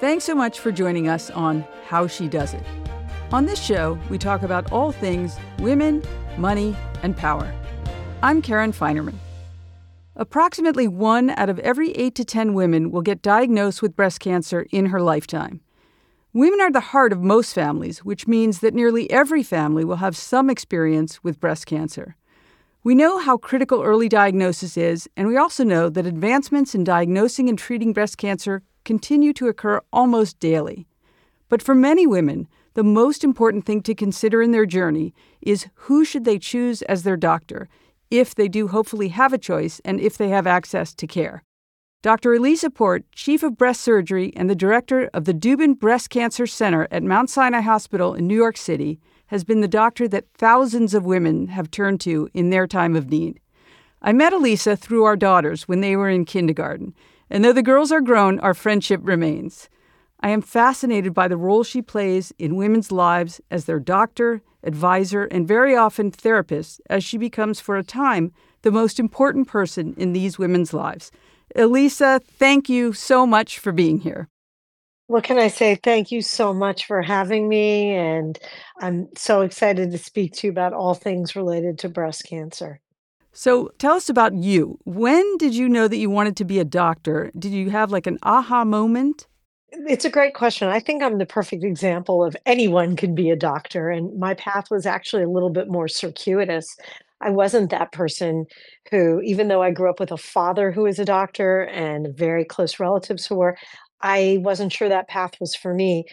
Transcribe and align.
Thanks 0.00 0.24
so 0.24 0.34
much 0.34 0.60
for 0.60 0.72
joining 0.72 1.08
us 1.08 1.28
on 1.28 1.62
How 1.86 2.06
She 2.06 2.26
Does 2.26 2.54
It. 2.54 2.62
On 3.32 3.44
this 3.44 3.62
show, 3.62 3.98
we 4.08 4.16
talk 4.16 4.40
about 4.40 4.72
all 4.72 4.92
things 4.92 5.36
women, 5.58 6.02
money, 6.38 6.74
and 7.02 7.14
power. 7.14 7.52
I'm 8.22 8.40
Karen 8.40 8.72
Finerman. 8.72 9.16
Approximately 10.16 10.88
one 10.88 11.28
out 11.28 11.50
of 11.50 11.58
every 11.58 11.92
8 11.92 12.14
to 12.14 12.24
10 12.24 12.54
women 12.54 12.90
will 12.90 13.02
get 13.02 13.20
diagnosed 13.20 13.82
with 13.82 13.94
breast 13.94 14.20
cancer 14.20 14.64
in 14.70 14.86
her 14.86 15.02
lifetime. 15.02 15.60
Women 16.32 16.62
are 16.62 16.72
the 16.72 16.80
heart 16.80 17.12
of 17.12 17.20
most 17.20 17.52
families, 17.52 17.98
which 17.98 18.26
means 18.26 18.60
that 18.60 18.72
nearly 18.72 19.10
every 19.10 19.42
family 19.42 19.84
will 19.84 19.96
have 19.96 20.16
some 20.16 20.48
experience 20.48 21.22
with 21.22 21.40
breast 21.40 21.66
cancer. 21.66 22.16
We 22.82 22.94
know 22.94 23.18
how 23.18 23.36
critical 23.36 23.82
early 23.82 24.08
diagnosis 24.08 24.78
is, 24.78 25.10
and 25.14 25.28
we 25.28 25.36
also 25.36 25.62
know 25.62 25.90
that 25.90 26.06
advancements 26.06 26.74
in 26.74 26.84
diagnosing 26.84 27.50
and 27.50 27.58
treating 27.58 27.92
breast 27.92 28.16
cancer 28.16 28.62
continue 28.84 29.32
to 29.34 29.48
occur 29.48 29.80
almost 29.92 30.38
daily. 30.40 30.86
But 31.48 31.62
for 31.62 31.74
many 31.74 32.06
women, 32.06 32.48
the 32.74 32.84
most 32.84 33.24
important 33.24 33.66
thing 33.66 33.82
to 33.82 33.94
consider 33.94 34.40
in 34.40 34.52
their 34.52 34.66
journey 34.66 35.12
is 35.40 35.66
who 35.74 36.04
should 36.04 36.24
they 36.24 36.38
choose 36.38 36.82
as 36.82 37.02
their 37.02 37.16
doctor, 37.16 37.68
if 38.10 38.34
they 38.34 38.48
do 38.48 38.68
hopefully 38.68 39.08
have 39.08 39.32
a 39.32 39.38
choice 39.38 39.80
and 39.84 40.00
if 40.00 40.16
they 40.16 40.28
have 40.28 40.46
access 40.46 40.94
to 40.94 41.06
care. 41.06 41.42
Dr. 42.02 42.32
Elisa 42.32 42.70
Port, 42.70 43.04
Chief 43.12 43.42
of 43.42 43.58
Breast 43.58 43.82
Surgery 43.82 44.32
and 44.34 44.48
the 44.48 44.54
Director 44.54 45.10
of 45.12 45.26
the 45.26 45.34
Dubin 45.34 45.78
Breast 45.78 46.08
Cancer 46.08 46.46
Center 46.46 46.88
at 46.90 47.02
Mount 47.02 47.28
Sinai 47.28 47.60
Hospital 47.60 48.14
in 48.14 48.26
New 48.26 48.36
York 48.36 48.56
City, 48.56 48.98
has 49.26 49.44
been 49.44 49.60
the 49.60 49.68
doctor 49.68 50.08
that 50.08 50.32
thousands 50.34 50.94
of 50.94 51.04
women 51.04 51.48
have 51.48 51.70
turned 51.70 52.00
to 52.00 52.28
in 52.32 52.50
their 52.50 52.66
time 52.66 52.96
of 52.96 53.10
need. 53.10 53.38
I 54.00 54.12
met 54.12 54.32
Elisa 54.32 54.76
through 54.76 55.04
our 55.04 55.16
daughters 55.16 55.68
when 55.68 55.82
they 55.82 55.94
were 55.94 56.08
in 56.08 56.24
kindergarten, 56.24 56.94
and 57.30 57.44
though 57.44 57.52
the 57.52 57.62
girls 57.62 57.92
are 57.92 58.00
grown, 58.00 58.40
our 58.40 58.54
friendship 58.54 59.00
remains. 59.04 59.68
I 60.20 60.30
am 60.30 60.42
fascinated 60.42 61.14
by 61.14 61.28
the 61.28 61.36
role 61.36 61.62
she 61.62 61.80
plays 61.80 62.32
in 62.38 62.56
women's 62.56 62.92
lives 62.92 63.40
as 63.50 63.64
their 63.64 63.80
doctor, 63.80 64.42
advisor, 64.62 65.24
and 65.24 65.48
very 65.48 65.74
often 65.74 66.10
therapist, 66.10 66.80
as 66.90 67.02
she 67.02 67.16
becomes, 67.16 67.60
for 67.60 67.76
a 67.76 67.82
time, 67.82 68.32
the 68.62 68.70
most 68.70 69.00
important 69.00 69.48
person 69.48 69.94
in 69.96 70.12
these 70.12 70.38
women's 70.38 70.74
lives. 70.74 71.10
Elisa, 71.56 72.20
thank 72.24 72.68
you 72.68 72.92
so 72.92 73.26
much 73.26 73.58
for 73.58 73.72
being 73.72 74.00
here. 74.00 74.28
What 75.06 75.24
can 75.24 75.38
I 75.38 75.48
say? 75.48 75.74
Thank 75.74 76.12
you 76.12 76.22
so 76.22 76.52
much 76.52 76.86
for 76.86 77.02
having 77.02 77.48
me. 77.48 77.90
And 77.90 78.38
I'm 78.80 79.08
so 79.16 79.40
excited 79.40 79.90
to 79.90 79.98
speak 79.98 80.34
to 80.34 80.46
you 80.46 80.52
about 80.52 80.72
all 80.72 80.94
things 80.94 81.34
related 81.34 81.78
to 81.80 81.88
breast 81.88 82.26
cancer. 82.26 82.80
So 83.32 83.70
tell 83.78 83.94
us 83.94 84.08
about 84.08 84.34
you. 84.34 84.78
When 84.84 85.36
did 85.38 85.54
you 85.54 85.68
know 85.68 85.88
that 85.88 85.96
you 85.96 86.10
wanted 86.10 86.36
to 86.38 86.44
be 86.44 86.58
a 86.58 86.64
doctor? 86.64 87.30
Did 87.38 87.52
you 87.52 87.70
have 87.70 87.92
like 87.92 88.06
an 88.06 88.18
aha 88.22 88.64
moment? 88.64 89.26
It's 89.72 90.04
a 90.04 90.10
great 90.10 90.34
question. 90.34 90.68
I 90.68 90.80
think 90.80 91.02
I'm 91.02 91.18
the 91.18 91.26
perfect 91.26 91.62
example 91.62 92.24
of 92.24 92.36
anyone 92.44 92.96
can 92.96 93.14
be 93.14 93.30
a 93.30 93.36
doctor. 93.36 93.88
And 93.88 94.18
my 94.18 94.34
path 94.34 94.70
was 94.70 94.84
actually 94.84 95.22
a 95.22 95.28
little 95.28 95.50
bit 95.50 95.68
more 95.68 95.86
circuitous. 95.86 96.76
I 97.20 97.30
wasn't 97.30 97.70
that 97.70 97.92
person 97.92 98.46
who, 98.90 99.20
even 99.20 99.48
though 99.48 99.62
I 99.62 99.70
grew 99.70 99.88
up 99.88 100.00
with 100.00 100.10
a 100.10 100.16
father 100.16 100.72
who 100.72 100.86
is 100.86 100.98
a 100.98 101.04
doctor 101.04 101.62
and 101.62 102.08
very 102.16 102.44
close 102.44 102.80
relatives 102.80 103.26
who 103.26 103.36
were, 103.36 103.56
I 104.00 104.38
wasn't 104.40 104.72
sure 104.72 104.88
that 104.88 105.08
path 105.08 105.32
was 105.40 105.54
for 105.54 105.74
me. 105.74 106.04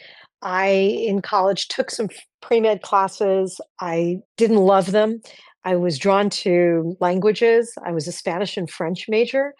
I, 0.41 0.67
in 0.67 1.22
college, 1.22 1.67
took 1.67 1.89
some 1.89 2.09
pre 2.41 2.59
med 2.59 2.84
classes. 2.84 3.59
I 3.79 4.17
didn't 4.35 4.57
love 4.57 4.91
them. 4.91 5.22
I 5.67 5.75
was 5.75 5.97
drawn 5.97 6.29
to 6.29 6.95
languages. 7.01 7.73
I 7.83 7.91
was 7.91 8.07
a 8.07 8.13
Spanish 8.13 8.55
and 8.55 8.69
French 8.69 9.09
major. 9.09 9.53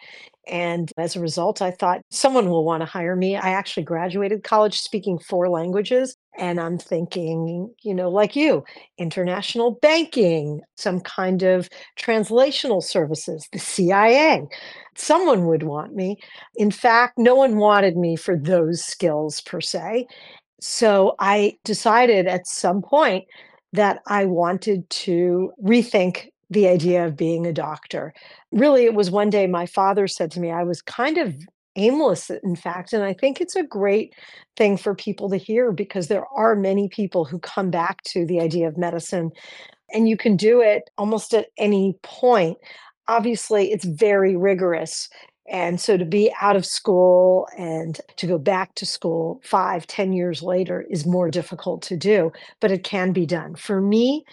And 0.50 0.90
as 0.96 1.14
a 1.14 1.20
result, 1.20 1.60
I 1.60 1.70
thought 1.70 2.00
someone 2.10 2.48
will 2.48 2.64
want 2.64 2.80
to 2.80 2.86
hire 2.86 3.14
me. 3.14 3.36
I 3.36 3.50
actually 3.50 3.82
graduated 3.82 4.42
college 4.42 4.78
speaking 4.80 5.18
four 5.18 5.50
languages. 5.50 6.16
And 6.38 6.58
I'm 6.58 6.78
thinking, 6.78 7.74
you 7.82 7.94
know, 7.94 8.08
like 8.08 8.34
you, 8.34 8.64
international 8.96 9.72
banking, 9.82 10.62
some 10.78 11.00
kind 11.00 11.42
of 11.42 11.68
translational 12.00 12.82
services, 12.82 13.46
the 13.52 13.58
CIA. 13.58 14.44
Someone 14.96 15.44
would 15.44 15.64
want 15.64 15.94
me. 15.94 16.16
In 16.56 16.70
fact, 16.70 17.18
no 17.18 17.34
one 17.34 17.58
wanted 17.58 17.98
me 17.98 18.16
for 18.16 18.34
those 18.34 18.82
skills 18.82 19.42
per 19.42 19.60
se. 19.60 20.06
So 20.58 21.16
I 21.18 21.58
decided 21.64 22.26
at 22.26 22.46
some 22.46 22.80
point 22.80 23.26
that 23.72 24.00
I 24.06 24.24
wanted 24.24 24.88
to 24.90 25.52
rethink 25.62 26.30
the 26.50 26.68
idea 26.68 27.04
of 27.04 27.16
being 27.16 27.46
a 27.46 27.52
doctor. 27.52 28.14
Really, 28.52 28.84
it 28.84 28.94
was 28.94 29.10
one 29.10 29.30
day 29.30 29.46
my 29.46 29.66
father 29.66 30.06
said 30.08 30.30
to 30.32 30.40
me, 30.40 30.50
I 30.50 30.62
was 30.62 30.80
kind 30.80 31.18
of 31.18 31.34
aimless, 31.76 32.30
in 32.30 32.56
fact. 32.56 32.92
And 32.92 33.04
I 33.04 33.12
think 33.12 33.40
it's 33.40 33.56
a 33.56 33.62
great 33.62 34.14
thing 34.56 34.76
for 34.76 34.94
people 34.94 35.28
to 35.30 35.36
hear 35.36 35.72
because 35.72 36.08
there 36.08 36.26
are 36.34 36.56
many 36.56 36.88
people 36.88 37.24
who 37.24 37.38
come 37.38 37.70
back 37.70 38.02
to 38.04 38.26
the 38.26 38.40
idea 38.40 38.66
of 38.66 38.78
medicine, 38.78 39.30
and 39.92 40.08
you 40.08 40.16
can 40.16 40.36
do 40.36 40.60
it 40.60 40.90
almost 40.98 41.34
at 41.34 41.48
any 41.58 41.96
point. 42.02 42.58
Obviously, 43.06 43.70
it's 43.70 43.84
very 43.84 44.36
rigorous. 44.36 45.08
And 45.50 45.80
so 45.80 45.96
to 45.96 46.04
be 46.04 46.32
out 46.40 46.56
of 46.56 46.66
school 46.66 47.48
and 47.56 48.00
to 48.16 48.26
go 48.26 48.38
back 48.38 48.74
to 48.76 48.86
school 48.86 49.40
five, 49.42 49.86
ten 49.86 50.12
years 50.12 50.42
later 50.42 50.84
is 50.90 51.06
more 51.06 51.30
difficult 51.30 51.82
to 51.82 51.96
do, 51.96 52.32
but 52.60 52.70
it 52.70 52.84
can 52.84 53.12
be 53.12 53.26
done. 53.26 53.54
For 53.54 53.80
me, 53.80 54.24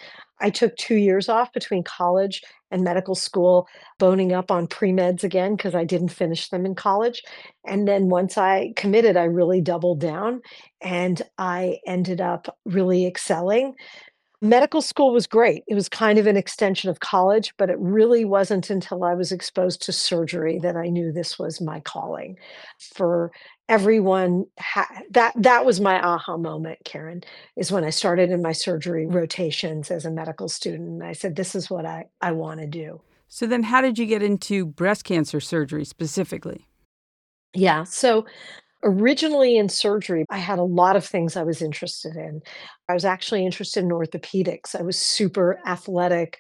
I 0.41 0.49
took 0.49 0.75
two 0.75 0.95
years 0.95 1.29
off 1.29 1.53
between 1.53 1.83
college 1.83 2.41
and 2.71 2.83
medical 2.83 3.15
school, 3.15 3.67
boning 3.99 4.33
up 4.33 4.51
on 4.51 4.67
pre 4.67 4.91
meds 4.91 5.23
again 5.23 5.55
because 5.55 5.75
I 5.75 5.85
didn't 5.85 6.09
finish 6.09 6.49
them 6.49 6.65
in 6.65 6.75
college. 6.75 7.23
And 7.65 7.87
then 7.87 8.09
once 8.09 8.37
I 8.37 8.73
committed, 8.75 9.15
I 9.15 9.23
really 9.23 9.61
doubled 9.61 10.01
down 10.01 10.41
and 10.81 11.21
I 11.37 11.77
ended 11.87 12.19
up 12.19 12.57
really 12.65 13.05
excelling. 13.05 13.75
Medical 14.45 14.81
school 14.81 15.11
was 15.13 15.27
great. 15.27 15.63
It 15.67 15.75
was 15.75 15.89
kind 15.89 16.19
of 16.19 16.27
an 16.27 16.37
extension 16.37 16.89
of 16.89 16.99
college, 16.99 17.53
but 17.57 17.69
it 17.69 17.77
really 17.79 18.25
wasn't 18.25 18.69
until 18.69 19.03
I 19.03 19.13
was 19.15 19.31
exposed 19.31 19.81
to 19.83 19.91
surgery 19.91 20.59
that 20.59 20.75
I 20.77 20.87
knew 20.89 21.11
this 21.11 21.39
was 21.39 21.61
my 21.61 21.79
calling. 21.81 22.37
For 22.93 23.31
everyone 23.69 24.45
ha- 24.59 25.01
that 25.11 25.33
that 25.35 25.65
was 25.65 25.81
my 25.81 25.99
aha 25.99 26.37
moment 26.37 26.77
karen 26.85 27.23
is 27.55 27.71
when 27.71 27.83
i 27.83 27.89
started 27.89 28.29
in 28.29 28.41
my 28.41 28.51
surgery 28.51 29.07
rotations 29.07 29.89
as 29.89 30.05
a 30.05 30.11
medical 30.11 30.47
student 30.47 30.87
and 30.87 31.03
i 31.03 31.13
said 31.13 31.35
this 31.35 31.55
is 31.55 31.69
what 31.69 31.85
i, 31.85 32.05
I 32.21 32.31
want 32.31 32.59
to 32.59 32.67
do 32.67 33.01
So 33.27 33.45
then, 33.47 33.63
how 33.63 33.81
did 33.81 33.99
you 33.99 34.05
get 34.07 34.23
into 34.23 34.65
breast 34.65 35.03
cancer 35.03 35.39
surgery 35.39 35.85
specifically? 35.85 36.67
yeah 37.53 37.83
so 37.83 38.25
originally 38.85 39.57
in 39.57 39.69
surgery, 39.69 40.25
I 40.29 40.37
had 40.37 40.59
a 40.59 40.63
lot 40.63 40.95
of 40.95 41.05
things 41.05 41.35
I 41.35 41.43
was 41.43 41.61
interested 41.61 42.15
in. 42.15 42.41
I 42.89 42.93
was 42.93 43.05
actually 43.05 43.45
interested 43.45 43.83
in 43.83 43.89
orthopedics. 43.91 44.75
I 44.79 44.83
was 44.83 44.99
super 44.99 45.59
athletic. 45.67 46.39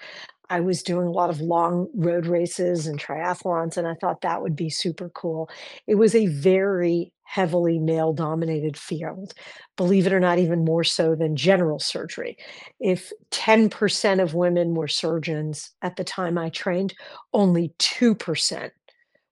I 0.49 0.59
was 0.61 0.83
doing 0.83 1.07
a 1.07 1.11
lot 1.11 1.31
of 1.31 1.41
long 1.41 1.89
road 1.95 2.27
races 2.27 2.87
and 2.87 2.99
triathlons, 2.99 3.77
and 3.77 3.87
I 3.87 3.95
thought 3.95 4.21
that 4.21 4.41
would 4.43 4.55
be 4.55 4.69
super 4.69 5.09
cool. 5.09 5.49
It 5.87 5.95
was 5.95 6.15
a 6.15 6.27
very 6.27 7.11
heavily 7.23 7.79
male 7.79 8.13
dominated 8.13 8.77
field. 8.77 9.33
Believe 9.75 10.05
it 10.05 10.13
or 10.13 10.19
not, 10.19 10.37
even 10.37 10.63
more 10.63 10.83
so 10.83 11.15
than 11.15 11.35
general 11.35 11.79
surgery. 11.79 12.37
If 12.79 13.11
10% 13.31 14.21
of 14.21 14.35
women 14.35 14.75
were 14.75 14.87
surgeons 14.87 15.71
at 15.81 15.95
the 15.95 16.03
time 16.03 16.37
I 16.37 16.49
trained, 16.49 16.93
only 17.33 17.73
2% 17.79 18.71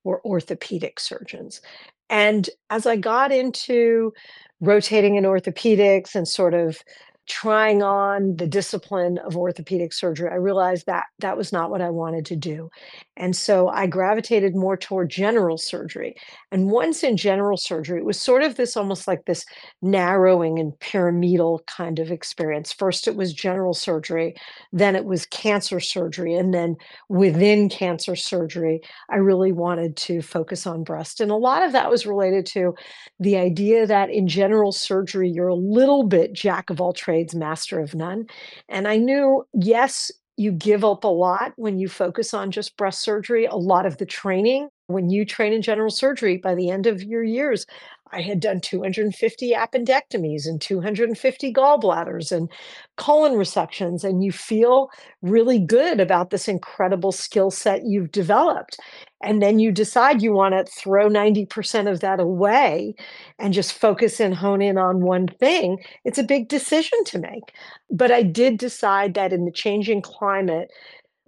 were 0.03 0.25
orthopedic 0.25 0.99
surgeons. 0.99 1.61
And 2.09 2.49
as 2.69 2.85
I 2.85 2.95
got 2.95 3.31
into 3.31 4.13
rotating 4.59 5.15
in 5.15 5.23
orthopedics 5.23 6.15
and 6.15 6.27
sort 6.27 6.53
of 6.53 6.83
trying 7.27 7.81
on 7.81 8.35
the 8.35 8.47
discipline 8.47 9.17
of 9.19 9.37
orthopedic 9.37 9.93
surgery, 9.93 10.29
I 10.29 10.35
realized 10.35 10.85
that 10.87 11.05
that 11.19 11.37
was 11.37 11.53
not 11.53 11.69
what 11.69 11.81
I 11.81 11.89
wanted 11.89 12.25
to 12.27 12.35
do. 12.35 12.69
And 13.15 13.35
so 13.35 13.69
I 13.69 13.87
gravitated 13.87 14.55
more 14.55 14.75
toward 14.75 15.09
general 15.09 15.57
surgery. 15.57 16.15
And 16.51 16.69
once 16.69 17.03
in 17.03 17.15
general 17.15 17.57
surgery, 17.57 17.99
it 17.99 18.05
was 18.05 18.19
sort 18.19 18.43
of 18.43 18.55
this 18.55 18.75
almost 18.75 19.07
like 19.07 19.25
this 19.25 19.45
narrowing 19.81 20.59
and 20.59 20.77
pyramidal 20.79 21.63
kind 21.67 21.99
of 21.99 22.11
experience. 22.11 22.73
First, 22.73 23.07
it 23.07 23.15
was 23.15 23.33
general 23.33 23.73
surgery, 23.73 24.35
then 24.73 24.95
it 24.95 25.05
was 25.05 25.25
cancer 25.27 25.79
surgery. 25.79 26.35
And 26.35 26.53
then 26.53 26.75
within 27.07 27.69
cancer 27.69 28.15
surgery, 28.15 28.81
I 29.09 29.17
really 29.17 29.53
wanted 29.53 29.95
to 29.97 30.21
focus 30.21 30.67
on 30.67 30.83
breast. 30.83 31.21
And 31.21 31.31
a 31.31 31.35
lot 31.35 31.63
of 31.63 31.71
that 31.71 31.89
was 31.89 32.05
related 32.05 32.45
to 32.47 32.73
the 33.19 33.37
idea 33.37 33.87
that 33.87 34.09
in 34.09 34.27
general 34.27 34.71
surgery, 34.71 35.29
you're 35.29 35.47
a 35.47 35.55
little 35.55 36.03
bit 36.03 36.33
jack 36.33 36.69
of 36.69 36.81
all 36.81 36.91
trades 36.91 37.12
trades, 37.13 37.35
master 37.35 37.79
of 37.79 37.93
none. 37.93 38.25
And 38.69 38.87
I 38.87 38.97
knew, 38.97 39.45
yes, 39.53 40.11
you 40.35 40.51
give 40.51 40.83
up 40.83 41.03
a 41.03 41.07
lot 41.07 41.53
when 41.57 41.77
you 41.77 41.87
focus 41.87 42.33
on 42.33 42.49
just 42.49 42.75
breast 42.75 43.01
surgery. 43.01 43.45
A 43.45 43.55
lot 43.55 43.85
of 43.85 43.97
the 43.99 44.05
training, 44.05 44.69
when 44.87 45.11
you 45.11 45.25
train 45.25 45.53
in 45.53 45.61
general 45.61 45.91
surgery, 45.91 46.37
by 46.37 46.55
the 46.55 46.71
end 46.71 46.87
of 46.87 47.03
your 47.03 47.23
years, 47.23 47.67
I 48.13 48.21
had 48.21 48.39
done 48.39 48.61
250 48.61 49.51
appendectomies 49.51 50.45
and 50.45 50.61
250 50.61 51.51
gallbladders 51.51 52.31
and 52.31 52.49
colon 52.95 53.33
resections, 53.33 54.03
and 54.03 54.23
you 54.23 54.31
feel 54.31 54.89
really 55.21 55.59
good 55.59 55.99
about 55.99 56.29
this 56.29 56.47
incredible 56.47 57.11
skill 57.11 57.49
set 57.49 57.81
you've 57.85 58.11
developed. 58.11 58.77
And 59.23 59.41
then 59.41 59.57
you 59.57 59.71
decide 59.71 60.21
you 60.21 60.33
want 60.33 60.53
to 60.53 60.71
throw 60.71 61.09
90% 61.09 61.89
of 61.91 62.01
that 62.01 62.19
away 62.19 62.93
and 63.39 63.53
just 63.53 63.73
focus 63.73 64.19
and 64.19 64.35
hone 64.35 64.61
in 64.61 64.77
on 64.77 65.05
one 65.05 65.27
thing. 65.27 65.77
It's 66.05 66.17
a 66.17 66.23
big 66.23 66.49
decision 66.49 67.03
to 67.05 67.19
make. 67.19 67.53
But 67.89 68.11
I 68.11 68.21
did 68.21 68.57
decide 68.57 69.13
that 69.13 69.33
in 69.33 69.45
the 69.45 69.51
changing 69.51 70.01
climate, 70.01 70.69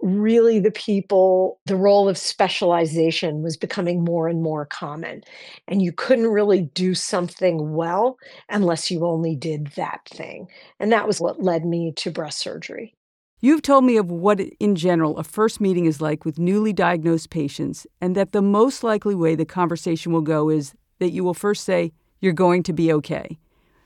really 0.00 0.58
the 0.58 0.70
people, 0.70 1.58
the 1.66 1.76
role 1.76 2.08
of 2.08 2.18
specialization 2.18 3.42
was 3.42 3.56
becoming 3.56 4.04
more 4.04 4.28
and 4.28 4.42
more 4.42 4.66
common. 4.66 5.22
And 5.68 5.80
you 5.80 5.92
couldn't 5.92 6.28
really 6.28 6.62
do 6.62 6.94
something 6.94 7.74
well 7.74 8.18
unless 8.48 8.90
you 8.90 9.04
only 9.04 9.34
did 9.34 9.68
that 9.68 10.00
thing. 10.06 10.48
And 10.78 10.92
that 10.92 11.06
was 11.06 11.20
what 11.20 11.42
led 11.42 11.64
me 11.64 11.92
to 11.96 12.10
breast 12.10 12.38
surgery. 12.38 12.94
You've 13.40 13.62
told 13.62 13.84
me 13.84 13.96
of 13.96 14.10
what, 14.10 14.40
in 14.40 14.76
general, 14.76 15.18
a 15.18 15.24
first 15.24 15.60
meeting 15.60 15.84
is 15.84 16.00
like 16.00 16.24
with 16.24 16.38
newly 16.38 16.72
diagnosed 16.72 17.28
patients, 17.28 17.86
and 18.00 18.16
that 18.16 18.32
the 18.32 18.40
most 18.40 18.82
likely 18.82 19.14
way 19.14 19.34
the 19.34 19.44
conversation 19.44 20.10
will 20.10 20.22
go 20.22 20.48
is 20.48 20.74
that 21.00 21.10
you 21.10 21.22
will 21.22 21.34
first 21.34 21.64
say, 21.64 21.92
You're 22.20 22.32
going 22.32 22.62
to 22.62 22.72
be 22.72 22.90
okay, 22.94 23.38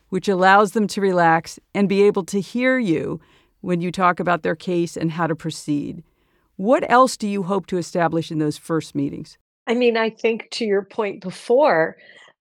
which 0.09 0.29
allows 0.29 0.73
them 0.73 0.87
to 0.89 1.01
relax 1.01 1.59
and 1.75 1.89
be 1.89 2.03
able 2.03 2.25
to 2.27 2.41
hear 2.41 2.79
you 2.79 3.21
when 3.61 3.81
you 3.81 3.93
talk 3.93 4.21
about 4.21 4.43
their 4.43 4.57
case 4.57 4.97
and 4.97 5.13
how 5.13 5.27
to 5.27 5.35
proceed. 5.35 6.03
What 6.57 6.89
else 6.91 7.17
do 7.17 7.27
you 7.27 7.43
hope 7.45 7.67
to 7.67 7.79
establish 7.79 8.31
in 8.31 8.39
those 8.39 8.59
first 8.59 8.95
meetings? 8.95 9.39
I 9.67 9.75
mean, 9.75 9.97
I 9.97 10.11
think 10.11 10.49
to 10.53 10.65
your 10.65 10.85
point 10.85 11.23
before 11.23 11.97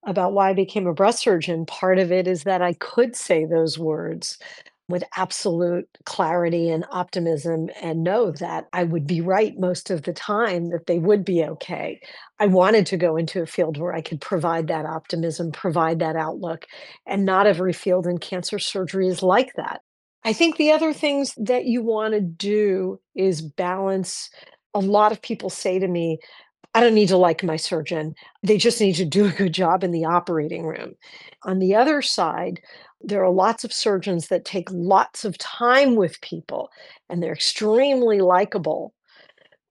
about 0.05 0.33
why 0.33 0.49
I 0.49 0.53
became 0.53 0.87
a 0.87 0.93
breast 0.93 1.19
surgeon, 1.19 1.65
part 1.65 1.99
of 1.99 2.11
it 2.11 2.27
is 2.27 2.43
that 2.43 2.61
I 2.61 2.73
could 2.73 3.15
say 3.15 3.45
those 3.45 3.77
words 3.77 4.37
with 4.89 5.03
absolute 5.15 5.87
clarity 6.05 6.69
and 6.69 6.83
optimism 6.89 7.69
and 7.81 8.03
know 8.03 8.31
that 8.31 8.67
I 8.73 8.83
would 8.83 9.05
be 9.05 9.21
right 9.21 9.53
most 9.59 9.91
of 9.91 10.01
the 10.01 10.13
time, 10.13 10.71
that 10.71 10.87
they 10.87 10.97
would 10.97 11.23
be 11.23 11.43
okay. 11.43 12.01
I 12.39 12.47
wanted 12.47 12.87
to 12.87 12.97
go 12.97 13.15
into 13.15 13.41
a 13.41 13.45
field 13.45 13.77
where 13.77 13.93
I 13.93 14.01
could 14.01 14.19
provide 14.19 14.67
that 14.67 14.85
optimism, 14.85 15.51
provide 15.51 15.99
that 15.99 16.15
outlook, 16.15 16.65
and 17.05 17.23
not 17.23 17.45
every 17.45 17.71
field 17.71 18.07
in 18.07 18.17
cancer 18.17 18.57
surgery 18.57 19.07
is 19.07 19.21
like 19.21 19.53
that. 19.57 19.81
I 20.23 20.33
think 20.33 20.57
the 20.57 20.71
other 20.71 20.93
things 20.93 21.33
that 21.37 21.65
you 21.65 21.81
want 21.81 22.13
to 22.13 22.21
do 22.21 22.99
is 23.15 23.41
balance. 23.41 24.29
A 24.73 24.79
lot 24.79 25.11
of 25.11 25.21
people 25.21 25.49
say 25.49 25.79
to 25.79 25.87
me, 25.87 26.19
I 26.75 26.81
don't 26.81 26.93
need 26.93 27.07
to 27.07 27.17
like 27.17 27.43
my 27.43 27.55
surgeon. 27.55 28.13
They 28.43 28.57
just 28.57 28.79
need 28.79 28.95
to 28.95 29.05
do 29.05 29.25
a 29.25 29.31
good 29.31 29.53
job 29.53 29.83
in 29.83 29.91
the 29.91 30.05
operating 30.05 30.65
room. 30.65 30.95
On 31.43 31.59
the 31.59 31.73
other 31.75 32.01
side, 32.01 32.61
there 33.01 33.23
are 33.23 33.31
lots 33.31 33.63
of 33.63 33.73
surgeons 33.73 34.27
that 34.27 34.45
take 34.45 34.69
lots 34.71 35.25
of 35.25 35.37
time 35.37 35.95
with 35.95 36.21
people 36.21 36.69
and 37.09 37.23
they're 37.23 37.33
extremely 37.33 38.19
likable, 38.19 38.93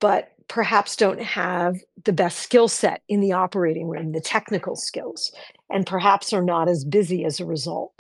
but 0.00 0.32
perhaps 0.48 0.96
don't 0.96 1.20
have 1.20 1.76
the 2.04 2.12
best 2.12 2.38
skill 2.38 2.68
set 2.68 3.02
in 3.08 3.20
the 3.20 3.32
operating 3.32 3.88
room, 3.88 4.12
the 4.12 4.20
technical 4.20 4.76
skills, 4.76 5.30
and 5.70 5.86
perhaps 5.86 6.32
are 6.32 6.42
not 6.42 6.68
as 6.68 6.84
busy 6.84 7.24
as 7.24 7.38
a 7.38 7.46
result. 7.46 7.92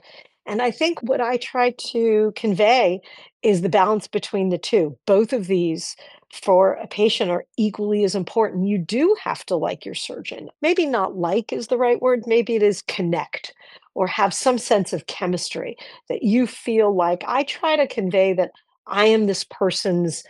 And 0.48 0.62
I 0.62 0.70
think 0.70 1.00
what 1.02 1.20
I 1.20 1.36
try 1.36 1.70
to 1.90 2.32
convey 2.34 3.00
is 3.42 3.60
the 3.60 3.68
balance 3.68 4.08
between 4.08 4.48
the 4.48 4.58
two. 4.58 4.98
Both 5.06 5.32
of 5.34 5.46
these 5.46 5.94
for 6.32 6.72
a 6.74 6.86
patient 6.86 7.30
are 7.30 7.44
equally 7.58 8.02
as 8.02 8.14
important. 8.14 8.66
You 8.66 8.78
do 8.78 9.14
have 9.22 9.44
to 9.46 9.56
like 9.56 9.84
your 9.84 9.94
surgeon. 9.94 10.48
Maybe 10.62 10.86
not 10.86 11.16
like 11.16 11.52
is 11.52 11.68
the 11.68 11.76
right 11.76 12.00
word, 12.00 12.24
maybe 12.26 12.56
it 12.56 12.62
is 12.62 12.82
connect 12.82 13.54
or 13.94 14.06
have 14.06 14.32
some 14.32 14.58
sense 14.58 14.92
of 14.92 15.06
chemistry 15.06 15.76
that 16.08 16.22
you 16.22 16.46
feel 16.46 16.94
like 16.94 17.22
I 17.26 17.42
try 17.44 17.76
to 17.76 17.86
convey 17.86 18.32
that 18.34 18.52
I 18.86 19.04
am 19.06 19.26
this 19.26 19.44
person's 19.44 20.24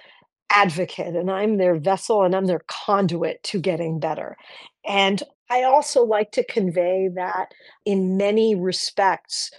advocate 0.50 1.14
and 1.14 1.30
I'm 1.30 1.58
their 1.58 1.76
vessel 1.78 2.22
and 2.22 2.34
I'm 2.34 2.46
their 2.46 2.62
conduit 2.66 3.42
to 3.44 3.60
getting 3.60 4.00
better. 4.00 4.36
And 4.86 5.22
I 5.50 5.62
also 5.62 6.04
like 6.04 6.32
to 6.32 6.44
convey 6.44 7.08
that 7.14 7.52
in 7.84 8.16
many 8.16 8.54
respects, 8.54 9.50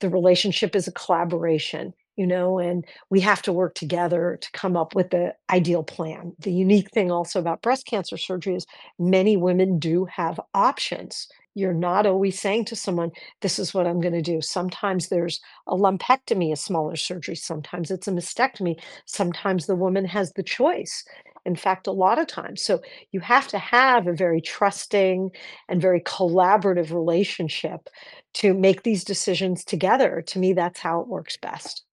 the 0.00 0.08
relationship 0.08 0.76
is 0.76 0.88
a 0.88 0.92
collaboration 0.92 1.94
you 2.16 2.26
know 2.26 2.58
and 2.58 2.84
we 3.10 3.20
have 3.20 3.40
to 3.42 3.52
work 3.52 3.74
together 3.74 4.38
to 4.40 4.50
come 4.52 4.76
up 4.76 4.94
with 4.94 5.10
the 5.10 5.34
ideal 5.50 5.84
plan. 5.84 6.32
The 6.40 6.52
unique 6.52 6.90
thing 6.90 7.10
also 7.10 7.38
about 7.38 7.62
breast 7.62 7.86
cancer 7.86 8.16
surgery 8.18 8.56
is 8.56 8.66
many 8.98 9.36
women 9.36 9.78
do 9.78 10.04
have 10.06 10.40
options 10.52 11.28
you're 11.58 11.74
not 11.74 12.06
always 12.06 12.38
saying 12.40 12.64
to 12.64 12.76
someone 12.76 13.10
this 13.40 13.58
is 13.58 13.74
what 13.74 13.86
i'm 13.86 14.00
going 14.00 14.14
to 14.14 14.22
do 14.22 14.40
sometimes 14.40 15.08
there's 15.08 15.40
a 15.66 15.74
lumpectomy 15.74 16.52
a 16.52 16.56
smaller 16.56 16.96
surgery 16.96 17.34
sometimes 17.34 17.90
it's 17.90 18.08
a 18.08 18.12
mastectomy 18.12 18.80
sometimes 19.06 19.66
the 19.66 19.76
woman 19.76 20.04
has 20.04 20.32
the 20.32 20.42
choice 20.42 21.04
in 21.48 21.56
fact, 21.56 21.86
a 21.86 21.92
lot 21.92 22.18
of 22.18 22.26
times. 22.26 22.60
So 22.60 22.82
you 23.10 23.20
have 23.20 23.48
to 23.48 23.58
have 23.58 24.06
a 24.06 24.12
very 24.12 24.40
trusting 24.42 25.30
and 25.68 25.80
very 25.80 26.00
collaborative 26.02 26.92
relationship 26.92 27.88
to 28.34 28.52
make 28.52 28.82
these 28.82 29.02
decisions 29.02 29.64
together. 29.64 30.22
To 30.26 30.38
me, 30.38 30.52
that's 30.52 30.78
how 30.78 31.00
it 31.00 31.08
works 31.08 31.38
best. 31.38 31.84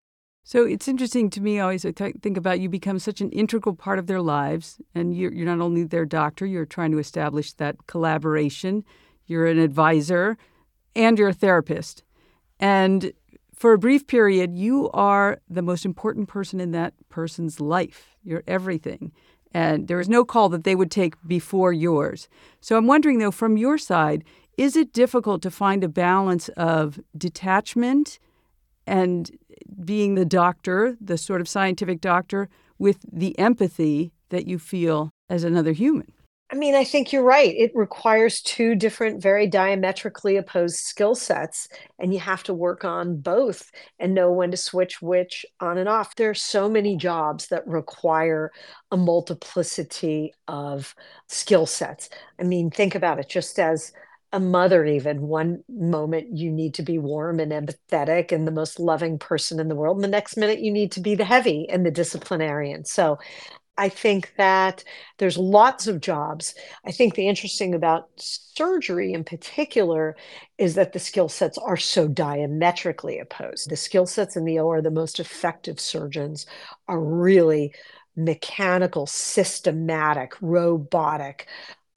So 0.43 0.63
it's 0.63 0.87
interesting 0.87 1.29
to 1.31 1.41
me 1.41 1.59
always. 1.59 1.85
I 1.85 1.91
think 1.93 2.37
about 2.37 2.59
you 2.59 2.69
become 2.69 2.99
such 2.99 3.19
an 3.19 3.31
integral 3.31 3.75
part 3.75 3.97
of 3.97 4.05
their 4.05 4.21
lives, 4.21 4.79
and 4.93 5.15
you're, 5.15 5.33
you're 5.33 5.47
not 5.47 5.63
only 5.63 5.85
their 5.85 6.05
doctor. 6.05 6.45
You're 6.45 6.67
trying 6.67 6.91
to 6.91 6.99
establish 6.99 7.53
that 7.53 7.87
collaboration. 7.87 8.83
You're 9.25 9.47
an 9.47 9.59
advisor, 9.59 10.37
and 10.95 11.17
you're 11.17 11.29
a 11.29 11.33
therapist. 11.33 12.03
And 12.59 13.11
for 13.53 13.73
a 13.73 13.77
brief 13.77 14.07
period, 14.07 14.57
you 14.57 14.89
are 14.91 15.39
the 15.49 15.61
most 15.61 15.85
important 15.85 16.27
person 16.27 16.59
in 16.59 16.71
that 16.71 16.93
person's 17.09 17.59
life. 17.59 18.15
You're 18.23 18.43
everything 18.47 19.11
and 19.55 19.87
there 19.87 20.01
is 20.01 20.09
no 20.09 20.25
call 20.25 20.49
that 20.49 20.65
they 20.65 20.75
would 20.75 20.91
take 20.91 21.15
before 21.25 21.71
yours. 21.71 22.27
So 22.59 22.75
I'm 22.75 22.87
wondering, 22.87 23.19
though, 23.19 23.31
from 23.31 23.55
your 23.55 23.77
side, 23.77 24.25
is 24.57 24.75
it 24.75 24.91
difficult 24.91 25.41
to 25.43 25.49
find 25.49 25.81
a 25.81 25.87
balance 25.87 26.49
of 26.49 26.99
detachment 27.17 28.19
and 28.85 29.31
being 29.85 30.15
the 30.15 30.25
doctor, 30.25 30.97
the 30.99 31.17
sort 31.17 31.39
of 31.39 31.47
scientific 31.47 32.01
doctor, 32.01 32.49
with 32.77 32.97
the 33.09 33.37
empathy 33.39 34.11
that 34.27 34.45
you 34.45 34.59
feel 34.59 35.09
as 35.29 35.45
another 35.45 35.71
human? 35.71 36.11
I 36.51 36.55
mean, 36.55 36.75
I 36.75 36.83
think 36.83 37.11
you're 37.11 37.23
right. 37.23 37.55
It 37.57 37.71
requires 37.73 38.39
two 38.41 38.75
different, 38.75 39.21
very 39.21 39.47
diametrically 39.47 40.37
opposed 40.37 40.75
skill 40.75 41.15
sets, 41.15 41.67
and 41.97 42.13
you 42.13 42.19
have 42.19 42.43
to 42.43 42.53
work 42.53 42.85
on 42.85 43.17
both 43.17 43.71
and 43.99 44.13
know 44.13 44.31
when 44.31 44.51
to 44.51 44.57
switch 44.57 45.01
which 45.01 45.43
on 45.59 45.79
and 45.79 45.89
off. 45.89 46.15
There 46.15 46.29
are 46.29 46.35
so 46.35 46.69
many 46.69 46.97
jobs 46.97 47.47
that 47.47 47.67
require 47.67 48.51
a 48.91 48.97
multiplicity 48.97 50.33
of 50.47 50.93
skill 51.27 51.65
sets. 51.65 52.09
I 52.39 52.43
mean, 52.43 52.69
think 52.69 52.93
about 52.93 53.19
it 53.19 53.27
just 53.27 53.57
as 53.57 53.91
a 54.31 54.39
mother, 54.39 54.85
even 54.85 55.21
one 55.21 55.63
moment 55.67 56.37
you 56.37 56.51
need 56.51 56.75
to 56.75 56.83
be 56.83 56.99
warm 56.99 57.39
and 57.39 57.51
empathetic 57.51 58.31
and 58.31 58.45
the 58.45 58.51
most 58.51 58.79
loving 58.79 59.17
person 59.17 59.59
in 59.59 59.67
the 59.67 59.75
world. 59.75 59.97
And 59.97 60.03
the 60.03 60.09
next 60.09 60.37
minute 60.37 60.59
you 60.59 60.71
need 60.71 60.91
to 60.91 60.99
be 60.99 61.15
the 61.15 61.25
heavy 61.25 61.67
and 61.69 61.83
the 61.85 61.91
disciplinarian. 61.91 62.85
So 62.85 63.17
I 63.77 63.89
think 63.89 64.33
that 64.37 64.83
there's 65.17 65.37
lots 65.37 65.87
of 65.87 65.99
jobs. 65.99 66.55
I 66.85 66.91
think 66.91 67.15
the 67.15 67.27
interesting 67.27 67.73
about 67.75 68.09
surgery 68.15 69.11
in 69.11 69.25
particular 69.25 70.15
is 70.57 70.75
that 70.75 70.93
the 70.93 70.99
skill 70.99 71.27
sets 71.27 71.57
are 71.57 71.75
so 71.77 72.07
diametrically 72.07 73.19
opposed. 73.19 73.69
The 73.69 73.75
skill 73.75 74.05
sets 74.05 74.37
in 74.37 74.45
the 74.45 74.59
OR, 74.59 74.81
the 74.81 74.91
most 74.91 75.19
effective 75.19 75.79
surgeons 75.79 76.45
are 76.87 77.01
really 77.01 77.73
mechanical, 78.15 79.05
systematic, 79.07 80.33
robotic, 80.41 81.47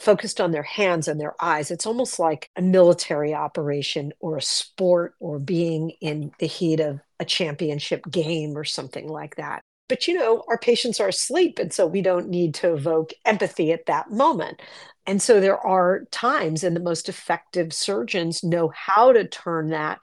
focused 0.00 0.40
on 0.40 0.50
their 0.50 0.62
hands 0.64 1.06
and 1.06 1.20
their 1.20 1.34
eyes. 1.40 1.70
It's 1.70 1.86
almost 1.86 2.18
like 2.18 2.50
a 2.56 2.62
military 2.62 3.34
operation 3.34 4.12
or 4.20 4.36
a 4.36 4.42
sport 4.42 5.14
or 5.20 5.38
being 5.38 5.90
in 6.00 6.32
the 6.38 6.46
heat 6.46 6.80
of 6.80 7.00
a 7.20 7.24
championship 7.24 8.04
game 8.10 8.56
or 8.56 8.64
something 8.64 9.08
like 9.08 9.36
that. 9.36 9.62
But 9.88 10.06
you 10.06 10.14
know, 10.14 10.44
our 10.48 10.58
patients 10.58 11.00
are 11.00 11.08
asleep, 11.08 11.58
and 11.58 11.72
so 11.72 11.86
we 11.86 12.02
don't 12.02 12.28
need 12.28 12.54
to 12.56 12.74
evoke 12.74 13.12
empathy 13.24 13.72
at 13.72 13.86
that 13.86 14.10
moment. 14.10 14.60
And 15.06 15.22
so 15.22 15.40
there 15.40 15.58
are 15.58 16.04
times, 16.10 16.62
and 16.62 16.76
the 16.76 16.80
most 16.80 17.08
effective 17.08 17.72
surgeons 17.72 18.44
know 18.44 18.68
how 18.74 19.12
to 19.12 19.26
turn 19.26 19.70
that 19.70 19.98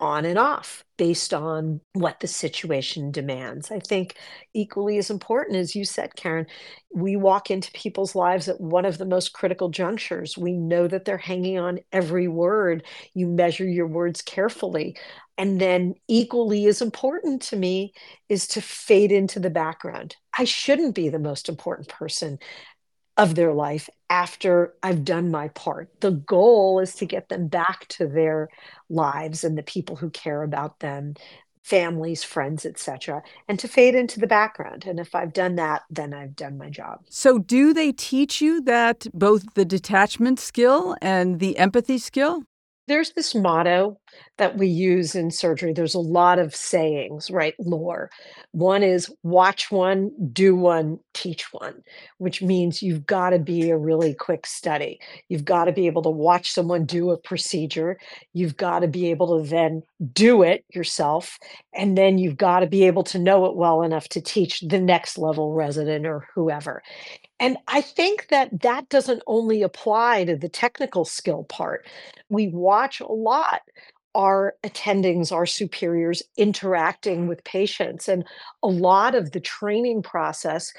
on 0.00 0.24
and 0.24 0.38
off 0.38 0.84
based 1.00 1.32
on 1.32 1.80
what 1.94 2.20
the 2.20 2.26
situation 2.26 3.10
demands. 3.10 3.70
I 3.70 3.78
think 3.78 4.16
equally 4.52 4.98
as 4.98 5.08
important 5.08 5.56
as 5.56 5.74
you 5.74 5.82
said, 5.82 6.14
Karen, 6.14 6.44
we 6.94 7.16
walk 7.16 7.50
into 7.50 7.72
people's 7.72 8.14
lives 8.14 8.48
at 8.48 8.60
one 8.60 8.84
of 8.84 8.98
the 8.98 9.06
most 9.06 9.32
critical 9.32 9.70
junctures. 9.70 10.36
We 10.36 10.52
know 10.52 10.86
that 10.88 11.06
they're 11.06 11.16
hanging 11.16 11.58
on 11.58 11.78
every 11.90 12.28
word. 12.28 12.84
You 13.14 13.28
measure 13.28 13.64
your 13.66 13.86
words 13.86 14.20
carefully. 14.20 14.94
And 15.38 15.58
then, 15.58 15.94
equally 16.06 16.66
as 16.66 16.82
important 16.82 17.40
to 17.44 17.56
me 17.56 17.94
is 18.28 18.46
to 18.48 18.60
fade 18.60 19.10
into 19.10 19.40
the 19.40 19.48
background. 19.48 20.16
I 20.36 20.44
shouldn't 20.44 20.94
be 20.94 21.08
the 21.08 21.18
most 21.18 21.48
important 21.48 21.88
person 21.88 22.38
of 23.20 23.34
their 23.34 23.52
life 23.52 23.90
after 24.08 24.74
I've 24.82 25.04
done 25.04 25.30
my 25.30 25.48
part. 25.48 25.90
The 26.00 26.10
goal 26.10 26.80
is 26.80 26.94
to 26.94 27.04
get 27.04 27.28
them 27.28 27.48
back 27.48 27.86
to 27.88 28.06
their 28.06 28.48
lives 28.88 29.44
and 29.44 29.58
the 29.58 29.62
people 29.62 29.96
who 29.96 30.08
care 30.08 30.42
about 30.42 30.80
them, 30.80 31.14
families, 31.62 32.24
friends, 32.24 32.64
etc., 32.64 33.22
and 33.46 33.58
to 33.58 33.68
fade 33.68 33.94
into 33.94 34.20
the 34.20 34.26
background. 34.26 34.86
And 34.86 34.98
if 34.98 35.14
I've 35.14 35.34
done 35.34 35.56
that, 35.56 35.82
then 35.90 36.14
I've 36.14 36.34
done 36.34 36.56
my 36.56 36.70
job. 36.70 37.00
So, 37.10 37.38
do 37.38 37.74
they 37.74 37.92
teach 37.92 38.40
you 38.40 38.62
that 38.62 39.06
both 39.12 39.52
the 39.52 39.66
detachment 39.66 40.40
skill 40.40 40.96
and 41.02 41.40
the 41.40 41.58
empathy 41.58 41.98
skill? 41.98 42.44
There's 42.88 43.12
this 43.12 43.34
motto 43.34 44.00
that 44.36 44.56
we 44.56 44.66
use 44.66 45.14
in 45.14 45.30
surgery. 45.30 45.72
There's 45.72 45.94
a 45.94 46.00
lot 46.00 46.38
of 46.38 46.54
sayings, 46.56 47.30
right? 47.30 47.54
Lore. 47.58 48.10
One 48.52 48.82
is 48.82 49.12
watch 49.22 49.70
one, 49.70 50.10
do 50.32 50.56
one, 50.56 50.98
teach 51.14 51.52
one, 51.52 51.82
which 52.18 52.40
means 52.40 52.82
you've 52.82 53.06
got 53.06 53.30
to 53.30 53.38
be 53.38 53.70
a 53.70 53.76
really 53.76 54.14
quick 54.14 54.46
study. 54.46 54.98
You've 55.28 55.44
got 55.44 55.66
to 55.66 55.72
be 55.72 55.86
able 55.86 56.02
to 56.02 56.10
watch 56.10 56.50
someone 56.50 56.86
do 56.86 57.10
a 57.10 57.18
procedure. 57.18 57.98
You've 58.32 58.56
got 58.56 58.80
to 58.80 58.88
be 58.88 59.10
able 59.10 59.38
to 59.42 59.48
then 59.48 59.82
do 60.12 60.42
it 60.42 60.64
yourself. 60.70 61.38
And 61.74 61.98
then 61.98 62.18
you've 62.18 62.38
got 62.38 62.60
to 62.60 62.66
be 62.66 62.84
able 62.84 63.04
to 63.04 63.18
know 63.18 63.44
it 63.46 63.56
well 63.56 63.82
enough 63.82 64.08
to 64.08 64.20
teach 64.20 64.60
the 64.60 64.80
next 64.80 65.18
level 65.18 65.52
resident 65.52 66.06
or 66.06 66.26
whoever. 66.34 66.82
And 67.38 67.56
I 67.68 67.80
think 67.80 68.28
that 68.28 68.62
that 68.62 68.88
doesn't 68.88 69.22
only 69.26 69.62
apply 69.62 70.24
to 70.24 70.36
the 70.36 70.48
technical 70.48 71.04
skill 71.04 71.44
part. 71.44 71.86
We 72.28 72.48
watch 72.48 73.00
a 73.00 73.10
lot 73.10 73.62
our 74.14 74.54
attendings, 74.64 75.32
our 75.32 75.46
superiors 75.46 76.22
interacting 76.36 77.26
with 77.26 77.44
patients. 77.44 78.08
And 78.08 78.24
a 78.62 78.68
lot 78.68 79.14
of 79.14 79.32
the 79.32 79.40
training 79.40 80.02
process 80.02 80.72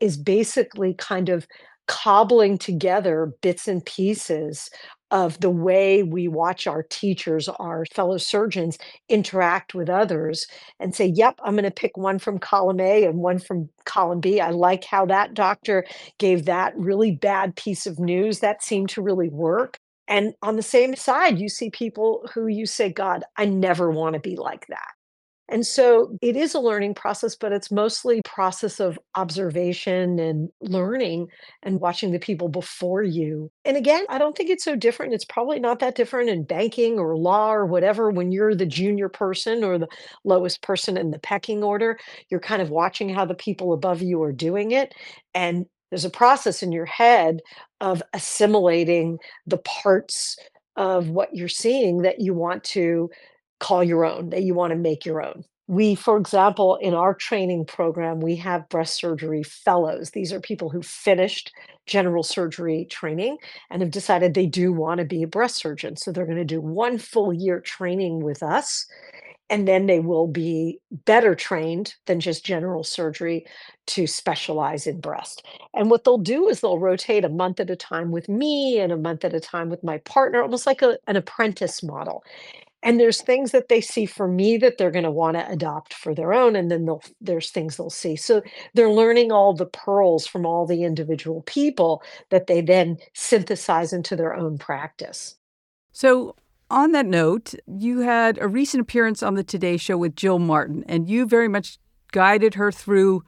is 0.00 0.16
basically 0.16 0.94
kind 0.94 1.28
of 1.28 1.46
cobbling 1.86 2.58
together 2.58 3.32
bits 3.40 3.66
and 3.66 3.84
pieces 3.84 4.70
of 5.10 5.40
the 5.40 5.50
way 5.50 6.02
we 6.02 6.28
watch 6.28 6.66
our 6.66 6.82
teachers, 6.82 7.48
our 7.48 7.86
fellow 7.94 8.18
surgeons 8.18 8.76
interact 9.08 9.74
with 9.74 9.88
others 9.88 10.46
and 10.78 10.94
say, 10.94 11.06
yep, 11.06 11.38
I'm 11.42 11.54
going 11.54 11.64
to 11.64 11.70
pick 11.70 11.96
one 11.96 12.18
from 12.18 12.38
column 12.38 12.80
A 12.80 13.04
and 13.04 13.20
one 13.20 13.38
from 13.38 13.70
column 13.86 14.20
B. 14.20 14.38
I 14.38 14.50
like 14.50 14.84
how 14.84 15.06
that 15.06 15.32
doctor 15.32 15.86
gave 16.18 16.44
that 16.44 16.76
really 16.76 17.10
bad 17.10 17.56
piece 17.56 17.86
of 17.86 17.98
news. 17.98 18.40
That 18.40 18.62
seemed 18.62 18.90
to 18.90 19.02
really 19.02 19.30
work. 19.30 19.78
And 20.08 20.34
on 20.42 20.56
the 20.56 20.62
same 20.62 20.96
side, 20.96 21.38
you 21.38 21.48
see 21.48 21.70
people 21.70 22.28
who 22.34 22.46
you 22.46 22.66
say, 22.66 22.90
God, 22.90 23.24
I 23.36 23.44
never 23.44 23.90
want 23.90 24.14
to 24.14 24.20
be 24.20 24.36
like 24.36 24.66
that. 24.68 24.88
And 25.50 25.66
so 25.66 26.14
it 26.20 26.36
is 26.36 26.54
a 26.54 26.60
learning 26.60 26.94
process, 26.94 27.34
but 27.34 27.52
it's 27.52 27.70
mostly 27.70 28.20
process 28.24 28.80
of 28.80 28.98
observation 29.14 30.18
and 30.18 30.50
learning 30.60 31.28
and 31.62 31.80
watching 31.80 32.12
the 32.12 32.18
people 32.18 32.48
before 32.48 33.02
you. 33.02 33.50
And 33.64 33.76
again, 33.76 34.04
I 34.10 34.18
don't 34.18 34.36
think 34.36 34.50
it's 34.50 34.64
so 34.64 34.76
different. 34.76 35.14
It's 35.14 35.24
probably 35.24 35.58
not 35.58 35.78
that 35.78 35.94
different 35.94 36.28
in 36.28 36.44
banking 36.44 36.98
or 36.98 37.16
law 37.16 37.50
or 37.50 37.64
whatever. 37.64 38.10
When 38.10 38.30
you're 38.30 38.54
the 38.54 38.66
junior 38.66 39.08
person 39.08 39.64
or 39.64 39.78
the 39.78 39.88
lowest 40.22 40.60
person 40.60 40.98
in 40.98 41.12
the 41.12 41.18
pecking 41.18 41.62
order, 41.64 41.98
you're 42.28 42.40
kind 42.40 42.60
of 42.60 42.68
watching 42.68 43.08
how 43.08 43.24
the 43.24 43.34
people 43.34 43.72
above 43.72 44.02
you 44.02 44.22
are 44.22 44.32
doing 44.32 44.72
it. 44.72 44.94
And 45.34 45.64
there's 45.90 46.04
a 46.04 46.10
process 46.10 46.62
in 46.62 46.72
your 46.72 46.86
head 46.86 47.40
of 47.80 48.02
assimilating 48.12 49.18
the 49.46 49.58
parts 49.58 50.36
of 50.76 51.08
what 51.08 51.34
you're 51.34 51.48
seeing 51.48 52.02
that 52.02 52.20
you 52.20 52.34
want 52.34 52.62
to 52.64 53.10
call 53.60 53.82
your 53.82 54.04
own, 54.04 54.30
that 54.30 54.42
you 54.44 54.54
want 54.54 54.70
to 54.72 54.76
make 54.76 55.04
your 55.04 55.22
own. 55.22 55.44
We, 55.66 55.94
for 55.94 56.16
example, 56.16 56.76
in 56.76 56.94
our 56.94 57.12
training 57.12 57.66
program, 57.66 58.20
we 58.20 58.36
have 58.36 58.68
breast 58.70 58.94
surgery 58.94 59.42
fellows. 59.42 60.10
These 60.10 60.32
are 60.32 60.40
people 60.40 60.70
who 60.70 60.80
finished 60.80 61.52
general 61.86 62.22
surgery 62.22 62.86
training 62.90 63.36
and 63.68 63.82
have 63.82 63.90
decided 63.90 64.32
they 64.32 64.46
do 64.46 64.72
want 64.72 64.98
to 64.98 65.04
be 65.04 65.22
a 65.22 65.26
breast 65.26 65.56
surgeon. 65.56 65.96
So 65.96 66.10
they're 66.10 66.24
going 66.24 66.38
to 66.38 66.44
do 66.44 66.60
one 66.60 66.96
full 66.96 67.34
year 67.34 67.60
training 67.60 68.20
with 68.22 68.42
us. 68.42 68.86
And 69.50 69.66
then 69.66 69.86
they 69.86 70.00
will 70.00 70.26
be 70.26 70.80
better 70.90 71.34
trained 71.34 71.94
than 72.06 72.20
just 72.20 72.44
general 72.44 72.84
surgery 72.84 73.46
to 73.88 74.06
specialize 74.06 74.86
in 74.86 75.00
breast. 75.00 75.46
And 75.74 75.90
what 75.90 76.04
they'll 76.04 76.18
do 76.18 76.48
is 76.48 76.60
they'll 76.60 76.78
rotate 76.78 77.24
a 77.24 77.30
month 77.30 77.58
at 77.60 77.70
a 77.70 77.76
time 77.76 78.10
with 78.10 78.28
me 78.28 78.78
and 78.78 78.92
a 78.92 78.96
month 78.96 79.24
at 79.24 79.34
a 79.34 79.40
time 79.40 79.70
with 79.70 79.82
my 79.82 79.98
partner, 79.98 80.42
almost 80.42 80.66
like 80.66 80.82
a, 80.82 80.98
an 81.06 81.16
apprentice 81.16 81.82
model. 81.82 82.22
And 82.82 83.00
there's 83.00 83.20
things 83.20 83.50
that 83.50 83.68
they 83.68 83.80
see 83.80 84.06
for 84.06 84.28
me 84.28 84.56
that 84.58 84.78
they're 84.78 84.90
going 84.90 85.04
to 85.04 85.10
want 85.10 85.36
to 85.36 85.50
adopt 85.50 85.94
for 85.94 86.14
their 86.14 86.32
own 86.32 86.54
and 86.54 86.70
then 86.70 86.84
they'll 86.84 87.02
there's 87.20 87.50
things 87.50 87.76
they'll 87.76 87.90
see. 87.90 88.14
So 88.14 88.42
they're 88.74 88.90
learning 88.90 89.32
all 89.32 89.52
the 89.52 89.66
pearls 89.66 90.26
from 90.26 90.46
all 90.46 90.64
the 90.64 90.84
individual 90.84 91.42
people 91.42 92.02
that 92.30 92.46
they 92.46 92.60
then 92.60 92.98
synthesize 93.14 93.92
into 93.92 94.14
their 94.14 94.34
own 94.34 94.58
practice. 94.58 95.36
So 95.92 96.36
on 96.70 96.92
that 96.92 97.06
note 97.06 97.54
you 97.66 98.00
had 98.00 98.38
a 98.38 98.48
recent 98.48 98.80
appearance 98.80 99.22
on 99.22 99.34
the 99.34 99.44
today 99.44 99.76
show 99.76 99.96
with 99.96 100.14
jill 100.14 100.38
martin 100.38 100.84
and 100.86 101.08
you 101.08 101.26
very 101.26 101.48
much 101.48 101.78
guided 102.12 102.54
her 102.54 102.72
through 102.72 103.22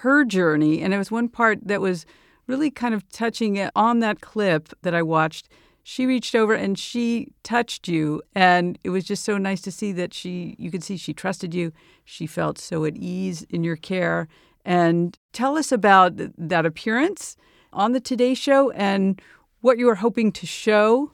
her 0.00 0.24
journey. 0.24 0.82
And 0.82 0.92
there 0.92 0.98
was 0.98 1.10
one 1.10 1.28
part 1.28 1.58
that 1.66 1.80
was 1.80 2.04
really 2.46 2.70
kind 2.70 2.94
of 2.94 3.08
touching 3.10 3.58
on 3.74 4.00
that 4.00 4.20
clip 4.20 4.68
that 4.82 4.94
i 4.94 5.02
watched 5.02 5.48
she 5.82 6.04
reached 6.04 6.34
over 6.34 6.52
and 6.52 6.76
she 6.76 7.32
touched 7.44 7.86
you 7.86 8.20
and 8.34 8.76
it 8.82 8.90
was 8.90 9.04
just 9.04 9.24
so 9.24 9.38
nice 9.38 9.60
to 9.60 9.70
see 9.70 9.92
that 9.92 10.12
she 10.12 10.56
you 10.58 10.68
could 10.68 10.82
see 10.82 10.96
she 10.96 11.14
trusted 11.14 11.54
you. 11.54 11.72
She 12.04 12.26
felt 12.26 12.58
so 12.58 12.84
at 12.84 12.96
ease 12.96 13.42
in 13.50 13.62
your 13.62 13.76
care. 13.76 14.26
And 14.64 15.16
tell 15.32 15.56
us 15.56 15.70
about 15.70 16.14
that 16.16 16.66
appearance 16.66 17.36
on 17.72 17.92
the 17.92 18.00
today 18.00 18.34
show 18.34 18.70
and 18.72 19.22
what 19.60 19.78
you 19.78 19.86
were 19.86 19.94
hoping 19.94 20.32
to 20.32 20.44
show 20.44 21.12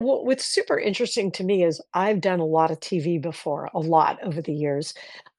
well, 0.00 0.24
what's 0.24 0.44
super 0.44 0.78
interesting 0.78 1.30
to 1.32 1.44
me 1.44 1.64
is 1.64 1.80
I've 1.94 2.20
done 2.20 2.40
a 2.40 2.44
lot 2.44 2.70
of 2.70 2.80
TV 2.80 3.18
before, 3.18 3.70
a 3.74 3.78
lot 3.78 4.18
over 4.22 4.42
the 4.42 4.52
years. 4.52 4.92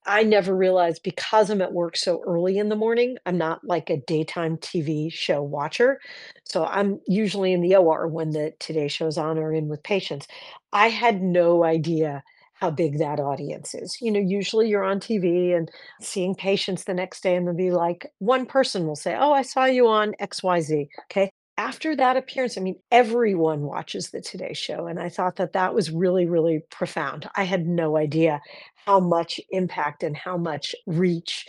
I 0.08 0.24
never 0.24 0.56
realized 0.56 1.02
because 1.04 1.50
I'm 1.50 1.62
at 1.62 1.74
work 1.74 1.98
so 1.98 2.22
early 2.26 2.58
in 2.58 2.70
the 2.70 2.76
morning, 2.76 3.18
I'm 3.26 3.38
not 3.38 3.64
like 3.64 3.90
a 3.90 3.98
daytime 3.98 4.58
TV 4.58 5.10
show 5.12 5.42
watcher. 5.42 6.00
So 6.46 6.66
I'm 6.66 7.00
usually 7.08 7.54
in 7.54 7.62
the 7.62 7.76
OR 7.76 8.08
when 8.08 8.30
the 8.32 8.54
Today 8.60 8.88
Show's 8.88 9.18
on 9.18 9.38
or 9.40 9.52
in 9.54 9.68
with 9.68 9.84
patients. 9.84 10.28
I 10.74 10.90
had 10.90 11.22
no 11.22 11.64
idea 11.64 12.24
how 12.54 12.70
big 12.72 13.00
that 13.00 13.20
audience 13.20 13.74
is. 13.74 13.98
You 14.00 14.12
know, 14.12 14.20
usually 14.20 14.70
you're 14.70 14.84
on 14.84 15.00
TV 15.00 15.54
and 15.54 15.70
seeing 16.02 16.36
patients 16.36 16.84
the 16.86 16.94
next 16.94 17.22
day, 17.24 17.36
and 17.36 17.48
they'll 17.48 17.56
be 17.56 17.72
like, 17.72 18.08
one 18.20 18.46
person 18.46 18.88
will 18.88 18.96
say, 18.96 19.16
Oh, 19.20 19.34
I 19.34 19.42
saw 19.42 19.66
you 19.66 19.88
on 19.88 20.14
XYZ. 20.20 20.88
Okay 21.12 21.32
after 21.58 21.96
that 21.96 22.18
appearance, 22.18 22.58
I 22.58 22.62
mean, 22.62 22.80
everyone 22.92 23.62
watches 23.62 24.10
the 24.10 24.22
Today 24.22 24.54
Show. 24.54 24.88
And 24.88 25.00
I 25.00 25.10
thought 25.10 25.38
that 25.38 25.54
that 25.54 25.74
was 25.74 25.92
really, 25.92 26.26
really 26.26 26.62
profound. 26.70 27.30
I 27.36 27.44
had 27.44 27.66
no 27.68 27.98
idea 27.98 28.42
how 28.86 29.00
much 29.00 29.40
impact 29.52 30.04
and 30.04 30.18
how 30.18 30.38
much 30.38 30.76
reach 30.86 31.46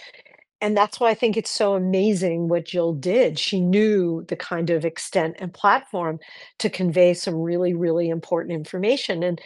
And 0.60 0.76
that's 0.76 0.98
why 0.98 1.10
I 1.10 1.14
think 1.14 1.36
it's 1.36 1.50
so 1.50 1.74
amazing 1.74 2.48
what 2.48 2.64
Jill 2.66 2.94
did. 2.94 3.38
She 3.38 3.60
knew 3.60 4.24
the 4.28 4.36
kind 4.36 4.70
of 4.70 4.84
extent 4.86 5.36
and 5.38 5.52
platform 5.52 6.18
to 6.58 6.70
convey 6.70 7.14
some 7.14 7.34
really, 7.34 7.74
really 7.74 8.08
important 8.08 8.54
information. 8.54 9.22
And 9.22 9.40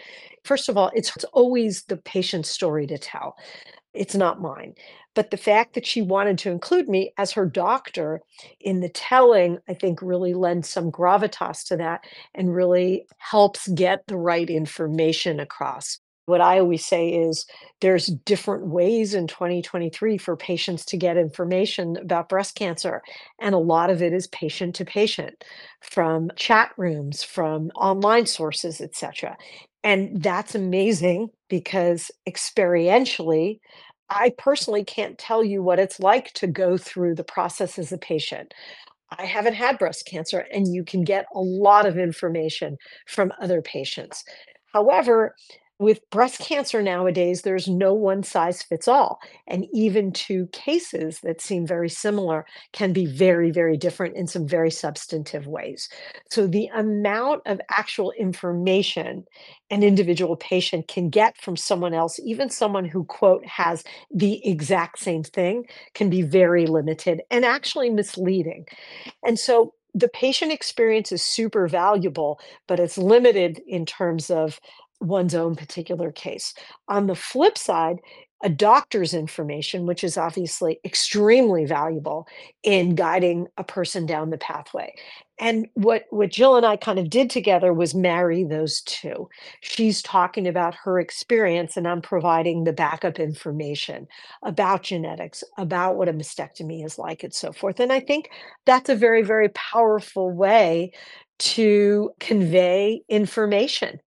first 0.45 0.69
of 0.69 0.77
all, 0.77 0.91
it's, 0.95 1.15
it's 1.17 1.25
always 1.33 1.83
the 1.85 1.97
patient's 1.97 2.51
story 2.51 2.87
to 2.87 2.99
tell. 2.99 3.37
It's 3.95 4.15
not 4.15 4.41
mine. 4.41 4.75
But 5.15 5.31
the 5.31 5.37
fact 5.37 5.75
that 5.75 5.87
she 5.87 6.03
wanted 6.03 6.39
to 6.39 6.51
include 6.51 6.89
me 6.89 7.13
as 7.19 7.33
her 7.33 7.47
doctor 7.47 8.21
in 8.61 8.81
the 8.81 8.89
telling, 8.89 9.59
I 9.69 9.75
think 9.75 10.01
really 10.03 10.35
lends 10.35 10.69
some 10.69 10.93
gravitas 10.93 11.67
to 11.69 11.77
that 11.79 12.05
and 12.35 12.55
really 12.55 13.07
helps 13.19 13.69
get 13.69 14.07
the 14.07 14.17
right 14.17 14.49
information 14.49 15.41
across. 15.41 15.99
What 16.27 16.41
I 16.41 16.61
always 16.61 16.87
say 16.87 17.09
is 17.09 17.45
there's 17.81 18.07
different 18.07 18.69
ways 18.69 19.15
in 19.15 19.27
2023 19.27 20.17
for 20.17 20.37
patients 20.37 20.85
to 20.87 20.97
get 20.97 21.17
information 21.17 21.97
about 21.97 22.29
breast 22.29 22.55
cancer. 22.55 23.03
And 23.41 23.53
a 23.53 23.59
lot 23.59 23.91
of 23.91 24.01
it 24.01 24.13
is 24.13 24.29
patient 24.29 24.77
to 24.77 24.85
patient 24.85 25.43
from 25.81 26.31
chat 26.37 26.71
rooms, 26.77 27.25
from 27.25 27.71
online 27.75 28.27
sources, 28.27 28.81
etc. 28.81 29.37
And 29.83 30.23
that's 30.23 30.55
amazing 30.55 31.31
because 31.49 32.13
experientially, 32.29 33.59
I 34.11 34.35
personally 34.39 34.85
can't 34.85 35.19
tell 35.19 35.45
you 35.45 35.63
what 35.63 35.79
it's 35.79 36.01
like 36.01 36.33
to 36.35 36.47
go 36.47 36.77
through 36.77 37.15
the 37.15 37.25
process 37.25 37.79
as 37.79 37.93
a 37.93 37.99
patient. 37.99 38.53
I 39.19 39.27
haven't 39.27 39.55
had 39.55 39.79
breast 39.79 40.07
cancer, 40.07 40.47
and 40.53 40.73
you 40.75 40.85
can 40.85 41.05
get 41.05 41.27
a 41.35 41.41
lot 41.41 41.87
of 41.87 41.99
information 41.99 42.79
from 43.07 43.33
other 43.41 43.63
patients. 43.63 44.25
However, 44.73 45.35
with 45.81 46.09
breast 46.11 46.41
cancer 46.41 46.83
nowadays, 46.83 47.41
there's 47.41 47.67
no 47.67 47.95
one 47.95 48.23
size 48.23 48.63
fits 48.63 48.87
all. 48.87 49.19
And 49.49 49.67
even 49.73 50.13
two 50.13 50.47
cases 50.53 51.21
that 51.23 51.41
seem 51.41 51.67
very 51.67 51.89
similar 51.89 52.45
can 52.73 52.93
be 52.93 53.07
very, 53.07 53.51
very 53.51 53.79
different 53.79 54.15
in 54.15 54.27
some 54.27 54.47
very 54.47 54.71
substantive 54.71 55.47
ways. 55.47 55.89
So, 56.31 56.47
the 56.47 56.67
amount 56.75 57.43
of 57.47 57.63
actual 57.71 58.13
information 58.13 59.25
an 59.71 59.83
individual 59.83 60.37
patient 60.37 60.87
can 60.89 61.09
get 61.09 61.39
from 61.39 61.57
someone 61.57 61.95
else, 61.95 62.19
even 62.21 62.51
someone 62.51 62.85
who, 62.85 63.05
quote, 63.05 63.47
has 63.47 63.83
the 64.13 64.47
exact 64.47 64.99
same 64.99 65.23
thing, 65.23 65.65
can 65.95 66.11
be 66.11 66.23
very 66.23 66.67
limited 66.67 67.23
and 67.31 67.45
actually 67.45 67.89
misleading. 67.89 68.67
And 69.25 69.39
so, 69.39 69.75
the 69.95 70.09
patient 70.09 70.53
experience 70.53 71.11
is 71.11 71.25
super 71.25 71.67
valuable, 71.67 72.39
but 72.69 72.79
it's 72.79 72.97
limited 72.97 73.61
in 73.67 73.85
terms 73.87 74.31
of 74.31 74.61
one's 75.01 75.35
own 75.35 75.57
particular 75.57 76.13
case. 76.13 76.55
On 76.89 77.07
the 77.07 77.15
flip 77.15 77.57
side, 77.57 78.01
a 78.43 78.49
doctor's 78.49 79.13
information, 79.13 79.85
which 79.85 80.03
is 80.03 80.17
obviously 80.17 80.81
extremely 80.85 81.67
valuable 81.67 82.27
in 82.63 82.95
guiding 82.95 83.47
a 83.59 83.65
person 83.65 84.07
down 84.07 84.31
the 84.31 84.39
pathway. 84.39 84.95
And 85.39 85.67
what, 85.75 86.05
what 86.11 86.31
Jill 86.31 86.57
and 86.57 86.65
I 86.65 86.77
kind 86.77 86.99
of 86.99 87.11
did 87.11 87.29
together 87.29 87.73
was 87.73 87.95
marry 87.95 88.45
those 88.45 88.81
two. 88.83 89.29
She's 89.61 90.03
talking 90.03 90.47
about 90.47 90.75
her 90.85 90.99
experience, 90.99 91.77
and 91.77 91.87
I'm 91.87 92.03
providing 92.03 92.65
the 92.65 92.73
backup 92.73 93.19
information 93.19 94.07
about 94.43 94.83
genetics, 94.83 95.45
about 95.59 95.97
what 95.97 96.09
a 96.09 96.13
mastectomy 96.13 96.85
is 96.85 96.99
like, 96.99 97.23
and 97.23 97.35
so 97.35 97.53
forth. 97.53 97.79
And 97.79 97.93
I 97.93 98.01
think 98.01 98.31
that's 98.65 98.89
a 98.89 98.97
very, 98.97 99.23
very 99.23 99.51
powerful 99.51 100.31
way 100.31 100.93
to 101.41 102.11
convey 102.21 103.03
information 103.09 104.01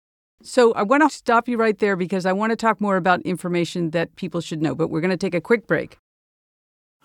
so 0.43 0.73
I 0.73 0.83
want 0.83 1.03
to 1.03 1.09
stop 1.09 1.47
you 1.47 1.57
right 1.57 1.77
there 1.77 1.95
because 1.95 2.25
I 2.25 2.33
want 2.33 2.51
to 2.51 2.55
talk 2.55 2.81
more 2.81 2.97
about 2.97 3.21
information 3.21 3.91
that 3.91 4.15
people 4.15 4.41
should 4.41 4.61
know, 4.61 4.75
but 4.75 4.89
we're 4.89 5.01
going 5.01 5.11
to 5.11 5.17
take 5.17 5.33
a 5.33 5.41
quick 5.41 5.67
break. 5.67 5.97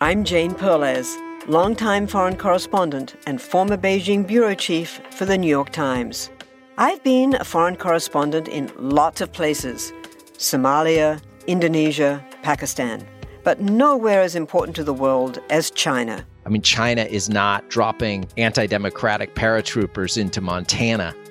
I'm 0.00 0.25
Jane 0.25 0.54
Perlez, 0.54 1.16
longtime 1.49 2.07
foreign 2.07 2.37
correspondent 2.37 3.16
and 3.26 3.40
former 3.40 3.76
Beijing 3.76 4.26
bureau 4.26 4.54
chief 4.54 5.00
for 5.11 5.25
the 5.25 5.38
New 5.38 5.49
York 5.49 5.71
Times. 5.71 6.30
I've 6.76 7.02
been 7.02 7.35
a 7.35 7.45
foreign 7.45 7.76
correspondent 7.76 8.49
in 8.49 8.71
lots 8.78 9.21
of 9.21 9.33
places 9.33 9.92
Somalia, 10.35 11.21
Indonesia, 11.47 12.25
Pakistan, 12.42 13.04
but 13.42 13.61
nowhere 13.61 14.23
as 14.23 14.37
important 14.37 14.76
to 14.76 14.85
the 14.85 14.95
world 14.95 15.40
as 15.50 15.71
China. 15.73 16.25
I 16.47 16.50
mean, 16.50 16.62
China 16.62 17.02
is 17.02 17.28
not 17.28 17.68
dropping 17.68 18.28
anti 18.37 18.66
democratic 18.66 19.35
paratroopers 19.35 20.16
into 20.16 20.40
Montana. 20.40 21.14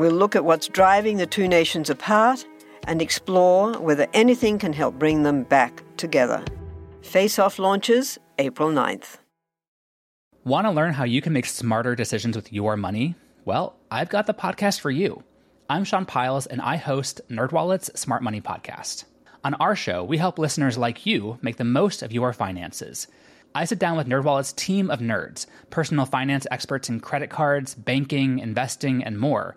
We'll 0.00 0.12
look 0.12 0.34
at 0.34 0.46
what's 0.46 0.66
driving 0.66 1.18
the 1.18 1.26
two 1.26 1.46
nations 1.46 1.90
apart 1.90 2.46
and 2.84 3.02
explore 3.02 3.78
whether 3.78 4.06
anything 4.14 4.58
can 4.58 4.72
help 4.72 4.98
bring 4.98 5.24
them 5.24 5.42
back 5.42 5.82
together. 5.98 6.42
Face 7.02 7.38
Off 7.38 7.58
launches 7.58 8.16
April 8.38 8.70
9th. 8.70 9.18
Want 10.42 10.66
to 10.66 10.70
learn 10.70 10.94
how 10.94 11.04
you 11.04 11.20
can 11.20 11.34
make 11.34 11.44
smarter 11.44 11.94
decisions 11.94 12.34
with 12.34 12.50
your 12.50 12.78
money? 12.78 13.14
Well, 13.44 13.76
I've 13.90 14.08
got 14.08 14.26
the 14.26 14.32
podcast 14.32 14.80
for 14.80 14.90
you. 14.90 15.22
I'm 15.68 15.84
Sean 15.84 16.06
Pyles 16.06 16.46
and 16.46 16.62
I 16.62 16.76
host 16.76 17.20
NerdWallet's 17.28 18.00
Smart 18.00 18.22
Money 18.22 18.40
Podcast. 18.40 19.04
On 19.44 19.52
our 19.52 19.76
show, 19.76 20.02
we 20.02 20.16
help 20.16 20.38
listeners 20.38 20.78
like 20.78 21.04
you 21.04 21.38
make 21.42 21.58
the 21.58 21.64
most 21.64 22.02
of 22.02 22.10
your 22.10 22.32
finances– 22.32 23.06
I 23.52 23.64
sit 23.64 23.80
down 23.80 23.96
with 23.96 24.06
NerdWallet's 24.06 24.52
team 24.52 24.92
of 24.92 25.00
nerds, 25.00 25.46
personal 25.70 26.06
finance 26.06 26.46
experts 26.52 26.88
in 26.88 27.00
credit 27.00 27.30
cards, 27.30 27.74
banking, 27.74 28.38
investing, 28.38 29.02
and 29.02 29.18
more. 29.18 29.56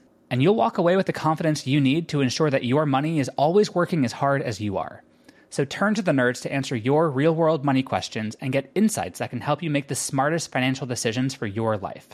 And 0.31 0.41
you'll 0.41 0.55
walk 0.55 0.77
away 0.77 0.95
with 0.95 1.07
the 1.07 1.13
confidence 1.13 1.67
you 1.67 1.81
need 1.81 2.07
to 2.07 2.21
ensure 2.21 2.49
that 2.49 2.63
your 2.63 2.85
money 2.85 3.19
is 3.19 3.29
always 3.35 3.75
working 3.75 4.05
as 4.05 4.13
hard 4.13 4.41
as 4.41 4.61
you 4.61 4.77
are. 4.77 5.03
So 5.49 5.65
turn 5.65 5.93
to 5.95 6.01
the 6.01 6.13
nerds 6.13 6.41
to 6.43 6.53
answer 6.53 6.73
your 6.73 7.11
real 7.11 7.35
world 7.35 7.65
money 7.65 7.83
questions 7.83 8.37
and 8.39 8.53
get 8.53 8.71
insights 8.73 9.19
that 9.19 9.29
can 9.29 9.41
help 9.41 9.61
you 9.61 9.69
make 9.69 9.89
the 9.89 9.95
smartest 9.95 10.49
financial 10.49 10.87
decisions 10.87 11.33
for 11.33 11.47
your 11.47 11.75
life. 11.75 12.07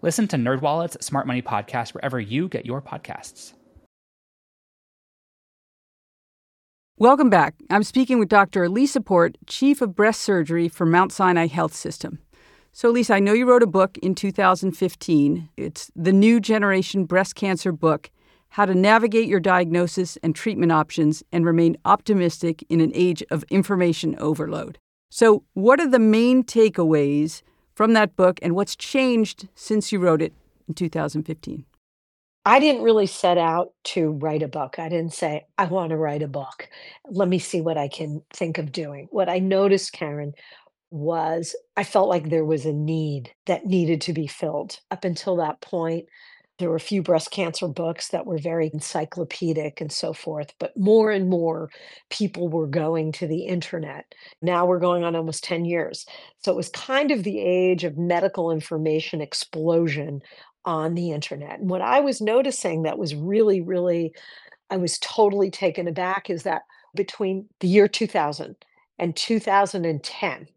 Listen 0.00 0.26
to 0.28 0.36
NerdWallet's 0.36 1.04
Smart 1.04 1.26
Money 1.26 1.42
Podcast 1.42 1.92
wherever 1.92 2.18
you 2.18 2.48
get 2.48 2.64
your 2.64 2.80
podcasts. 2.80 3.52
Welcome 6.96 7.28
back. 7.28 7.54
I'm 7.68 7.82
speaking 7.82 8.18
with 8.18 8.30
Dr. 8.30 8.64
Elisa 8.64 9.02
Port, 9.02 9.36
Chief 9.46 9.82
of 9.82 9.94
Breast 9.94 10.22
Surgery 10.22 10.68
for 10.68 10.86
Mount 10.86 11.12
Sinai 11.12 11.48
Health 11.48 11.74
System. 11.74 12.20
So, 12.74 12.88
Lisa, 12.88 13.16
I 13.16 13.20
know 13.20 13.34
you 13.34 13.46
wrote 13.46 13.62
a 13.62 13.66
book 13.66 13.98
in 13.98 14.14
2015. 14.14 15.50
It's 15.58 15.90
the 15.94 16.12
New 16.12 16.40
Generation 16.40 17.04
Breast 17.04 17.34
Cancer 17.34 17.70
Book 17.70 18.10
How 18.48 18.64
to 18.64 18.74
Navigate 18.74 19.28
Your 19.28 19.40
Diagnosis 19.40 20.16
and 20.22 20.34
Treatment 20.34 20.72
Options 20.72 21.22
and 21.30 21.44
Remain 21.44 21.76
Optimistic 21.84 22.64
in 22.70 22.80
an 22.80 22.90
Age 22.94 23.22
of 23.30 23.44
Information 23.50 24.16
Overload. 24.18 24.78
So, 25.10 25.44
what 25.52 25.80
are 25.80 25.88
the 25.88 25.98
main 25.98 26.44
takeaways 26.44 27.42
from 27.74 27.92
that 27.92 28.16
book 28.16 28.38
and 28.40 28.54
what's 28.54 28.74
changed 28.74 29.48
since 29.54 29.92
you 29.92 29.98
wrote 29.98 30.22
it 30.22 30.32
in 30.66 30.72
2015? 30.72 31.66
I 32.44 32.58
didn't 32.58 32.82
really 32.82 33.06
set 33.06 33.38
out 33.38 33.72
to 33.84 34.12
write 34.12 34.42
a 34.42 34.48
book. 34.48 34.78
I 34.78 34.88
didn't 34.88 35.12
say, 35.12 35.46
I 35.58 35.66
want 35.66 35.90
to 35.90 35.96
write 35.96 36.22
a 36.22 36.28
book. 36.28 36.68
Let 37.08 37.28
me 37.28 37.38
see 37.38 37.60
what 37.60 37.78
I 37.78 37.86
can 37.86 38.22
think 38.32 38.58
of 38.58 38.72
doing. 38.72 39.06
What 39.12 39.28
I 39.28 39.38
noticed, 39.38 39.92
Karen, 39.92 40.32
was 40.92 41.56
I 41.76 41.84
felt 41.84 42.08
like 42.08 42.28
there 42.28 42.44
was 42.44 42.66
a 42.66 42.72
need 42.72 43.32
that 43.46 43.66
needed 43.66 44.00
to 44.02 44.12
be 44.12 44.26
filled. 44.26 44.78
Up 44.90 45.04
until 45.04 45.36
that 45.36 45.60
point, 45.60 46.06
there 46.58 46.68
were 46.68 46.76
a 46.76 46.80
few 46.80 47.02
breast 47.02 47.30
cancer 47.30 47.66
books 47.66 48.08
that 48.08 48.26
were 48.26 48.38
very 48.38 48.70
encyclopedic 48.72 49.80
and 49.80 49.90
so 49.90 50.12
forth, 50.12 50.52
but 50.60 50.76
more 50.76 51.10
and 51.10 51.28
more 51.28 51.70
people 52.10 52.48
were 52.48 52.66
going 52.66 53.10
to 53.12 53.26
the 53.26 53.46
internet. 53.46 54.14
Now 54.42 54.66
we're 54.66 54.78
going 54.78 55.02
on 55.02 55.16
almost 55.16 55.42
10 55.44 55.64
years. 55.64 56.06
So 56.38 56.52
it 56.52 56.56
was 56.56 56.68
kind 56.68 57.10
of 57.10 57.24
the 57.24 57.40
age 57.40 57.84
of 57.84 57.96
medical 57.96 58.52
information 58.52 59.20
explosion 59.20 60.22
on 60.64 60.94
the 60.94 61.10
internet. 61.10 61.58
And 61.58 61.70
what 61.70 61.82
I 61.82 62.00
was 62.00 62.20
noticing 62.20 62.82
that 62.82 62.98
was 62.98 63.14
really, 63.14 63.60
really, 63.60 64.12
I 64.70 64.76
was 64.76 64.98
totally 64.98 65.50
taken 65.50 65.88
aback 65.88 66.30
is 66.30 66.44
that 66.44 66.62
between 66.94 67.48
the 67.60 67.68
year 67.68 67.88
2000 67.88 68.56
and 68.98 69.16
2010, 69.16 70.48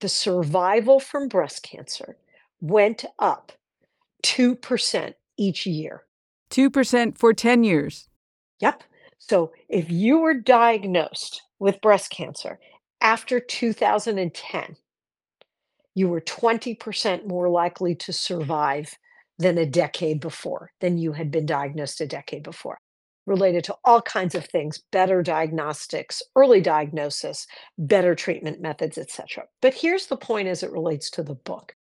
the 0.00 0.08
survival 0.08 1.00
from 1.00 1.28
breast 1.28 1.62
cancer 1.62 2.16
went 2.60 3.04
up 3.18 3.52
2% 4.24 5.14
each 5.36 5.66
year. 5.66 6.04
2% 6.50 7.18
for 7.18 7.32
10 7.32 7.64
years. 7.64 8.08
Yep. 8.60 8.82
So 9.18 9.52
if 9.68 9.90
you 9.90 10.18
were 10.18 10.34
diagnosed 10.34 11.42
with 11.58 11.80
breast 11.80 12.10
cancer 12.10 12.58
after 13.00 13.40
2010, 13.40 14.76
you 15.94 16.08
were 16.08 16.20
20% 16.20 17.26
more 17.26 17.48
likely 17.48 17.94
to 17.96 18.12
survive 18.12 18.96
than 19.38 19.58
a 19.58 19.66
decade 19.66 20.20
before, 20.20 20.72
than 20.80 20.98
you 20.98 21.12
had 21.12 21.30
been 21.30 21.46
diagnosed 21.46 22.00
a 22.00 22.06
decade 22.06 22.42
before, 22.42 22.78
related 23.28 23.64
to 23.64 23.76
all 23.84 24.02
kinds 24.02 24.34
of 24.34 24.44
things 24.46 24.82
better 24.90 25.22
diagnostics, 25.22 26.22
early 26.34 26.60
diagnosis, 26.60 27.46
better 27.76 28.14
treatment 28.14 28.60
methods, 28.60 28.98
etc. 28.98 29.44
But 29.60 29.74
here's 29.74 30.06
the 30.06 30.16
point 30.16 30.48
as 30.48 30.62
it 30.62 30.72
relates 30.72 31.10
to 31.10 31.22
the 31.22 31.34
book 31.34 31.74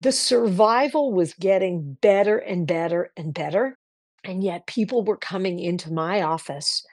the 0.00 0.12
survival 0.12 1.12
was 1.12 1.34
getting 1.34 1.98
better 2.00 2.38
and 2.38 2.66
better 2.66 3.10
and 3.16 3.34
better. 3.34 3.76
And 4.24 4.42
yet 4.42 4.66
people 4.66 5.04
were 5.04 5.16
coming 5.16 5.58
into 5.58 5.92
my 5.92 6.22
office 6.22 6.84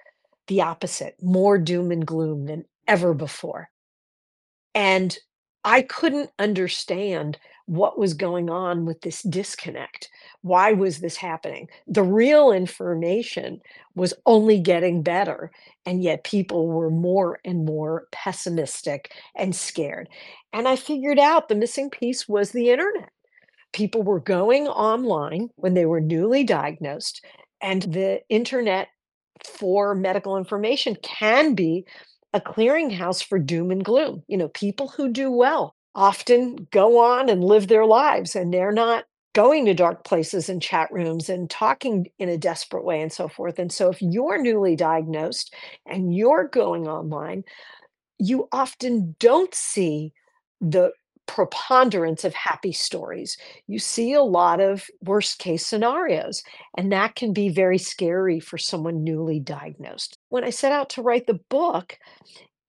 the 0.48 0.62
opposite, 0.62 1.16
more 1.22 1.58
doom 1.58 1.92
and 1.92 2.06
gloom 2.06 2.46
than 2.46 2.66
ever 2.88 3.14
before. 3.14 3.70
And 4.76 5.18
I 5.64 5.82
couldn't 5.82 6.30
understand 6.38 7.40
what 7.66 7.98
was 7.98 8.14
going 8.14 8.50
on 8.50 8.86
with 8.86 9.02
this 9.02 9.22
disconnect. 9.24 10.10
Why 10.42 10.74
was 10.74 11.00
this 11.00 11.16
happening? 11.18 11.68
The 11.88 12.04
real 12.04 12.52
information 12.52 13.62
was 13.96 14.14
only 14.26 14.60
getting 14.60 15.02
better, 15.02 15.52
and 15.86 16.04
yet 16.04 16.24
people 16.24 16.68
were 16.68 16.92
more 16.92 17.40
and 17.44 17.66
more 17.66 18.08
pessimistic 18.12 19.14
and 19.36 19.56
scared. 19.56 20.10
And 20.54 20.68
I 20.68 20.76
figured 20.76 21.20
out 21.20 21.50
the 21.50 21.56
missing 21.56 21.90
piece 21.90 22.28
was 22.28 22.52
the 22.52 22.70
internet. 22.70 23.10
People 23.74 24.04
were 24.04 24.20
going 24.20 24.68
online 24.68 25.50
when 25.56 25.74
they 25.74 25.86
were 25.86 26.02
newly 26.02 26.44
diagnosed, 26.44 27.26
and 27.62 27.82
the 27.82 28.22
internet 28.30 28.90
for 29.44 29.96
medical 29.96 30.38
information 30.38 30.96
can 31.02 31.56
be 31.56 31.86
a 32.34 32.40
clearinghouse 32.40 33.24
for 33.24 33.40
doom 33.40 33.72
and 33.72 33.84
gloom. 33.84 34.24
You 34.28 34.38
know, 34.38 34.50
people 34.50 34.90
who 34.90 35.12
do 35.12 35.32
well 35.32 35.76
often 35.96 36.68
go 36.72 37.00
on 37.00 37.30
and 37.30 37.44
live 37.44 37.68
their 37.68 37.86
lives 37.86 38.36
and 38.36 38.54
they're 38.54 38.72
not 38.72 39.06
going 39.34 39.66
to 39.66 39.74
dark 39.74 40.06
places 40.06 40.48
and 40.48 40.62
chat 40.62 40.90
rooms 40.92 41.30
and 41.30 41.50
talking 41.50 42.08
in 42.20 42.30
a 42.30 42.38
desperate 42.38 42.86
way 42.86 43.02
and 43.02 43.12
so 43.12 43.28
forth. 43.28 43.60
And 43.60 43.72
so 43.72 43.90
if 43.90 44.02
you're 44.02 44.42
newly 44.42 44.76
diagnosed 44.76 45.54
and 45.86 46.16
you're 46.16 46.48
going 46.48 46.88
online, 46.88 47.44
you 48.18 48.48
often 48.52 49.16
don't 49.20 49.54
see 49.54 50.14
the 50.62 50.92
preponderance 51.28 52.24
of 52.24 52.34
happy 52.34 52.72
stories. 52.72 53.38
You 53.68 53.80
see 53.80 54.14
a 54.14 54.22
lot 54.22 54.62
of 54.62 54.86
worst 55.02 55.40
case 55.40 55.66
scenarios, 55.66 56.44
and 56.78 56.92
that 56.92 57.16
can 57.16 57.34
be 57.34 57.50
very 57.50 57.78
scary 57.78 58.40
for 58.40 58.58
someone 58.58 59.04
newly 59.04 59.40
diagnosed. 59.40 60.18
When 60.30 60.44
I 60.44 60.50
set 60.50 60.72
out 60.72 60.90
to 60.92 61.02
write 61.02 61.28
the 61.28 61.40
book, 61.50 61.98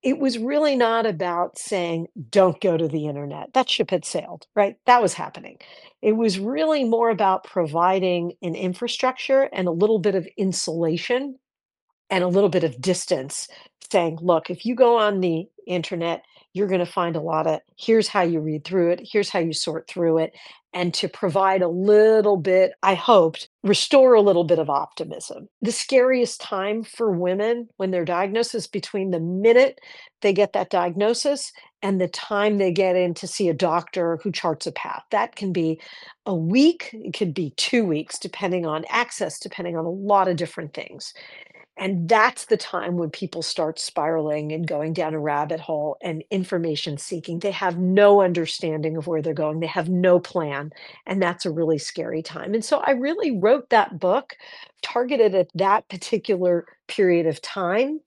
it 0.06 0.20
was 0.20 0.38
really 0.38 0.76
not 0.76 1.04
about 1.04 1.58
saying, 1.58 2.06
don't 2.30 2.60
go 2.60 2.76
to 2.76 2.86
the 2.86 3.08
internet. 3.08 3.52
That 3.54 3.68
ship 3.68 3.90
had 3.90 4.04
sailed, 4.04 4.46
right? 4.54 4.76
That 4.86 5.02
was 5.02 5.14
happening. 5.14 5.58
It 6.00 6.12
was 6.12 6.38
really 6.38 6.84
more 6.84 7.10
about 7.10 7.42
providing 7.42 8.34
an 8.40 8.54
infrastructure 8.54 9.48
and 9.52 9.66
a 9.66 9.72
little 9.72 9.98
bit 9.98 10.14
of 10.14 10.28
insulation 10.36 11.40
and 12.08 12.22
a 12.22 12.28
little 12.28 12.48
bit 12.48 12.62
of 12.62 12.80
distance, 12.80 13.48
saying, 13.90 14.20
look, 14.22 14.48
if 14.48 14.64
you 14.64 14.76
go 14.76 14.96
on 14.96 15.18
the 15.18 15.46
internet, 15.66 16.22
you're 16.56 16.68
going 16.68 16.84
to 16.84 16.90
find 16.90 17.16
a 17.16 17.20
lot 17.20 17.46
of 17.46 17.60
here's 17.76 18.08
how 18.08 18.22
you 18.22 18.40
read 18.40 18.64
through 18.64 18.90
it, 18.90 19.00
here's 19.04 19.28
how 19.28 19.38
you 19.38 19.52
sort 19.52 19.86
through 19.86 20.18
it, 20.18 20.34
and 20.72 20.92
to 20.94 21.08
provide 21.08 21.62
a 21.62 21.68
little 21.68 22.36
bit, 22.36 22.72
I 22.82 22.94
hoped, 22.94 23.48
restore 23.62 24.14
a 24.14 24.22
little 24.22 24.44
bit 24.44 24.58
of 24.58 24.70
optimism. 24.70 25.48
The 25.60 25.72
scariest 25.72 26.40
time 26.40 26.82
for 26.82 27.10
women 27.10 27.68
when 27.76 27.90
they're 27.90 28.04
diagnosed 28.04 28.54
is 28.54 28.66
between 28.66 29.10
the 29.10 29.20
minute 29.20 29.80
they 30.22 30.32
get 30.32 30.54
that 30.54 30.70
diagnosis 30.70 31.52
and 31.82 32.00
the 32.00 32.08
time 32.08 32.56
they 32.56 32.72
get 32.72 32.96
in 32.96 33.12
to 33.14 33.26
see 33.26 33.48
a 33.48 33.54
doctor 33.54 34.18
who 34.22 34.32
charts 34.32 34.66
a 34.66 34.72
path. 34.72 35.02
That 35.10 35.36
can 35.36 35.52
be 35.52 35.80
a 36.24 36.34
week, 36.34 36.90
it 36.92 37.16
could 37.16 37.34
be 37.34 37.50
two 37.56 37.84
weeks, 37.84 38.18
depending 38.18 38.64
on 38.64 38.84
access, 38.88 39.38
depending 39.38 39.76
on 39.76 39.84
a 39.84 39.90
lot 39.90 40.26
of 40.26 40.36
different 40.36 40.72
things. 40.72 41.12
And 41.76 42.08
that's 42.08 42.46
the 42.46 42.56
time 42.56 42.96
when 42.96 43.10
people 43.10 43.42
start 43.42 43.78
spiraling 43.78 44.52
and 44.52 44.66
going 44.66 44.94
down 44.94 45.14
a 45.14 45.18
rabbit 45.18 45.60
hole 45.60 45.98
and 46.02 46.24
information 46.30 46.96
seeking. 46.96 47.38
They 47.38 47.50
have 47.50 47.78
no 47.78 48.22
understanding 48.22 48.96
of 48.96 49.06
where 49.06 49.20
they're 49.20 49.34
going, 49.34 49.60
they 49.60 49.66
have 49.66 49.88
no 49.88 50.18
plan. 50.18 50.72
And 51.06 51.22
that's 51.22 51.44
a 51.44 51.50
really 51.50 51.78
scary 51.78 52.22
time. 52.22 52.54
And 52.54 52.64
so 52.64 52.78
I 52.78 52.92
really 52.92 53.38
wrote 53.38 53.70
that 53.70 53.98
book 53.98 54.36
targeted 54.82 55.34
at 55.34 55.48
that 55.54 55.88
particular 55.88 56.66
period 56.88 57.26
of 57.26 57.42
time 57.42 58.00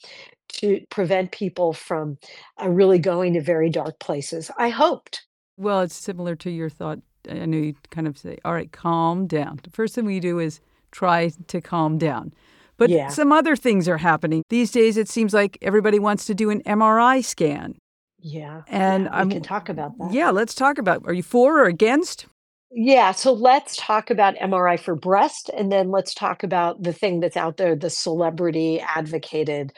to 0.53 0.82
prevent 0.89 1.32
people 1.32 1.73
from 1.73 2.17
uh, 2.62 2.69
really 2.69 2.97
going 2.97 3.34
to 3.34 3.41
very 3.41 3.69
dark 3.69 3.99
places. 3.99 4.49
I 4.58 4.69
hoped. 4.69 5.25
Well, 5.58 5.82
it's 5.82 5.95
similar 5.95 6.36
to 6.38 6.49
your 6.49 6.69
thought. 6.69 6.99
I 7.29 7.45
know 7.45 7.58
you 7.58 7.75
kind 7.91 8.08
of 8.08 8.17
say, 8.17 8.38
all 8.43 8.53
right, 8.53 8.71
calm 8.71 9.27
down. 9.27 9.60
The 9.62 9.69
first 9.69 9.93
thing 9.93 10.05
we 10.05 10.19
do 10.19 10.39
is 10.39 10.60
try 10.91 11.32
to 11.47 11.62
calm 11.62 11.97
down. 11.97 12.34
But 12.80 12.89
Yeah. 12.89 13.10
some 13.10 13.32
other 13.32 13.56
things 13.56 13.88
are 13.88 13.98
happening. 13.98 14.42
These 14.50 14.72
days, 14.72 14.98
it 14.98 15.08
seems 15.10 15.34
like 15.34 15.58
everybody 15.62 16.00
wants 16.00 16.26
to 16.26 16.34
do 16.34 16.50
an 16.50 16.62
MRI 16.65 17.22
scan. 17.22 17.76
Yeah. 18.22 18.63
And 18.68 19.06
yeah, 19.06 19.24
we 19.26 19.32
can 19.34 19.44
talk 19.44 19.70
about 19.70 19.98
that. 20.00 20.12
Yeah, 20.13 20.32
let's 20.32 20.56
talk 20.56 20.78
about 20.80 21.04
are 21.06 21.13
you 21.13 21.24
for 21.24 21.60
or 21.60 21.65
against? 21.65 22.26
Yeah, 22.72 23.12
so 23.12 23.34
let's 23.34 23.76
talk 23.78 24.10
about 24.10 24.36
MRI 24.36 24.78
for 24.80 24.96
breast, 24.96 25.50
and 25.58 25.72
then 25.72 25.89
let's 25.89 26.13
talk 26.13 26.44
about 26.44 26.84
the 26.84 26.94
thing 26.94 27.20
that's 27.20 27.38
out 27.38 27.58
there, 27.58 27.76
the 27.76 27.89
celebrity 27.89 28.80
advocated 28.80 29.72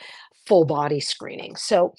full 0.45 0.65
body 0.65 0.99
screening. 0.99 1.55
So, 1.55 1.93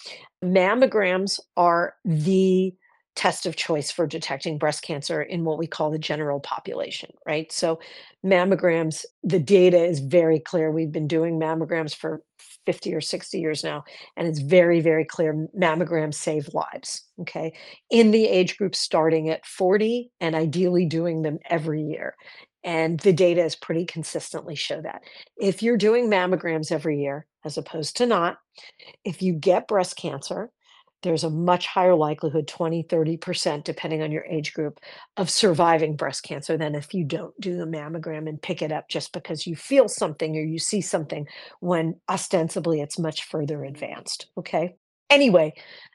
mammograms 0.44 1.40
are 1.56 1.94
the 2.04 2.74
test 3.14 3.44
of 3.46 3.56
choice 3.56 3.90
for 3.90 4.06
detecting 4.06 4.58
breast 4.58 4.82
cancer 4.82 5.22
in 5.22 5.44
what 5.44 5.58
we 5.58 5.66
call 5.66 5.90
the 5.90 5.98
general 5.98 6.40
population, 6.40 7.12
right? 7.26 7.52
So, 7.52 7.78
mammograms, 8.24 9.04
the 9.22 9.38
data 9.38 9.82
is 9.82 10.00
very 10.00 10.40
clear. 10.40 10.70
We've 10.70 10.92
been 10.92 11.08
doing 11.08 11.38
mammograms 11.38 11.94
for 11.94 12.22
50 12.66 12.94
or 12.94 13.00
60 13.00 13.38
years 13.38 13.64
now, 13.64 13.84
and 14.16 14.26
it's 14.26 14.38
very, 14.38 14.80
very 14.80 15.04
clear 15.04 15.48
mammograms 15.58 16.14
save 16.14 16.48
lives, 16.54 17.02
okay? 17.20 17.52
In 17.90 18.12
the 18.12 18.26
age 18.26 18.56
group 18.56 18.74
starting 18.74 19.28
at 19.28 19.44
40 19.44 20.10
and 20.20 20.34
ideally 20.34 20.86
doing 20.86 21.22
them 21.22 21.38
every 21.50 21.82
year. 21.82 22.14
And 22.64 23.00
the 23.00 23.12
data 23.12 23.44
is 23.44 23.56
pretty 23.56 23.84
consistently 23.84 24.54
show 24.54 24.80
that. 24.82 25.02
If 25.36 25.62
you're 25.62 25.76
doing 25.76 26.08
mammograms 26.08 26.70
every 26.70 27.00
year, 27.02 27.26
as 27.44 27.58
opposed 27.58 27.96
to 27.96 28.06
not, 28.06 28.38
if 29.04 29.20
you 29.20 29.32
get 29.32 29.66
breast 29.66 29.96
cancer, 29.96 30.50
there's 31.02 31.24
a 31.24 31.30
much 31.30 31.66
higher 31.66 31.94
likelihood 31.94 32.46
20 32.48 32.84
30% 32.84 33.64
depending 33.64 34.02
on 34.02 34.12
your 34.12 34.24
age 34.24 34.54
group 34.54 34.80
of 35.16 35.30
surviving 35.30 35.96
breast 35.96 36.22
cancer 36.22 36.56
than 36.56 36.74
if 36.74 36.94
you 36.94 37.04
don't 37.04 37.38
do 37.40 37.56
the 37.56 37.64
mammogram 37.64 38.28
and 38.28 38.42
pick 38.42 38.62
it 38.62 38.72
up 38.72 38.88
just 38.88 39.12
because 39.12 39.46
you 39.46 39.56
feel 39.56 39.88
something 39.88 40.36
or 40.36 40.42
you 40.42 40.58
see 40.58 40.80
something 40.80 41.26
when 41.60 41.94
ostensibly 42.08 42.80
it's 42.80 42.98
much 42.98 43.24
further 43.24 43.58
mm. 43.58 43.68
advanced 43.68 44.28
okay? 44.38 44.74
Anyway 45.10 45.52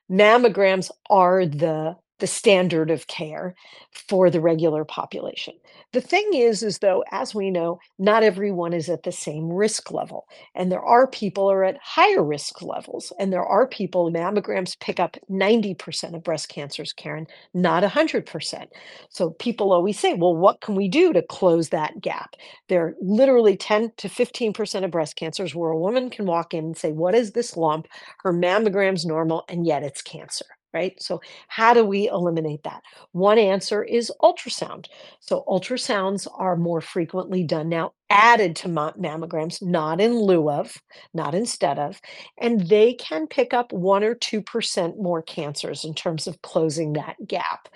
mammograms 0.10 0.90
are 1.10 1.46
the 1.46 1.96
the 2.20 2.28
standard 2.28 2.90
of 2.90 3.08
care 3.08 3.54
for 3.92 4.30
the 4.30 4.42
regular 4.42 4.84
population. 4.84 5.54
The 5.94 6.02
thing 6.02 6.30
is 6.34 6.64
is 6.64 6.80
though 6.80 7.04
as 7.12 7.34
we 7.34 7.50
know 7.52 7.80
not 7.98 8.24
everyone 8.24 8.74
is 8.74 8.90
at 8.90 9.04
the 9.04 9.12
same 9.12 9.52
risk 9.52 9.92
level 9.92 10.28
and 10.56 10.72
there 10.72 10.82
are 10.82 11.08
people 11.08 11.46
who 11.46 11.52
are 11.52 11.64
at 11.64 11.78
higher 11.82 12.24
risk 12.24 12.62
levels 12.62 13.14
and 13.20 13.32
there 13.32 13.46
are 13.46 13.68
people 13.68 14.12
mammograms 14.12 14.80
pick 14.80 15.00
up 15.00 15.18
90% 15.30 16.16
of 16.16 16.24
breast 16.24 16.50
cancers 16.50 16.94
karen 16.94 17.28
not 17.54 17.84
100% 17.84 18.68
so 19.10 19.32
people 19.32 19.72
always 19.72 20.00
say 20.00 20.14
well 20.14 20.36
what 20.36 20.62
can 20.62 20.76
we 20.76 20.88
do 20.88 21.14
to 21.14 21.22
close 21.22 21.70
that 21.70 22.02
gap? 22.02 22.36
There 22.68 22.86
are 22.86 22.96
literally 23.02 23.58
10 23.58 23.94
to 23.98 24.10
15% 24.10 24.84
of 24.84 24.92
breast 24.92 25.16
cancers 25.16 25.56
where 25.56 25.72
a 25.72 25.80
woman 25.80 26.10
can 26.10 26.26
walk 26.26 26.54
in 26.54 26.66
and 26.66 26.78
say 26.78 26.92
what 26.92 27.16
is 27.16 27.32
this 27.32 27.56
lump? 27.56 27.88
Her 28.24 28.34
mammogram's 28.34 29.06
normal 29.06 29.46
and 29.48 29.66
yet 29.66 29.84
it's 29.84 30.02
cancer 30.02 30.46
right? 30.78 31.02
So, 31.02 31.22
how 31.48 31.74
do 31.74 31.84
we 31.84 32.08
eliminate 32.08 32.64
that? 32.64 32.84
One 33.12 33.40
answer 33.40 33.84
is 33.84 34.12
ultrasound. 34.22 34.86
So, 35.20 35.44
ultrasounds 35.48 36.28
are 36.38 36.56
more 36.56 36.82
frequently 36.82 37.44
done 37.44 37.70
now, 37.70 37.94
added 38.10 38.56
to 38.58 38.70
mammograms, 38.70 39.62
not 39.62 40.00
in 40.00 40.20
lieu 40.20 40.52
of, 40.52 40.78
not 41.14 41.34
instead 41.34 41.80
of, 41.80 42.00
and 42.38 42.70
they 42.70 42.94
can 42.94 43.26
pick 43.28 43.54
up 43.54 43.74
1 43.74 44.04
or 44.04 44.16
2% 44.16 44.98
more 44.98 45.22
cancers 45.24 45.84
in 45.84 45.94
terms 45.94 46.28
of 46.28 46.42
closing 46.44 46.94
that 46.94 47.16
gap 47.28 47.68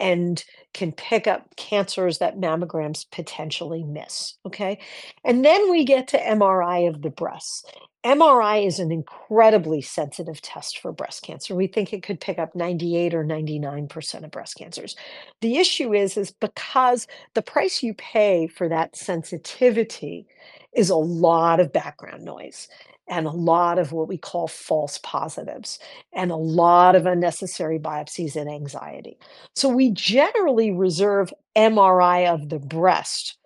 and 0.00 0.44
can 0.72 0.92
pick 0.92 1.26
up 1.26 1.54
cancers 1.56 2.18
that 2.18 2.38
mammograms 2.38 3.06
potentially 3.10 3.84
miss. 3.84 4.36
Okay. 4.46 4.78
And 5.24 5.44
then 5.44 5.70
we 5.70 5.84
get 5.84 6.08
to 6.08 6.18
MRI 6.18 6.88
of 6.88 7.02
the 7.02 7.10
breasts. 7.10 7.64
MRI 8.06 8.64
is 8.64 8.78
an 8.78 8.92
incredibly 8.92 9.82
sensitive 9.82 10.40
test 10.40 10.78
for 10.78 10.92
breast 10.92 11.24
cancer. 11.24 11.56
We 11.56 11.66
think 11.66 11.92
it 11.92 12.04
could 12.04 12.20
pick 12.20 12.38
up 12.38 12.54
98 12.54 13.12
or 13.14 13.24
99% 13.24 14.22
of 14.22 14.30
breast 14.30 14.56
cancers. 14.56 14.94
The 15.40 15.56
issue 15.56 15.92
is 15.92 16.16
is 16.16 16.30
because 16.30 17.08
the 17.34 17.42
price 17.42 17.82
you 17.82 17.94
pay 17.94 18.46
for 18.46 18.68
that 18.68 18.94
sensitivity 18.94 20.24
is 20.72 20.88
a 20.88 20.94
lot 20.94 21.58
of 21.58 21.72
background 21.72 22.24
noise 22.24 22.68
and 23.08 23.26
a 23.26 23.32
lot 23.32 23.76
of 23.76 23.90
what 23.90 24.06
we 24.06 24.18
call 24.18 24.46
false 24.46 25.00
positives 25.02 25.80
and 26.12 26.30
a 26.30 26.36
lot 26.36 26.94
of 26.94 27.06
unnecessary 27.06 27.80
biopsies 27.80 28.36
and 28.36 28.48
anxiety. 28.48 29.18
So 29.56 29.68
we 29.68 29.90
generally 29.90 30.70
reserve 30.70 31.32
MRI 31.56 32.32
of 32.32 32.50
the 32.50 32.60
breast 32.60 33.36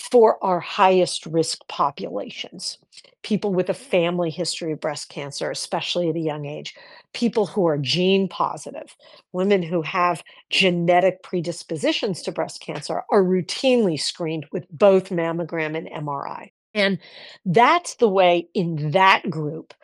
for 0.00 0.42
our 0.44 0.60
highest 0.60 1.26
risk 1.26 1.66
populations 1.68 2.78
people 3.22 3.52
with 3.52 3.68
a 3.68 3.72
mm-hmm. 3.72 3.90
family 3.90 4.30
history 4.30 4.72
of 4.72 4.80
breast 4.80 5.08
cancer, 5.08 5.50
especially 5.50 6.08
at 6.08 6.16
a 6.16 6.20
young 6.20 6.46
age, 6.46 6.74
people 7.12 7.46
who 7.46 7.66
are 7.66 7.78
gene 7.78 8.28
positive, 8.28 8.96
women 9.32 9.62
who 9.62 9.82
have 9.82 10.22
genetic 10.50 11.22
predispositions 11.22 12.22
to 12.22 12.32
breast 12.32 12.60
cancer 12.60 13.02
are 13.10 13.22
routinely 13.22 14.00
screened 14.00 14.46
with 14.52 14.66
both 14.70 15.10
mammogram 15.10 15.76
and 15.76 15.88
MRI. 15.88 16.50
And 16.74 16.98
that's 17.44 17.96
the 17.96 18.08
way 18.08 18.48
in 18.54 18.92
that 18.92 19.28
group 19.28 19.74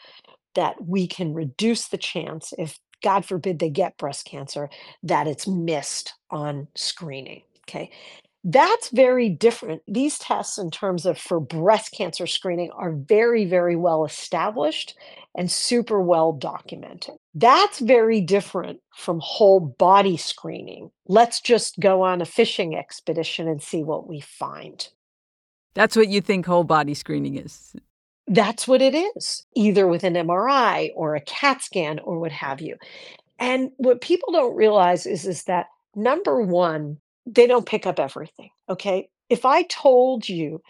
that 0.55 0.77
we 0.87 1.07
can 1.07 1.35
reduce 1.35 1.89
the 1.89 1.99
chance, 1.99 2.55
if 2.59 2.79
God 3.03 3.25
forbid 3.25 3.59
they 3.59 3.71
get 3.71 3.99
breast 3.99 4.25
cancer, 4.25 4.71
that 5.03 5.27
it's 5.27 5.49
missed 5.49 6.15
on 6.31 6.69
screening. 6.77 7.43
Okay. 7.69 7.91
That's 8.45 8.91
very 8.91 9.31
different. 9.31 9.83
These 9.89 10.19
tests, 10.19 10.59
in 10.59 10.71
terms 10.71 11.07
of 11.07 11.19
for 11.19 11.41
breast 11.41 11.93
cancer 11.93 12.27
screening, 12.27 12.71
are 12.73 12.93
very, 12.93 13.47
very 13.47 13.75
well 13.75 14.05
established 14.05 14.95
and 15.35 15.51
super 15.51 15.99
well 15.99 16.33
documented. 16.33 17.15
That's 17.35 17.79
very 17.81 18.21
different 18.21 18.81
from 18.95 19.19
whole 19.21 19.61
body 19.61 20.19
screening. 20.19 20.91
Let's 21.09 21.41
just 21.41 21.81
go 21.81 22.03
on 22.03 22.21
a 22.21 22.27
fishing 22.27 22.77
expedition 22.77 23.49
and 23.49 23.63
see 23.63 23.83
what 23.83 24.07
we 24.07 24.21
find. 24.21 24.89
That's 25.73 25.97
what 25.97 26.09
you 26.09 26.21
think 26.21 26.45
whole 26.45 26.65
body 26.65 26.95
screening 26.95 27.37
is. 27.37 27.75
That's 28.27 28.69
what 28.69 28.83
it 28.83 28.95
is, 28.95 29.45
either 29.55 29.87
with 29.87 30.05
an 30.05 30.15
MRI 30.15 30.91
or 30.95 31.15
a 31.15 31.21
CAT 31.21 31.63
scan 31.63 31.99
or 31.99 32.19
what 32.19 32.33
have 32.33 32.61
you. 32.61 32.77
And 33.39 33.71
what 33.77 34.01
people 34.01 34.33
don't 34.33 34.55
realize 34.55 35.07
is, 35.07 35.27
is 35.27 35.45
that 35.45 35.67
number 35.97 36.41
one, 36.41 36.99
they 37.27 37.47
don't 37.47 37.67
pick 37.67 37.87
up 37.87 37.99
everything. 37.99 38.51
Okay. 38.69 39.09
If 39.29 39.45
I 39.45 39.63
told 39.63 40.29
you 40.29 40.63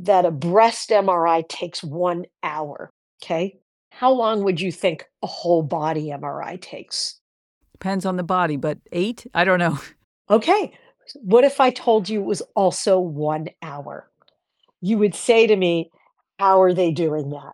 that 0.00 0.24
a 0.24 0.30
breast 0.30 0.90
MRI 0.90 1.46
takes 1.48 1.82
one 1.82 2.24
hour, 2.42 2.92
okay, 3.22 3.58
how 3.90 4.12
long 4.12 4.42
would 4.44 4.60
you 4.60 4.72
think 4.72 5.06
a 5.22 5.26
whole 5.26 5.62
body 5.62 6.06
MRI 6.06 6.60
takes? 6.60 7.20
Depends 7.72 8.06
on 8.06 8.16
the 8.16 8.22
body, 8.22 8.56
but 8.56 8.78
eight? 8.90 9.26
I 9.34 9.44
don't 9.44 9.58
know. 9.58 9.78
Okay. 10.30 10.72
What 11.16 11.44
if 11.44 11.60
I 11.60 11.70
told 11.70 12.08
you 12.08 12.20
it 12.20 12.26
was 12.26 12.40
also 12.54 12.98
one 12.98 13.48
hour? 13.60 14.08
You 14.80 14.96
would 14.96 15.14
say 15.14 15.46
to 15.46 15.56
me, 15.56 15.90
How 16.38 16.62
are 16.62 16.72
they 16.72 16.90
doing 16.90 17.30
that? 17.30 17.52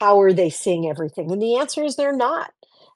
How 0.00 0.20
are 0.20 0.32
they 0.32 0.48
seeing 0.48 0.88
everything? 0.88 1.32
And 1.32 1.42
the 1.42 1.56
answer 1.56 1.82
is 1.82 1.96
they're 1.96 2.14
not. 2.14 2.52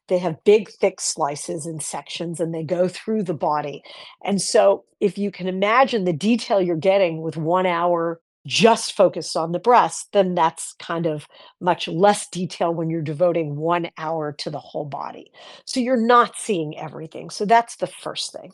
They 0.08 0.18
have 0.18 0.42
big, 0.44 0.68
thick 0.68 1.00
slices 1.00 1.66
and 1.66 1.82
sections, 1.82 2.40
and 2.40 2.54
they 2.54 2.62
go 2.62 2.88
through 2.88 3.22
the 3.24 3.34
body. 3.34 3.82
And 4.24 4.40
so, 4.40 4.84
if 5.00 5.18
you 5.18 5.30
can 5.30 5.48
imagine 5.48 6.04
the 6.04 6.12
detail 6.12 6.60
you're 6.60 6.76
getting 6.76 7.22
with 7.22 7.36
one 7.36 7.66
hour 7.66 8.20
just 8.46 8.94
focused 8.94 9.36
on 9.36 9.52
the 9.52 9.58
breast, 9.58 10.08
then 10.12 10.34
that's 10.34 10.74
kind 10.78 11.06
of 11.06 11.26
much 11.60 11.88
less 11.88 12.28
detail 12.28 12.74
when 12.74 12.90
you're 12.90 13.00
devoting 13.00 13.56
one 13.56 13.90
hour 13.96 14.32
to 14.32 14.50
the 14.50 14.58
whole 14.58 14.84
body. 14.84 15.32
So 15.64 15.80
you're 15.80 15.96
not 15.96 16.36
seeing 16.36 16.78
everything. 16.78 17.30
So 17.30 17.46
that's 17.46 17.76
the 17.76 17.86
first 17.86 18.32
thing. 18.32 18.52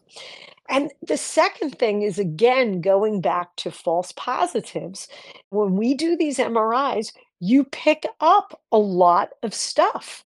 And 0.69 0.93
the 1.07 1.17
second 1.17 1.79
thing 1.79 2.03
is, 2.03 2.19
again, 2.19 2.81
going 2.81 3.21
back 3.21 3.57
to 3.57 3.73
false 3.73 4.13
positives. 4.13 5.09
When 5.51 5.75
we 5.75 5.95
do 5.95 6.17
these 6.17 6.39
MRIs, 6.39 7.13
you 7.41 7.65
pick 7.65 8.07
up 8.21 8.61
a 8.71 8.79
lot 8.79 9.31
of 9.43 9.53
stuff. 9.53 10.25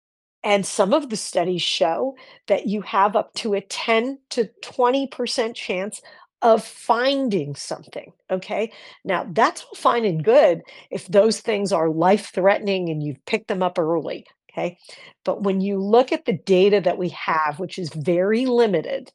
And 0.46 0.64
some 0.64 0.94
of 0.94 1.10
the 1.10 1.16
studies 1.16 1.62
show 1.62 2.16
that 2.46 2.68
you 2.68 2.80
have 2.82 3.16
up 3.16 3.34
to 3.34 3.54
a 3.54 3.60
10 3.60 4.16
to 4.30 4.48
20% 4.62 5.56
chance 5.56 6.00
of 6.40 6.64
finding 6.64 7.56
something. 7.56 8.12
Okay. 8.30 8.70
Now, 9.04 9.26
that's 9.32 9.64
all 9.64 9.74
fine 9.74 10.04
and 10.04 10.22
good 10.22 10.62
if 10.88 11.08
those 11.08 11.40
things 11.40 11.72
are 11.72 11.90
life 11.90 12.30
threatening 12.32 12.90
and 12.90 13.02
you've 13.02 13.24
picked 13.26 13.48
them 13.48 13.60
up 13.60 13.76
early. 13.76 14.24
Okay. 14.52 14.78
But 15.24 15.42
when 15.42 15.60
you 15.60 15.82
look 15.82 16.12
at 16.12 16.26
the 16.26 16.38
data 16.38 16.80
that 16.80 16.96
we 16.96 17.08
have, 17.08 17.58
which 17.58 17.76
is 17.76 17.90
very 17.92 18.46
limited, 18.46 19.10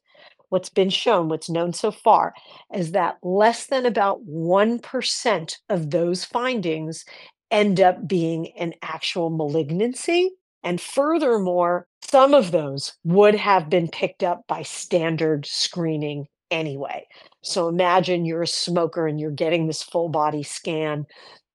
what's 0.50 0.68
been 0.68 0.90
shown, 0.90 1.30
what's 1.30 1.48
known 1.48 1.72
so 1.72 1.90
far, 1.90 2.34
is 2.74 2.92
that 2.92 3.16
less 3.22 3.68
than 3.68 3.86
about 3.86 4.22
1% 4.26 5.56
of 5.70 5.90
those 5.90 6.26
findings 6.26 7.06
end 7.50 7.80
up 7.80 8.06
being 8.06 8.52
an 8.58 8.74
actual 8.82 9.30
malignancy 9.30 10.30
and 10.62 10.80
furthermore, 10.80 11.86
some 12.02 12.34
of 12.34 12.50
those 12.50 12.94
would 13.04 13.34
have 13.34 13.70
been 13.70 13.88
picked 13.88 14.22
up 14.22 14.44
by 14.46 14.62
standard 14.62 15.46
screening 15.46 16.26
anyway. 16.50 17.06
So 17.42 17.68
imagine 17.68 18.24
you're 18.24 18.42
a 18.42 18.46
smoker 18.46 19.06
and 19.06 19.18
you're 19.18 19.30
getting 19.30 19.66
this 19.66 19.82
full 19.82 20.08
body 20.08 20.42
scan 20.42 21.06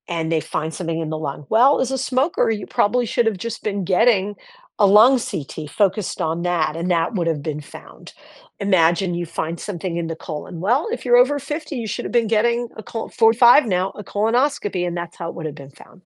and 0.07 0.31
they 0.31 0.39
find 0.39 0.73
something 0.73 0.99
in 0.99 1.09
the 1.09 1.17
lung. 1.17 1.45
Well, 1.49 1.79
as 1.79 1.91
a 1.91 1.97
smoker, 1.97 2.49
you 2.49 2.65
probably 2.65 3.05
should 3.05 3.25
have 3.25 3.37
just 3.37 3.63
been 3.63 3.83
getting 3.83 4.35
a 4.79 4.87
lung 4.87 5.19
CT 5.19 5.69
focused 5.69 6.21
on 6.21 6.43
that, 6.43 6.75
and 6.75 6.91
that 6.91 7.15
would 7.15 7.27
have 7.27 7.41
been 7.41 7.61
found. 7.61 8.13
Imagine 8.59 9.15
you 9.15 9.25
find 9.25 9.59
something 9.59 9.97
in 9.97 10.07
the 10.07 10.15
colon. 10.15 10.59
Well, 10.59 10.87
if 10.91 11.03
you're 11.03 11.17
over 11.17 11.39
50, 11.39 11.75
you 11.75 11.87
should 11.87 12.05
have 12.05 12.11
been 12.11 12.27
getting 12.27 12.69
a 12.77 12.83
colon, 12.83 13.09
45 13.09 13.65
now, 13.65 13.91
a 13.95 14.03
colonoscopy, 14.03 14.85
and 14.85 14.95
that's 14.95 15.17
how 15.17 15.29
it 15.29 15.35
would 15.35 15.47
have 15.47 15.55
been 15.55 15.71
found. 15.71 16.03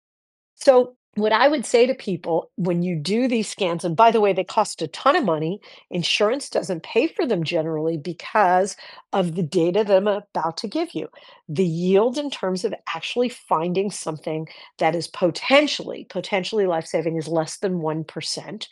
So 0.56 0.96
what 1.18 1.32
I 1.32 1.48
would 1.48 1.66
say 1.66 1.86
to 1.86 1.94
people 1.94 2.50
when 2.56 2.82
you 2.82 2.96
do 2.96 3.28
these 3.28 3.48
scans, 3.48 3.84
and 3.84 3.96
by 3.96 4.10
the 4.10 4.20
way, 4.20 4.32
they 4.32 4.44
cost 4.44 4.82
a 4.82 4.88
ton 4.88 5.16
of 5.16 5.24
money, 5.24 5.60
insurance 5.90 6.50
doesn't 6.50 6.82
pay 6.82 7.06
for 7.06 7.26
them 7.26 7.44
generally 7.44 7.96
because 7.96 8.76
of 9.12 9.34
the 9.34 9.42
data 9.42 9.84
that 9.84 9.96
I'm 9.96 10.08
about 10.08 10.56
to 10.58 10.68
give 10.68 10.94
you. 10.94 11.08
The 11.48 11.64
yield 11.64 12.18
in 12.18 12.30
terms 12.30 12.64
of 12.64 12.74
actually 12.94 13.28
finding 13.28 13.90
something 13.90 14.48
that 14.78 14.94
is 14.94 15.08
potentially, 15.08 16.06
potentially 16.10 16.66
life 16.66 16.86
saving 16.86 17.16
is 17.16 17.28
less 17.28 17.58
than 17.58 17.80
1%. 17.80 18.66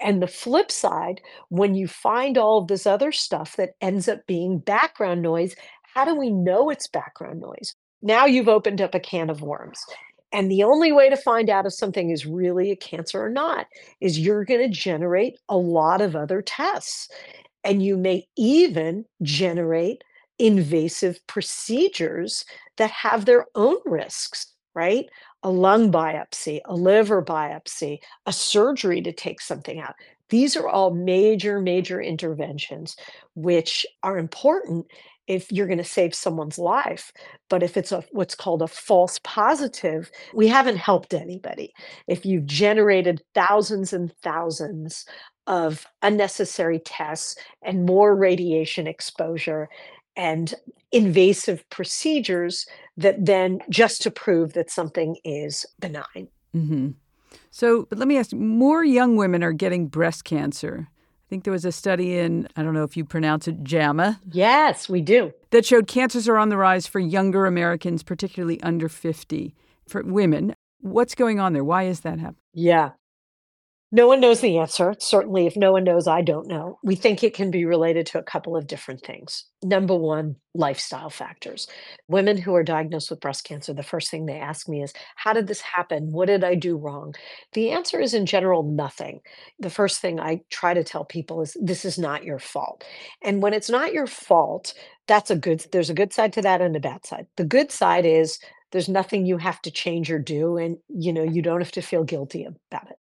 And 0.00 0.22
the 0.22 0.26
flip 0.26 0.70
side, 0.70 1.20
when 1.48 1.74
you 1.74 1.88
find 1.88 2.38
all 2.38 2.58
of 2.58 2.68
this 2.68 2.86
other 2.86 3.12
stuff 3.12 3.56
that 3.56 3.74
ends 3.80 4.08
up 4.08 4.26
being 4.26 4.58
background 4.58 5.22
noise, 5.22 5.54
how 5.94 6.04
do 6.04 6.14
we 6.14 6.30
know 6.30 6.70
it's 6.70 6.88
background 6.88 7.40
noise? 7.40 7.74
Now 8.02 8.26
you've 8.26 8.48
opened 8.48 8.80
up 8.80 8.94
a 8.94 9.00
can 9.00 9.30
of 9.30 9.42
worms. 9.42 9.78
And 10.32 10.50
the 10.50 10.62
only 10.62 10.92
way 10.92 11.10
to 11.10 11.16
find 11.16 11.50
out 11.50 11.66
if 11.66 11.74
something 11.74 12.10
is 12.10 12.26
really 12.26 12.70
a 12.70 12.76
cancer 12.76 13.22
or 13.22 13.28
not 13.28 13.66
is 14.00 14.18
you're 14.18 14.44
going 14.44 14.60
to 14.60 14.68
generate 14.68 15.38
a 15.48 15.56
lot 15.56 16.00
of 16.00 16.16
other 16.16 16.40
tests. 16.40 17.08
And 17.64 17.82
you 17.82 17.96
may 17.96 18.26
even 18.36 19.04
generate 19.22 20.02
invasive 20.38 21.24
procedures 21.26 22.44
that 22.78 22.90
have 22.90 23.26
their 23.26 23.46
own 23.54 23.76
risks, 23.84 24.52
right? 24.74 25.06
A 25.42 25.50
lung 25.50 25.92
biopsy, 25.92 26.60
a 26.64 26.74
liver 26.74 27.22
biopsy, 27.22 27.98
a 28.26 28.32
surgery 28.32 29.02
to 29.02 29.12
take 29.12 29.40
something 29.40 29.80
out. 29.80 29.94
These 30.30 30.56
are 30.56 30.66
all 30.66 30.94
major, 30.94 31.60
major 31.60 32.00
interventions 32.00 32.96
which 33.34 33.84
are 34.02 34.16
important 34.16 34.86
if 35.26 35.50
you're 35.52 35.66
going 35.66 35.78
to 35.78 35.84
save 35.84 36.14
someone's 36.14 36.58
life. 36.58 37.12
But 37.48 37.62
if 37.62 37.76
it's 37.76 37.92
a 37.92 38.04
what's 38.12 38.34
called 38.34 38.62
a 38.62 38.68
false 38.68 39.18
positive, 39.22 40.10
we 40.34 40.48
haven't 40.48 40.76
helped 40.76 41.14
anybody. 41.14 41.72
If 42.08 42.26
you've 42.26 42.46
generated 42.46 43.22
thousands 43.34 43.92
and 43.92 44.12
thousands 44.22 45.06
of 45.46 45.86
unnecessary 46.02 46.78
tests 46.78 47.36
and 47.62 47.84
more 47.84 48.14
radiation 48.14 48.86
exposure 48.86 49.68
and 50.16 50.54
invasive 50.92 51.68
procedures 51.70 52.66
that 52.96 53.24
then 53.24 53.60
just 53.70 54.02
to 54.02 54.10
prove 54.10 54.52
that 54.52 54.70
something 54.70 55.16
is 55.24 55.64
benign. 55.80 56.28
Mm-hmm. 56.54 56.90
So, 57.50 57.86
but 57.88 57.98
let 57.98 58.08
me 58.08 58.18
ask 58.18 58.32
more 58.32 58.84
young 58.84 59.16
women 59.16 59.42
are 59.42 59.52
getting 59.52 59.88
breast 59.88 60.24
cancer 60.24 60.88
think 61.32 61.44
there 61.44 61.52
was 61.52 61.64
a 61.64 61.72
study 61.72 62.18
in, 62.18 62.46
I 62.56 62.62
don't 62.62 62.74
know 62.74 62.82
if 62.82 62.94
you 62.94 63.06
pronounce 63.06 63.48
it, 63.48 63.64
JAMA. 63.64 64.20
Yes, 64.30 64.86
we 64.86 65.00
do. 65.00 65.32
That 65.48 65.64
showed 65.64 65.86
cancers 65.86 66.28
are 66.28 66.36
on 66.36 66.50
the 66.50 66.58
rise 66.58 66.86
for 66.86 67.00
younger 67.00 67.46
Americans, 67.46 68.02
particularly 68.02 68.60
under 68.62 68.86
50. 68.86 69.54
For 69.88 70.02
women, 70.02 70.54
what's 70.82 71.14
going 71.14 71.40
on 71.40 71.54
there? 71.54 71.64
Why 71.64 71.84
is 71.84 72.00
that 72.00 72.18
happening? 72.18 72.36
Yeah. 72.52 72.90
No 73.94 74.06
one 74.06 74.20
knows 74.20 74.40
the 74.40 74.56
answer. 74.56 74.94
Certainly, 74.98 75.46
if 75.46 75.54
no 75.54 75.72
one 75.72 75.84
knows, 75.84 76.08
I 76.08 76.22
don't 76.22 76.48
know. 76.48 76.78
We 76.82 76.94
think 76.94 77.22
it 77.22 77.34
can 77.34 77.50
be 77.50 77.66
related 77.66 78.06
to 78.06 78.18
a 78.18 78.22
couple 78.22 78.56
of 78.56 78.66
different 78.66 79.04
things. 79.04 79.44
Number 79.62 79.94
one, 79.94 80.36
lifestyle 80.54 81.10
factors. 81.10 81.68
Women 82.08 82.38
who 82.38 82.54
are 82.54 82.62
diagnosed 82.62 83.10
with 83.10 83.20
breast 83.20 83.44
cancer, 83.44 83.74
the 83.74 83.82
first 83.82 84.10
thing 84.10 84.24
they 84.24 84.38
ask 84.38 84.66
me 84.66 84.82
is, 84.82 84.94
How 85.16 85.34
did 85.34 85.46
this 85.46 85.60
happen? 85.60 86.10
What 86.10 86.28
did 86.28 86.42
I 86.42 86.54
do 86.54 86.78
wrong? 86.78 87.14
The 87.52 87.70
answer 87.70 88.00
is, 88.00 88.14
in 88.14 88.24
general, 88.24 88.62
nothing. 88.62 89.20
The 89.58 89.68
first 89.68 90.00
thing 90.00 90.18
I 90.18 90.40
try 90.48 90.72
to 90.72 90.82
tell 90.82 91.04
people 91.04 91.42
is, 91.42 91.54
This 91.60 91.84
is 91.84 91.98
not 91.98 92.24
your 92.24 92.38
fault. 92.38 92.84
And 93.22 93.42
when 93.42 93.52
it's 93.52 93.68
not 93.68 93.92
your 93.92 94.06
fault, 94.06 94.72
that's 95.06 95.30
a 95.30 95.36
good, 95.36 95.66
there's 95.70 95.90
a 95.90 95.94
good 95.94 96.14
side 96.14 96.32
to 96.32 96.42
that 96.42 96.62
and 96.62 96.74
a 96.74 96.80
bad 96.80 97.04
side. 97.04 97.26
The 97.36 97.44
good 97.44 97.70
side 97.70 98.06
is, 98.06 98.38
there's 98.70 98.88
nothing 98.88 99.26
you 99.26 99.36
have 99.36 99.60
to 99.60 99.70
change 99.70 100.10
or 100.10 100.18
do 100.18 100.56
and 100.56 100.78
you 100.88 101.12
know 101.12 101.22
you 101.22 101.42
don't 101.42 101.60
have 101.60 101.72
to 101.72 101.82
feel 101.82 102.04
guilty 102.04 102.46
about 102.46 102.90
it 102.90 102.96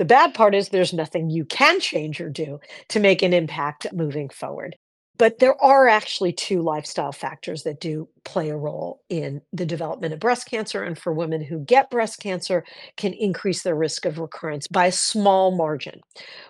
the 0.00 0.06
bad 0.06 0.32
part 0.32 0.54
is 0.54 0.70
there's 0.70 0.94
nothing 0.94 1.28
you 1.28 1.44
can 1.44 1.78
change 1.78 2.22
or 2.22 2.30
do 2.30 2.58
to 2.88 2.98
make 2.98 3.20
an 3.20 3.34
impact 3.34 3.86
moving 3.92 4.30
forward. 4.30 4.74
But 5.18 5.40
there 5.40 5.62
are 5.62 5.88
actually 5.88 6.32
two 6.32 6.62
lifestyle 6.62 7.12
factors 7.12 7.64
that 7.64 7.80
do 7.80 8.08
play 8.24 8.48
a 8.48 8.56
role 8.56 9.02
in 9.10 9.42
the 9.52 9.66
development 9.66 10.14
of 10.14 10.20
breast 10.20 10.46
cancer. 10.46 10.82
And 10.82 10.96
for 10.96 11.12
women 11.12 11.44
who 11.44 11.58
get 11.58 11.90
breast 11.90 12.18
cancer, 12.18 12.64
can 12.96 13.12
increase 13.12 13.62
their 13.62 13.74
risk 13.74 14.06
of 14.06 14.18
recurrence 14.18 14.66
by 14.68 14.86
a 14.86 14.92
small 14.92 15.54
margin. 15.54 16.00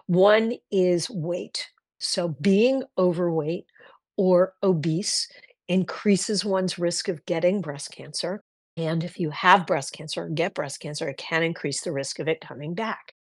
One 0.06 0.52
is 0.70 1.10
weight. 1.10 1.70
So 1.98 2.28
being 2.28 2.84
overweight 2.98 3.66
or 4.16 4.54
obese 4.62 5.26
increases 5.66 6.44
one's 6.44 6.78
risk 6.78 7.08
of 7.08 7.26
getting 7.26 7.62
breast 7.62 7.90
cancer. 7.90 8.44
And 8.76 9.02
if 9.02 9.18
you 9.18 9.30
have 9.30 9.66
breast 9.66 9.92
cancer 9.92 10.26
or 10.26 10.28
get 10.28 10.54
breast 10.54 10.78
cancer, 10.78 11.08
it 11.08 11.16
can 11.16 11.42
increase 11.42 11.80
the 11.80 11.90
risk 11.90 12.20
of 12.20 12.28
it 12.28 12.40
coming 12.40 12.74
back. 12.74 13.12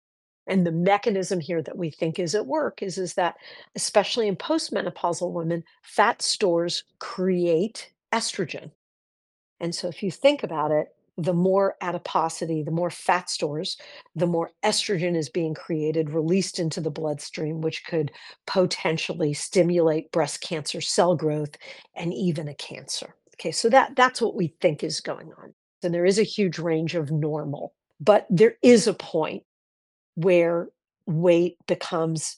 And 0.50 0.66
the 0.66 0.72
mechanism 0.72 1.38
here 1.38 1.62
that 1.62 1.78
we 1.78 1.90
think 1.90 2.18
is 2.18 2.34
at 2.34 2.44
work 2.44 2.82
is, 2.82 2.98
is 2.98 3.14
that, 3.14 3.36
especially 3.76 4.26
in 4.26 4.34
postmenopausal 4.34 5.30
women, 5.30 5.62
fat 5.82 6.20
stores 6.20 6.82
create 6.98 7.92
estrogen. 8.12 8.72
And 9.60 9.72
so 9.72 9.86
if 9.86 10.02
you 10.02 10.10
think 10.10 10.42
about 10.42 10.72
it, 10.72 10.88
the 11.16 11.34
more 11.34 11.76
adiposity, 11.80 12.64
the 12.64 12.72
more 12.72 12.90
fat 12.90 13.30
stores, 13.30 13.76
the 14.16 14.26
more 14.26 14.50
estrogen 14.64 15.14
is 15.14 15.28
being 15.28 15.54
created, 15.54 16.10
released 16.10 16.58
into 16.58 16.80
the 16.80 16.90
bloodstream, 16.90 17.60
which 17.60 17.84
could 17.84 18.10
potentially 18.48 19.32
stimulate 19.32 20.10
breast 20.10 20.40
cancer 20.40 20.80
cell 20.80 21.14
growth 21.14 21.56
and 21.94 22.12
even 22.12 22.48
a 22.48 22.54
cancer. 22.54 23.14
Okay, 23.36 23.52
so 23.52 23.68
that 23.68 23.94
that's 23.94 24.20
what 24.20 24.34
we 24.34 24.48
think 24.60 24.82
is 24.82 25.00
going 25.00 25.32
on. 25.38 25.54
And 25.84 25.94
there 25.94 26.06
is 26.06 26.18
a 26.18 26.24
huge 26.24 26.58
range 26.58 26.96
of 26.96 27.12
normal, 27.12 27.72
but 28.00 28.26
there 28.30 28.56
is 28.62 28.88
a 28.88 28.94
point 28.94 29.44
where 30.22 30.68
weight 31.06 31.56
becomes 31.66 32.36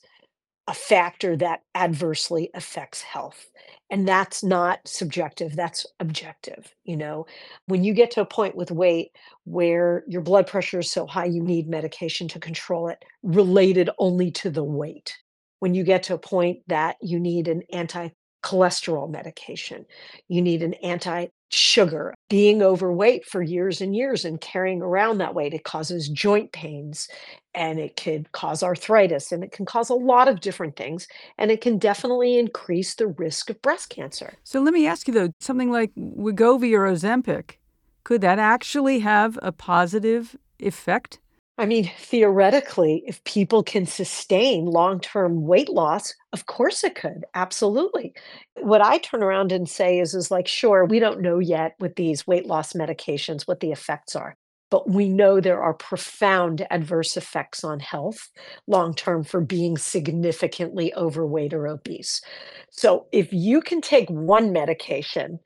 a 0.69 0.75
factor 0.75 1.37
that 1.37 1.61
adversely 1.75 2.49
affects 2.55 3.03
health 3.03 3.51
and 3.91 4.07
that's 4.07 4.45
not 4.45 4.79
subjective 4.87 5.57
that's 5.57 5.85
objective 6.01 6.75
you 6.85 6.97
know? 6.97 7.27
When 7.67 7.83
you 7.85 7.95
get 7.95 8.13
to 8.13 8.21
a 8.21 8.27
point 8.27 8.57
with 8.57 8.71
weight 8.71 9.11
where 9.45 10.05
your 10.07 10.23
blood 10.23 10.47
pressure 10.47 10.79
is 10.79 10.91
so 10.91 11.07
high 11.07 11.25
you 11.27 11.43
need 11.43 11.69
medication 11.69 12.29
to 12.29 12.41
control 12.41 12.89
it 12.89 13.05
related 13.23 13.91
only 13.99 14.31
to 14.33 14.51
the 14.51 14.65
weight. 14.65 15.17
When 15.59 15.75
you 15.75 15.85
get 15.85 16.05
to 16.05 16.15
a 16.15 16.19
point 16.19 16.61
that 16.69 16.97
you 17.01 17.19
need 17.19 17.49
an 17.49 17.63
anti 17.73 18.11
cholesterol 18.45 19.11
medication 19.11 19.87
you 20.29 20.43
need 20.43 20.63
an 20.63 20.75
anti 20.75 21.27
sugar, 21.53 22.15
being 22.29 22.63
overweight 22.63 23.27
for 23.27 23.43
years 23.43 23.81
and 23.81 23.95
years 23.95 24.25
and 24.25 24.41
carrying 24.41 24.83
around 24.83 25.19
that 25.19 25.35
weight. 25.35 25.55
It 25.55 25.65
causes 25.65 26.09
joint 26.09 26.53
pains 26.53 27.09
and 27.55 27.79
it 27.79 27.97
could 27.97 28.33
cause 28.33 28.63
arthritis 28.63 29.33
and 29.33 29.45
it 29.45 29.53
can 29.53 29.67
cause 29.67 29.91
a 29.91 29.95
lot 29.95 30.29
of 30.29 30.41
different 30.41 30.77
things. 30.77 31.07
And 31.39 31.51
it 31.51 31.61
can 31.61 31.79
definitely 31.79 32.39
increase 32.39 32.95
the 32.95 33.09
risk 33.09 33.51
of 33.51 33.61
breast 33.61 33.91
cancer. 33.91 34.35
So 34.45 34.61
let 34.61 34.73
me 34.73 34.87
ask 34.87 35.07
you 35.07 35.15
though 35.15 35.33
something 35.41 35.71
like 35.71 35.93
Wegovy 35.97 36.73
or 36.73 36.87
Ozempic, 36.87 37.57
could 38.05 38.23
that 38.23 38.39
actually 38.39 39.01
have 39.01 39.39
a 39.43 39.53
positive 39.53 40.37
effect? 40.59 41.19
I 41.59 41.67
mean, 41.67 41.91
theoretically, 41.99 43.05
if 43.07 43.23
people 43.25 43.63
can 43.63 43.85
sustain 43.85 44.65
long 44.65 45.01
term 45.01 45.47
weight 45.47 45.69
loss, 45.69 46.15
of 46.33 46.47
course 46.47 46.83
it 46.83 46.95
could. 46.95 47.25
Absolutely. 47.35 48.15
What 48.61 48.81
I 48.81 48.99
turn 48.99 49.23
around 49.23 49.53
and 49.53 49.69
say 49.69 50.01
is, 50.01 50.15
is 50.15 50.31
like, 50.31 50.49
sure, 50.49 50.85
we 50.85 50.99
don't 50.99 51.21
know 51.21 51.39
yet 51.39 51.75
with 51.79 51.97
these 51.97 52.27
weight 52.27 52.47
loss 52.47 52.73
medications 52.73 53.43
what 53.43 53.61
the 53.61 53.71
effects 53.71 54.17
are, 54.17 54.35
but 54.71 54.89
we 54.89 55.09
know 55.11 55.41
there 55.41 55.63
are 55.63 55.75
profound 55.75 56.67
adverse 56.71 57.19
effects 57.19 57.63
on 57.63 57.81
health 57.81 58.31
long 58.67 58.95
term 58.95 59.23
for 59.23 59.43
being 59.43 59.77
significantly 59.77 60.95
overweight 60.95 61.53
or 61.53 61.69
obese. 61.69 62.23
So 62.71 63.07
if 63.13 63.31
you 63.31 63.61
can 63.61 63.83
take 63.83 64.09
one 64.09 64.53
medication, 64.53 65.39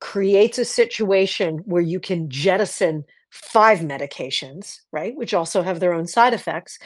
creates 0.00 0.58
a 0.58 0.64
situation 0.64 1.58
where 1.64 1.80
you 1.80 2.00
can 2.00 2.28
jettison 2.28 3.04
five 3.34 3.80
medications, 3.80 4.80
right, 4.92 5.16
which 5.16 5.34
also 5.34 5.62
have 5.62 5.80
their 5.80 5.92
own 5.92 6.06
side 6.06 6.34
effects 6.34 6.78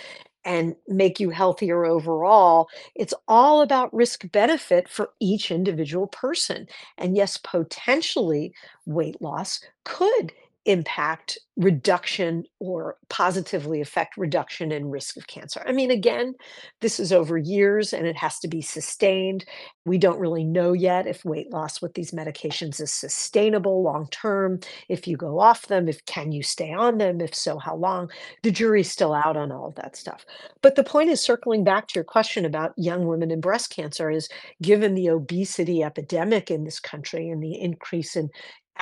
and 0.45 0.75
make 0.89 1.21
you 1.21 1.31
healthier 1.31 1.85
overall. 1.85 2.69
It's 2.95 3.15
all 3.29 3.61
about 3.63 3.93
risk 3.95 4.31
benefit 4.33 4.89
for 4.89 5.11
each 5.21 5.51
individual 5.51 6.07
person. 6.07 6.67
And 6.97 7.17
yes, 7.17 7.37
potentially 7.37 8.55
weight 8.87 9.21
loss 9.21 9.61
could 9.85 10.33
impact 10.69 11.39
reduction 11.57 12.45
or 12.61 12.97
positively 13.09 13.81
affect 13.81 14.17
reduction 14.17 14.71
in 14.71 14.91
risk 14.91 15.17
of 15.17 15.27
cancer. 15.27 15.61
I 15.67 15.73
mean, 15.73 15.91
again, 15.91 16.35
this 16.83 17.01
is 17.01 17.11
over 17.11 17.37
years 17.37 17.93
and 17.93 18.07
it 18.07 18.17
has 18.17 18.39
to 18.41 18.49
be 18.49 18.61
sustained. 18.61 19.45
We 19.87 19.99
don't 19.99 20.21
really 20.21 20.45
know 20.45 20.75
yet 20.75 21.07
if 21.07 21.25
weight 21.25 21.51
loss 21.51 21.83
with 21.83 21.95
these 21.95 22.13
medications 22.13 22.81
is 22.81 22.93
sustainable 22.93 23.83
long 23.83 24.09
term. 24.11 24.61
If 24.89 25.09
you 25.09 25.17
go 25.17 25.41
off 25.41 25.67
them, 25.67 25.89
if 25.89 26.05
can 26.05 26.33
you 26.33 26.43
stay 26.43 26.73
on 26.73 26.99
them? 26.99 27.21
If 27.21 27.35
so, 27.35 27.59
how 27.59 27.75
long? 27.75 28.11
The 28.43 28.53
jury's 28.53 28.91
still 28.91 29.15
out 29.15 29.37
on 29.37 29.51
all 29.51 29.69
of 29.69 29.75
that 29.77 29.97
stuff. 29.97 30.27
But 30.63 30.77
the 30.77 30.85
point 30.85 31.11
is 31.11 31.21
circling 31.21 31.65
back 31.65 31.89
to 31.89 31.95
your 31.97 32.05
question 32.05 32.45
about 32.45 32.75
young 32.77 33.07
women 33.07 33.31
and 33.31 33.43
breast 33.43 33.75
cancer 33.75 34.11
is 34.11 34.29
given 34.61 34.95
the 34.95 35.09
obesity 35.09 35.83
epidemic 35.83 36.51
in 36.51 36.65
this 36.65 36.79
country 36.79 37.31
and 37.31 37.43
the 37.43 37.59
increase 37.59 38.15
in 38.15 38.29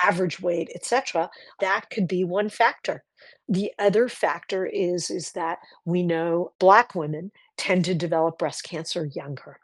average 0.01 0.39
weight, 0.39 0.69
etc., 0.75 1.29
that 1.59 1.89
could 1.89 2.07
be 2.07 2.23
one 2.23 2.49
factor. 2.49 3.03
The 3.49 3.71
other 3.79 4.09
factor 4.09 4.65
is 4.65 5.09
is 5.09 5.31
that 5.33 5.59
we 5.85 6.03
know 6.03 6.51
black 6.59 6.95
women 6.95 7.31
tend 7.57 7.85
to 7.85 7.95
develop 7.95 8.37
breast 8.37 8.63
cancer 8.63 9.05
younger. 9.05 9.59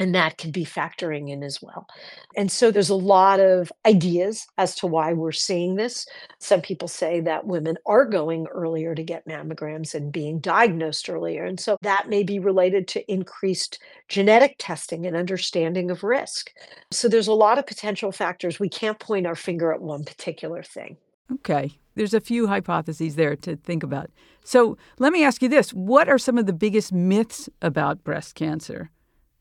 And 0.00 0.14
that 0.14 0.38
can 0.38 0.50
be 0.50 0.64
factoring 0.64 1.30
in 1.30 1.42
as 1.42 1.60
well. 1.60 1.86
And 2.34 2.50
so 2.50 2.70
there's 2.70 2.88
a 2.88 2.94
lot 2.94 3.38
of 3.38 3.70
ideas 3.86 4.46
as 4.56 4.74
to 4.76 4.86
why 4.86 5.12
we're 5.12 5.30
seeing 5.30 5.76
this. 5.76 6.06
Some 6.38 6.62
people 6.62 6.88
say 6.88 7.20
that 7.20 7.46
women 7.46 7.76
are 7.86 8.06
going 8.06 8.46
earlier 8.46 8.94
to 8.94 9.02
get 9.02 9.28
mammograms 9.28 9.94
and 9.94 10.10
being 10.10 10.40
diagnosed 10.40 11.10
earlier. 11.10 11.44
And 11.44 11.60
so 11.60 11.76
that 11.82 12.08
may 12.08 12.22
be 12.22 12.38
related 12.38 12.88
to 12.88 13.12
increased 13.12 13.78
genetic 14.08 14.56
testing 14.58 15.06
and 15.06 15.14
understanding 15.14 15.90
of 15.90 16.02
risk. 16.02 16.50
So 16.90 17.06
there's 17.06 17.28
a 17.28 17.32
lot 17.32 17.58
of 17.58 17.66
potential 17.66 18.10
factors. 18.10 18.58
We 18.58 18.70
can't 18.70 18.98
point 18.98 19.26
our 19.26 19.36
finger 19.36 19.72
at 19.72 19.82
one 19.82 20.04
particular 20.04 20.62
thing. 20.62 20.96
Okay. 21.30 21.78
There's 21.94 22.14
a 22.14 22.20
few 22.20 22.46
hypotheses 22.46 23.16
there 23.16 23.36
to 23.36 23.56
think 23.56 23.82
about. 23.82 24.10
So 24.44 24.78
let 24.98 25.12
me 25.12 25.22
ask 25.24 25.42
you 25.42 25.48
this 25.48 25.74
What 25.74 26.08
are 26.08 26.18
some 26.18 26.38
of 26.38 26.46
the 26.46 26.52
biggest 26.52 26.92
myths 26.92 27.48
about 27.60 28.02
breast 28.02 28.34
cancer? 28.34 28.90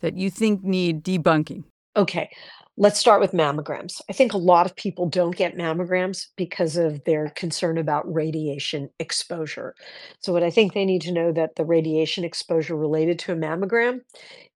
That 0.02 0.18
you 0.18 0.30
think 0.30 0.64
need 0.64 1.04
debunking? 1.04 1.64
Okay, 1.96 2.30
let's 2.78 3.00
start 3.00 3.20
with 3.20 3.34
mammograms. 3.34 4.02
I 4.10 4.14
think 4.14 4.34
a 4.34 4.38
lot 4.38 4.66
of 4.66 4.76
people 4.76 5.08
don't 5.08 5.36
get 5.36 5.58
mammograms 5.58 6.28
because 6.38 6.78
of 6.78 7.04
their 7.04 7.30
concern 7.36 7.78
about 7.78 8.12
radiation 8.12 8.90
exposure. 9.00 9.76
So 10.22 10.32
what 10.32 10.44
I 10.44 10.50
think 10.50 10.74
they 10.74 10.86
need 10.86 11.02
to 11.04 11.12
know 11.12 11.32
that 11.34 11.56
the 11.56 11.66
radiation 11.66 12.24
exposure 12.24 12.76
related 12.76 13.20
to 13.20 13.34
a 13.34 13.36
mammogram 13.36 14.00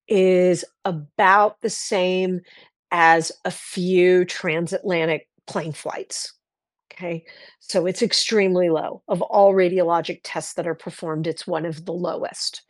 is 0.08 0.64
about 0.84 1.60
the 1.60 1.70
same 1.70 2.40
as 2.90 3.32
a 3.44 3.50
few 3.50 4.24
transatlantic 4.24 5.28
plane 5.46 5.72
flights. 5.72 6.32
Okay, 6.92 7.24
so 7.58 7.86
it's 7.86 8.02
extremely 8.02 8.70
low. 8.70 9.02
Of 9.08 9.20
all 9.20 9.52
radiologic 9.52 10.20
tests 10.22 10.54
that 10.54 10.68
are 10.68 10.76
performed, 10.76 11.26
it's 11.26 11.46
one 11.46 11.66
of 11.66 11.84
the 11.84 11.92
lowest. 11.92 12.62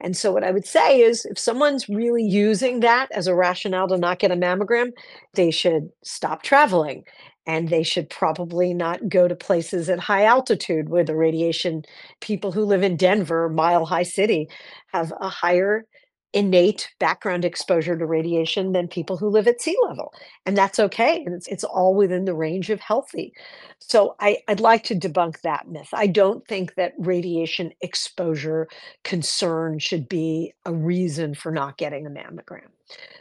And 0.00 0.16
so, 0.16 0.32
what 0.32 0.44
I 0.44 0.50
would 0.50 0.66
say 0.66 1.00
is 1.00 1.24
if 1.24 1.38
someone's 1.38 1.88
really 1.88 2.24
using 2.24 2.80
that 2.80 3.08
as 3.12 3.26
a 3.26 3.34
rationale 3.34 3.88
to 3.88 3.96
not 3.96 4.18
get 4.18 4.32
a 4.32 4.36
mammogram, 4.36 4.92
they 5.34 5.50
should 5.50 5.90
stop 6.02 6.42
traveling 6.42 7.04
and 7.46 7.68
they 7.68 7.82
should 7.82 8.08
probably 8.10 8.72
not 8.74 9.08
go 9.08 9.28
to 9.28 9.36
places 9.36 9.88
at 9.88 9.98
high 9.98 10.24
altitude 10.24 10.88
where 10.88 11.04
the 11.04 11.16
radiation 11.16 11.82
people 12.20 12.52
who 12.52 12.64
live 12.64 12.82
in 12.82 12.96
Denver, 12.96 13.48
Mile 13.48 13.84
High 13.84 14.02
City, 14.02 14.48
have 14.92 15.12
a 15.20 15.28
higher 15.28 15.86
innate 16.34 16.90
background 16.98 17.44
exposure 17.44 17.96
to 17.96 18.04
radiation 18.04 18.72
than 18.72 18.88
people 18.88 19.16
who 19.16 19.28
live 19.28 19.48
at 19.48 19.62
sea 19.62 19.76
level. 19.88 20.12
And 20.44 20.58
that's 20.58 20.78
okay. 20.78 21.22
And 21.24 21.34
it's, 21.34 21.46
it's 21.46 21.64
all 21.64 21.94
within 21.94 22.26
the 22.26 22.34
range 22.34 22.68
of 22.68 22.80
healthy. 22.80 23.32
So 23.78 24.16
I, 24.20 24.38
I'd 24.48 24.60
like 24.60 24.82
to 24.84 24.94
debunk 24.94 25.40
that 25.42 25.68
myth. 25.68 25.88
I 25.92 26.08
don't 26.08 26.46
think 26.46 26.74
that 26.74 26.92
radiation 26.98 27.72
exposure 27.80 28.68
concern 29.04 29.78
should 29.78 30.08
be 30.08 30.52
a 30.66 30.74
reason 30.74 31.34
for 31.34 31.52
not 31.52 31.78
getting 31.78 32.06
a 32.06 32.10
mammogram. 32.10 32.73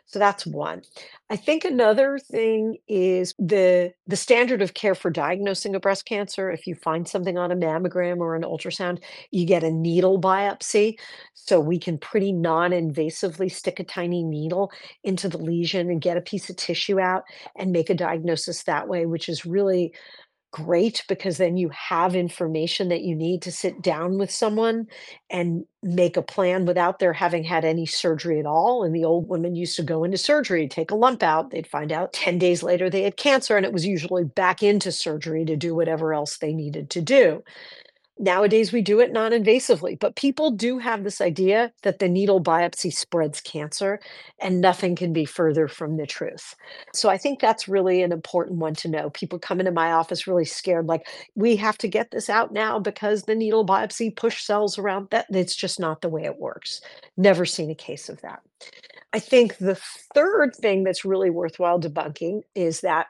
So 0.06 0.20
that's 0.20 0.46
one. 0.46 0.84
I 1.30 1.36
think 1.36 1.66
another 1.66 2.20
thing 2.20 2.78
is 2.88 3.34
the 3.40 3.94
the 4.06 4.16
standard 4.16 4.62
of 4.62 4.74
care 4.74 4.94
for 4.94 5.10
diagnosing 5.10 5.74
a 5.74 5.80
breast 5.80 6.06
cancer. 6.06 6.52
If 6.52 6.68
you 6.68 6.76
find 6.76 7.08
something 7.08 7.38
on 7.38 7.52
a 7.52 7.56
mammogram 7.56 8.20
or 8.20 8.36
an 8.36 8.44
ultrasound, 8.44 9.02
you 9.32 9.46
get 9.46 9.64
a 9.64 9.72
needle 9.72 10.22
biopsy. 10.22 11.00
So 11.34 11.60
we 11.60 11.80
can 11.80 11.98
pretty 11.98 12.32
non-invasively 12.32 13.52
stick 13.52 13.80
a 13.80 13.84
tiny 13.84 14.24
needle 14.24 14.72
into 15.04 15.28
the 15.28 15.38
lesion 15.38 15.90
and 15.90 16.02
get 16.02 16.18
a 16.18 16.22
piece 16.22 16.50
of 16.50 16.58
tissue 16.58 17.00
out 17.00 17.24
and 17.58 17.72
make 17.72 17.90
a 17.90 17.96
diagnosis 17.96 18.64
that 18.64 18.88
way, 18.88 19.06
which 19.06 19.28
is 19.28 19.46
really 19.46 19.94
great 20.54 21.04
because 21.10 21.38
then 21.38 21.58
you 21.58 21.70
have 21.70 22.16
information 22.16 22.90
that 22.90 23.02
you 23.02 23.16
need 23.16 23.42
to 23.42 23.52
sit 23.52 23.82
down 23.82 24.20
with 24.20 24.32
someone 24.32 24.86
and 25.30 25.66
make 25.82 26.16
a 26.16 26.22
plan 26.22 26.66
without 26.66 27.00
their 27.00 27.12
having 27.12 27.44
had 27.44 27.66
any 27.66 27.86
surgery 27.86 28.40
at 28.40 28.46
all. 28.46 28.84
And 28.84 28.96
the 28.96 29.04
old 29.04 29.28
women 29.28 29.56
used 29.56 29.76
to 29.78 29.84
go 29.84 30.04
into 30.06 30.18
surgery, 30.18 30.68
take 30.70 30.92
a 30.92 30.96
lump 30.96 31.24
out, 31.24 31.52
they'd 31.52 31.68
find 31.68 31.92
out 31.92 32.14
10 32.14 32.38
days 32.38 32.64
later 32.64 32.90
they 32.90 33.02
had 33.04 33.18
cancer, 33.18 33.58
and 33.58 33.66
it 33.66 33.74
was 33.74 33.86
usually 33.86 34.24
back 34.24 34.64
into 34.64 34.92
surgery 34.92 35.44
to 35.46 35.58
do 35.58 35.76
whatever 35.76 36.14
else 36.14 36.38
they 36.38 36.54
needed 36.54 36.90
to 36.92 37.02
do. 37.02 37.44
Nowadays, 38.20 38.72
we 38.72 38.84
do 38.84 39.00
it 39.00 39.12
non 39.12 39.32
invasively, 39.32 40.00
but 40.00 40.16
people 40.16 40.52
do 40.52 40.78
have 40.78 41.04
this 41.04 41.20
idea 41.20 41.74
that 41.82 41.98
the 41.98 42.08
needle 42.08 42.42
biopsy 42.42 42.94
spreads 42.94 43.42
cancer, 43.42 44.00
and 44.40 44.62
nothing 44.62 44.96
can 44.96 45.14
be 45.14 45.26
further 45.26 45.68
from 45.68 45.98
the 45.98 46.06
truth. 46.06 46.56
So 46.94 47.10
I 47.10 47.18
think 47.18 47.40
that's 47.40 47.68
really 47.68 48.04
an 48.04 48.12
important 48.12 48.60
one 48.60 48.76
to 48.76 48.88
know. 48.88 49.10
People 49.10 49.40
come 49.40 49.60
into 49.60 49.72
my 49.72 49.92
office 49.92 50.28
really 50.28 50.46
scared, 50.46 50.86
like, 50.86 51.08
we 51.36 51.56
have 51.56 51.78
to 51.80 51.88
get 51.88 52.12
this 52.12 52.30
out 52.30 52.54
now 52.54 52.78
because 52.78 53.24
the 53.24 53.36
needle 53.36 53.66
biopsy 53.66 54.16
push 54.16 54.44
cells 54.44 54.78
around. 54.78 55.08
That 55.10 55.26
it's 55.32 55.56
just 55.56 55.80
not 55.80 56.02
the 56.02 56.10
way 56.10 56.24
it 56.24 56.38
works. 56.40 56.82
Never 57.18 57.46
seen 57.46 57.72
a 57.72 57.76
case 57.76 58.10
of 58.10 58.22
that. 58.22 58.42
I 59.12 59.20
think 59.20 59.58
the 59.58 59.76
third 60.14 60.56
thing 60.56 60.84
that's 60.84 61.04
really 61.04 61.32
worthwhile 61.32 61.80
debunking 61.80 62.44
is 62.54 62.82
that 62.82 63.08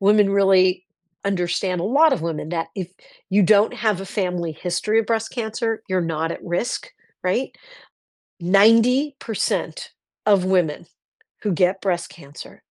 women 0.00 0.30
really 0.30 0.84
understand 1.24 1.80
a 1.80 1.84
lot 1.84 2.12
of 2.12 2.22
women 2.22 2.48
that 2.50 2.68
if 2.74 2.88
you 3.30 3.42
don't 3.42 3.74
have 3.74 4.00
a 4.00 4.06
family 4.06 4.52
history 4.52 4.98
of 4.98 5.06
breast 5.06 5.30
cancer, 5.30 5.82
you're 5.88 6.00
not 6.00 6.32
at 6.32 6.44
risk, 6.44 6.90
right? 7.22 7.56
90% 8.42 9.88
of 10.26 10.44
women 10.44 10.86
who 11.42 11.52
get 11.52 11.80
breast 11.80 12.10
cancer 12.10 12.62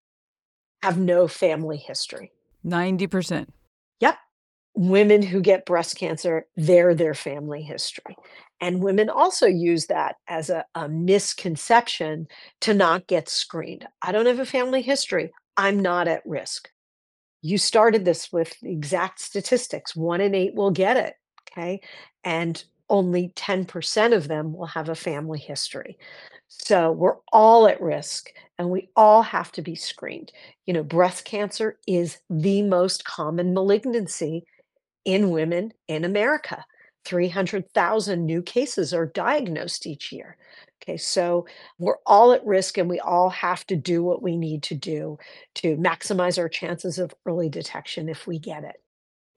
have 0.84 0.98
no 0.98 1.28
family 1.28 1.78
history. 1.78 2.32
90%. 2.66 3.48
Yep. 4.00 4.18
Women 4.76 5.22
who 5.22 5.42
get 5.42 5.66
breast 5.66 5.98
cancer, 5.98 6.48
they're 6.56 6.96
their 6.96 7.14
family 7.14 7.62
history. 7.62 8.16
And 8.60 8.84
women 8.84 9.10
also 9.10 9.48
use 9.48 9.88
that 9.88 10.18
as 10.28 10.50
a, 10.50 10.66
a 10.76 10.88
misconception 10.88 12.28
to 12.62 12.74
not 12.74 13.08
get 13.08 13.28
screened. 13.28 13.88
I 14.02 14.12
don't 14.12 14.28
have 14.28 14.40
a 14.40 14.46
family 14.46 14.82
history. 14.82 15.32
I'm 15.58 15.80
not 15.80 16.08
at 16.08 16.22
risk 16.26 16.70
you 17.42 17.58
started 17.58 18.06
this 18.06 18.32
with 18.32 18.56
exact 18.64 19.20
statistics 19.20 19.96
one 19.96 20.22
in 20.22 20.36
eight 20.36 20.56
will 20.56 20.72
get 20.72 20.98
it 20.98 21.16
okay? 21.52 21.82
And 22.24 22.64
only 22.90 23.30
10% 23.36 24.14
of 24.14 24.28
them 24.28 24.54
will 24.54 24.66
have 24.66 24.90
a 24.90 24.96
family 24.96 25.40
history. 25.40 25.98
So 26.48 26.92
we're 26.92 27.18
all 27.32 27.68
at 27.68 27.82
risk 27.82 28.30
and 28.58 28.70
we 28.70 28.90
all 28.96 29.22
have 29.22 29.52
to 29.54 29.62
be 29.62 29.76
screened. 29.76 30.32
You 30.66 30.74
know 30.74 30.84
breast 30.84 31.24
cancer 31.26 31.78
is 31.88 32.20
the 32.30 32.62
most 32.62 33.06
common 33.06 33.54
malignancy 33.54 34.46
in 35.06 35.32
women 35.32 35.74
in 35.88 36.04
america. 36.04 36.66
300,000 37.06 38.26
new 38.26 38.44
cases 38.44 38.94
are 38.94 39.08
diagnosed 39.08 39.88
each 39.88 40.12
year 40.12 40.38
Okay, 40.82 40.98
so 40.98 41.46
we're 41.78 41.98
all 42.06 42.32
at 42.32 42.46
risk 42.46 42.78
and 42.78 42.90
we 42.90 43.00
all 43.00 43.30
have 43.30 43.66
to 43.68 43.76
do 43.76 44.04
what 44.04 44.24
we 44.24 44.36
need 44.36 44.64
to 44.64 44.76
do 44.76 45.18
to 45.56 45.78
maximize 45.78 46.40
our 46.40 46.50
chances 46.50 46.98
of 46.98 47.14
early 47.26 47.50
detection 47.50 48.10
if 48.10 48.26
we 48.26 48.40
get 48.40 48.64
it. 48.64 48.78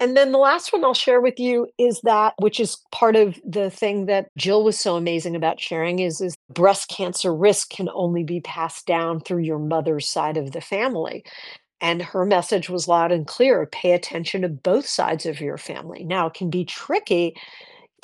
And 0.00 0.16
then 0.16 0.32
the 0.32 0.38
last 0.38 0.72
one 0.72 0.84
I'll 0.84 0.92
share 0.92 1.20
with 1.20 1.38
you 1.38 1.68
is 1.78 2.00
that, 2.02 2.34
which 2.38 2.58
is 2.58 2.78
part 2.90 3.14
of 3.14 3.38
the 3.46 3.70
thing 3.70 4.06
that 4.06 4.28
Jill 4.36 4.64
was 4.64 4.78
so 4.78 4.96
amazing 4.96 5.36
about 5.36 5.60
sharing, 5.60 6.00
is, 6.00 6.20
is 6.20 6.34
breast 6.52 6.88
cancer 6.88 7.34
risk 7.34 7.70
can 7.70 7.88
only 7.94 8.24
be 8.24 8.40
passed 8.40 8.86
down 8.86 9.20
through 9.20 9.42
your 9.42 9.58
mother's 9.58 10.08
side 10.08 10.36
of 10.36 10.52
the 10.52 10.60
family. 10.60 11.24
And 11.80 12.02
her 12.02 12.24
message 12.24 12.68
was 12.68 12.88
loud 12.88 13.12
and 13.12 13.26
clear 13.26 13.66
pay 13.66 13.92
attention 13.92 14.42
to 14.42 14.48
both 14.48 14.86
sides 14.86 15.26
of 15.26 15.40
your 15.40 15.58
family. 15.58 16.04
Now, 16.04 16.26
it 16.26 16.34
can 16.34 16.50
be 16.50 16.64
tricky 16.64 17.36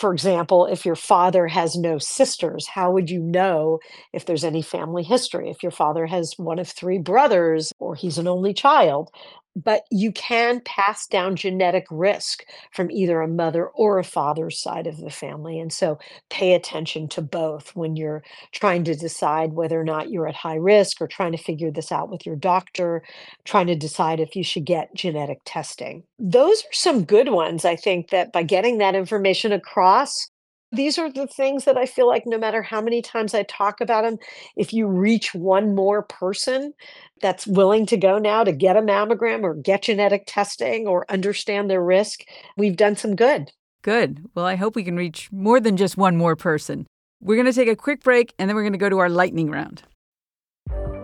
for 0.00 0.14
example, 0.14 0.64
if 0.64 0.86
your 0.86 0.96
father 0.96 1.46
has 1.46 1.76
no 1.76 1.98
sisters, 1.98 2.66
how 2.66 2.90
would 2.90 3.10
you 3.10 3.20
know 3.20 3.80
if 4.14 4.24
there's 4.24 4.44
any 4.44 4.62
family 4.62 5.02
history? 5.02 5.50
If 5.50 5.62
your 5.62 5.72
father 5.72 6.06
has 6.06 6.32
one 6.38 6.58
of 6.58 6.68
three 6.68 6.96
brothers 6.96 7.70
or 7.78 7.94
he's 7.94 8.16
an 8.16 8.26
only 8.26 8.54
child, 8.54 9.10
but 9.56 9.82
you 9.90 10.12
can 10.12 10.60
pass 10.64 11.06
down 11.06 11.36
genetic 11.36 11.86
risk 11.90 12.44
from 12.72 12.90
either 12.90 13.20
a 13.20 13.28
mother 13.28 13.66
or 13.68 13.98
a 13.98 14.04
father's 14.04 14.58
side 14.58 14.86
of 14.86 14.98
the 14.98 15.10
family. 15.10 15.58
And 15.58 15.72
so 15.72 15.98
pay 16.30 16.54
attention 16.54 17.08
to 17.08 17.22
both 17.22 17.74
when 17.74 17.96
you're 17.96 18.22
trying 18.52 18.84
to 18.84 18.94
decide 18.94 19.52
whether 19.52 19.80
or 19.80 19.84
not 19.84 20.10
you're 20.10 20.28
at 20.28 20.34
high 20.34 20.54
risk 20.54 21.00
or 21.00 21.08
trying 21.08 21.32
to 21.32 21.38
figure 21.38 21.70
this 21.70 21.90
out 21.90 22.10
with 22.10 22.24
your 22.24 22.36
doctor, 22.36 23.02
trying 23.44 23.66
to 23.66 23.76
decide 23.76 24.20
if 24.20 24.36
you 24.36 24.44
should 24.44 24.64
get 24.64 24.94
genetic 24.94 25.40
testing. 25.44 26.04
Those 26.18 26.62
are 26.62 26.72
some 26.72 27.04
good 27.04 27.30
ones, 27.30 27.64
I 27.64 27.76
think, 27.76 28.10
that 28.10 28.32
by 28.32 28.42
getting 28.44 28.78
that 28.78 28.94
information 28.94 29.52
across, 29.52 30.29
these 30.72 30.98
are 30.98 31.10
the 31.10 31.26
things 31.26 31.64
that 31.64 31.76
I 31.76 31.86
feel 31.86 32.06
like 32.06 32.24
no 32.26 32.38
matter 32.38 32.62
how 32.62 32.80
many 32.80 33.02
times 33.02 33.34
I 33.34 33.42
talk 33.44 33.80
about 33.80 34.04
them, 34.04 34.18
if 34.56 34.72
you 34.72 34.86
reach 34.86 35.34
one 35.34 35.74
more 35.74 36.02
person 36.02 36.74
that's 37.20 37.46
willing 37.46 37.86
to 37.86 37.96
go 37.96 38.18
now 38.18 38.44
to 38.44 38.52
get 38.52 38.76
a 38.76 38.82
mammogram 38.82 39.42
or 39.42 39.54
get 39.54 39.82
genetic 39.82 40.24
testing 40.26 40.86
or 40.86 41.10
understand 41.10 41.68
their 41.68 41.82
risk, 41.82 42.20
we've 42.56 42.76
done 42.76 42.96
some 42.96 43.16
good. 43.16 43.50
Good. 43.82 44.26
Well, 44.34 44.46
I 44.46 44.56
hope 44.56 44.76
we 44.76 44.84
can 44.84 44.96
reach 44.96 45.30
more 45.32 45.58
than 45.60 45.76
just 45.76 45.96
one 45.96 46.16
more 46.16 46.36
person. 46.36 46.86
We're 47.20 47.36
going 47.36 47.46
to 47.46 47.52
take 47.52 47.68
a 47.68 47.76
quick 47.76 48.02
break 48.02 48.34
and 48.38 48.48
then 48.48 48.54
we're 48.54 48.62
going 48.62 48.72
to 48.72 48.78
go 48.78 48.88
to 48.88 48.98
our 48.98 49.08
lightning 49.08 49.50
round. 49.50 49.82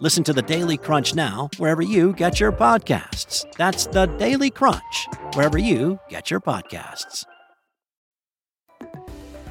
Listen 0.00 0.22
to 0.24 0.34
the 0.34 0.42
Daily 0.42 0.76
Crunch 0.76 1.14
now, 1.14 1.48
wherever 1.56 1.80
you 1.80 2.12
get 2.12 2.38
your 2.38 2.52
podcasts. 2.52 3.50
That's 3.56 3.86
the 3.86 4.04
Daily 4.04 4.50
Crunch, 4.50 5.08
wherever 5.32 5.56
you 5.56 5.98
get 6.10 6.30
your 6.30 6.38
podcasts. 6.38 7.24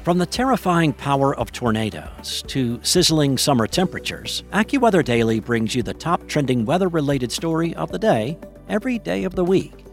From 0.04 0.18
the 0.18 0.26
terrifying 0.26 0.92
power 0.92 1.34
of 1.34 1.50
tornadoes 1.50 2.44
to 2.46 2.78
sizzling 2.84 3.36
summer 3.36 3.66
temperatures, 3.66 4.44
AccuWeather 4.52 5.04
Daily 5.04 5.40
brings 5.40 5.74
you 5.74 5.82
the 5.82 5.92
top 5.92 6.28
trending 6.28 6.64
weather 6.64 6.86
related 6.86 7.32
story 7.32 7.74
of 7.74 7.90
the 7.90 7.98
day 7.98 8.38
every 8.68 9.00
day 9.00 9.24
of 9.24 9.34
the 9.34 9.44
week. 9.44 9.84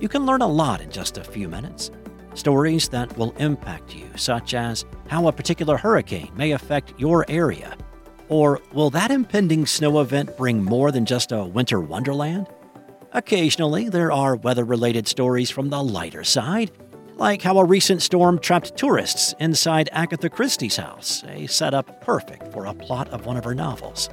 You 0.00 0.08
can 0.08 0.24
learn 0.24 0.40
a 0.40 0.46
lot 0.46 0.80
in 0.80 0.90
just 0.90 1.18
a 1.18 1.24
few 1.24 1.48
minutes. 1.48 1.90
Stories 2.32 2.88
that 2.88 3.14
will 3.18 3.32
impact 3.32 3.94
you, 3.94 4.06
such 4.16 4.54
as 4.54 4.86
how 5.08 5.28
a 5.28 5.32
particular 5.32 5.76
hurricane 5.76 6.32
may 6.34 6.52
affect 6.52 6.98
your 6.98 7.26
area 7.28 7.76
or 8.32 8.62
will 8.72 8.88
that 8.88 9.10
impending 9.10 9.66
snow 9.66 10.00
event 10.00 10.38
bring 10.38 10.64
more 10.64 10.90
than 10.90 11.04
just 11.04 11.32
a 11.32 11.44
winter 11.44 11.80
wonderland? 11.82 12.46
Occasionally, 13.12 13.90
there 13.90 14.10
are 14.10 14.36
weather 14.36 14.64
related 14.64 15.06
stories 15.06 15.50
from 15.50 15.68
the 15.68 15.82
lighter 15.82 16.24
side, 16.24 16.70
like 17.16 17.42
how 17.42 17.58
a 17.58 17.64
recent 17.64 18.00
storm 18.00 18.38
trapped 18.38 18.74
tourists 18.74 19.34
inside 19.38 19.90
Agatha 19.92 20.30
Christie's 20.30 20.76
house, 20.76 21.22
a 21.28 21.46
setup 21.46 22.00
perfect 22.00 22.50
for 22.54 22.64
a 22.64 22.72
plot 22.72 23.06
of 23.10 23.26
one 23.26 23.36
of 23.36 23.44
her 23.44 23.54
novels. 23.54 24.08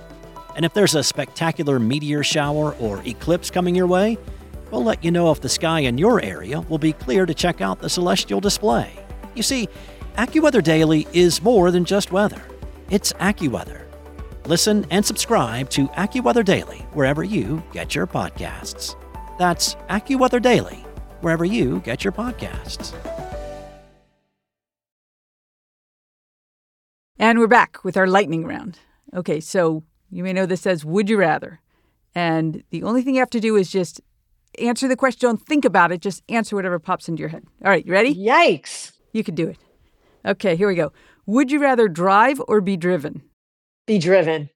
And 0.58 0.66
if 0.66 0.74
there's 0.74 0.96
a 0.96 1.04
spectacular 1.04 1.80
meteor 1.80 2.22
shower 2.22 2.76
or 2.76 3.02
eclipse 3.06 3.50
coming 3.50 3.74
your 3.74 3.88
way, 3.88 4.18
we'll 4.70 4.84
let 4.84 5.02
you 5.02 5.12
know 5.12 5.32
if 5.32 5.40
the 5.40 5.48
sky 5.48 5.80
in 5.80 5.98
your 5.98 6.22
area 6.22 6.60
will 6.60 6.78
be 6.78 6.92
clear 6.92 7.26
to 7.26 7.34
check 7.34 7.62
out 7.62 7.80
the 7.80 7.90
celestial 7.90 8.42
display. 8.42 8.92
You 9.34 9.44
see, 9.44 9.70
AccuWeather 10.18 10.62
Daily 10.62 11.08
is 11.14 11.42
more 11.42 11.72
than 11.72 11.86
just 11.86 12.12
weather, 12.12 12.42
it's 12.90 13.14
AccuWeather 13.14 13.89
Listen 14.50 14.84
and 14.90 15.06
subscribe 15.06 15.70
to 15.70 15.88
AccuWeather 15.90 16.44
Daily 16.44 16.80
wherever 16.94 17.24
you 17.24 17.62
get 17.72 17.94
your 17.94 18.08
podcasts. 18.08 18.96
That's 19.38 19.76
AccuWeather 19.92 20.42
Daily 20.42 20.84
wherever 21.22 21.46
you 21.46 21.82
get 21.82 22.04
your 22.04 22.12
podcasts. 22.12 22.96
And 27.20 27.38
we're 27.38 27.46
back 27.46 27.84
with 27.84 27.96
our 27.96 28.08
lightning 28.08 28.44
round. 28.44 28.80
Okay, 29.16 29.40
so 29.40 29.84
you 30.10 30.24
may 30.24 30.34
know 30.34 30.48
this 30.48 30.66
as 30.66 30.84
Would 30.84 31.12
you 31.12 31.20
rather? 31.20 31.60
And 32.16 32.64
the 32.72 32.82
only 32.82 33.04
thing 33.04 33.14
you 33.14 33.22
have 33.22 33.30
to 33.30 33.40
do 33.40 33.56
is 33.56 33.70
just 33.70 34.02
answer 34.58 34.88
the 34.88 34.96
question. 34.96 35.30
Don't 35.30 35.46
think 35.46 35.64
about 35.64 35.92
it. 35.92 36.02
Just 36.02 36.24
answer 36.28 36.56
whatever 36.56 36.80
pops 36.80 37.08
into 37.08 37.20
your 37.20 37.30
head. 37.30 37.46
All 37.64 37.70
right, 37.70 37.86
you 37.86 37.92
ready? 37.94 38.16
Yikes. 38.16 38.94
You 39.14 39.24
can 39.24 39.36
do 39.36 39.48
it. 39.48 39.60
Okay, 40.26 40.56
here 40.56 40.68
we 40.68 40.74
go. 40.74 40.92
Would 41.28 41.52
you 41.52 41.60
rather 41.60 41.88
drive 41.88 42.42
or 42.48 42.62
be 42.62 42.76
driven? 42.76 43.29
Be 43.90 43.98
driven. 43.98 44.52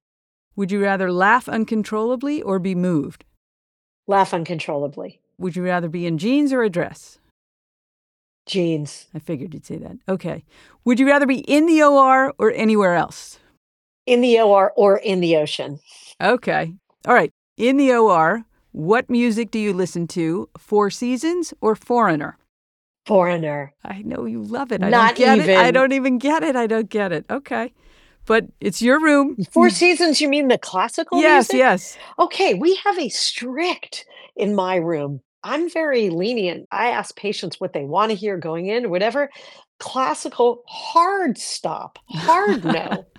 Would 0.56 0.72
you 0.72 0.80
rather 0.80 1.12
laugh 1.12 1.50
uncontrollably 1.50 2.40
or 2.44 2.60
be 2.60 2.76
moved? 2.76 3.26
Laugh 4.06 4.32
uncontrollably. 4.32 5.22
Would 5.40 5.56
you 5.56 5.66
rather 5.66 5.90
be 5.90 6.06
in 6.06 6.20
jeans 6.20 6.54
or 6.54 6.62
a 6.62 6.70
dress? 6.70 7.18
Jeans. 8.46 9.08
I 9.12 9.18
figured 9.18 9.56
you'd 9.56 9.66
say 9.66 9.78
that. 9.78 9.98
Okay. 10.08 10.46
Would 10.86 11.00
you 11.00 11.08
rather 11.08 11.26
be 11.26 11.40
in 11.40 11.66
the 11.66 11.82
OR 11.82 12.36
or 12.38 12.52
anywhere 12.52 12.94
else? 12.94 13.40
In 14.06 14.22
the 14.22 14.40
OR 14.40 14.72
or 14.76 14.98
in 14.98 15.20
the 15.20 15.36
ocean. 15.38 15.80
Okay. 16.22 16.72
All 17.08 17.16
right. 17.16 17.32
In 17.58 17.78
the 17.78 17.92
OR, 17.92 18.46
what 18.72 19.10
music 19.10 19.50
do 19.50 19.58
you 19.58 19.74
listen 19.74 20.06
to? 20.10 20.48
Four 20.60 20.92
Seasons 20.92 21.56
or 21.60 21.76
Foreigner? 21.76 22.38
Foreigner. 23.08 23.74
I 23.84 24.04
know 24.04 24.26
you 24.26 24.44
love 24.44 24.72
it. 24.72 24.84
I 24.84 24.90
Not 24.90 25.16
don't 25.16 25.40
get 25.40 25.50
it. 25.50 25.58
I 25.58 25.72
don't 25.72 25.92
even 25.92 26.20
get 26.20 26.44
it. 26.44 26.56
I 26.56 26.68
don't 26.68 26.88
get 26.88 27.12
it. 27.12 27.26
Okay. 27.32 27.74
But 28.26 28.45
it's 28.59 28.82
your 28.82 29.01
room. 29.01 29.38
Four 29.51 29.69
Seasons, 29.69 30.21
you 30.21 30.30
mean 30.30 30.47
the 30.47 30.57
classical 30.57 31.19
Yes, 31.21 31.49
music? 31.51 31.57
yes. 31.57 31.97
Okay, 32.19 32.53
we 32.53 32.76
have 32.84 32.97
a 32.97 33.09
strict 33.09 34.05
in 34.36 34.55
my 34.55 34.76
room. 34.76 35.21
I'm 35.43 35.69
very 35.69 36.09
lenient. 36.09 36.67
I 36.71 36.88
ask 36.89 37.15
patients 37.17 37.59
what 37.59 37.74
they 37.74 37.84
want 37.84 38.11
to 38.11 38.15
hear 38.15 38.38
going 38.38 38.67
in, 38.67 38.89
whatever. 38.89 39.30
Classical, 39.80 40.63
hard 40.67 41.38
stop, 41.38 41.99
hard 42.07 42.63
no. 42.63 43.05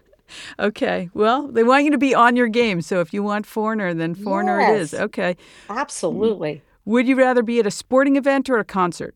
Okay. 0.58 1.10
Well, 1.12 1.48
they 1.48 1.62
want 1.62 1.84
you 1.84 1.90
to 1.90 1.98
be 1.98 2.14
on 2.14 2.34
your 2.34 2.48
game. 2.48 2.80
So 2.80 3.00
if 3.00 3.12
you 3.12 3.22
want 3.22 3.44
Foreigner, 3.46 3.92
then 3.92 4.14
Foreigner 4.14 4.58
it 4.58 4.70
is. 4.70 4.94
Okay. 4.94 5.36
Absolutely. 5.68 6.62
Would 6.86 7.06
you 7.06 7.14
rather 7.14 7.42
be 7.42 7.60
at 7.60 7.66
a 7.66 7.70
sporting 7.70 8.16
event 8.16 8.48
or 8.48 8.58
a 8.58 8.64
concert? 8.64 9.14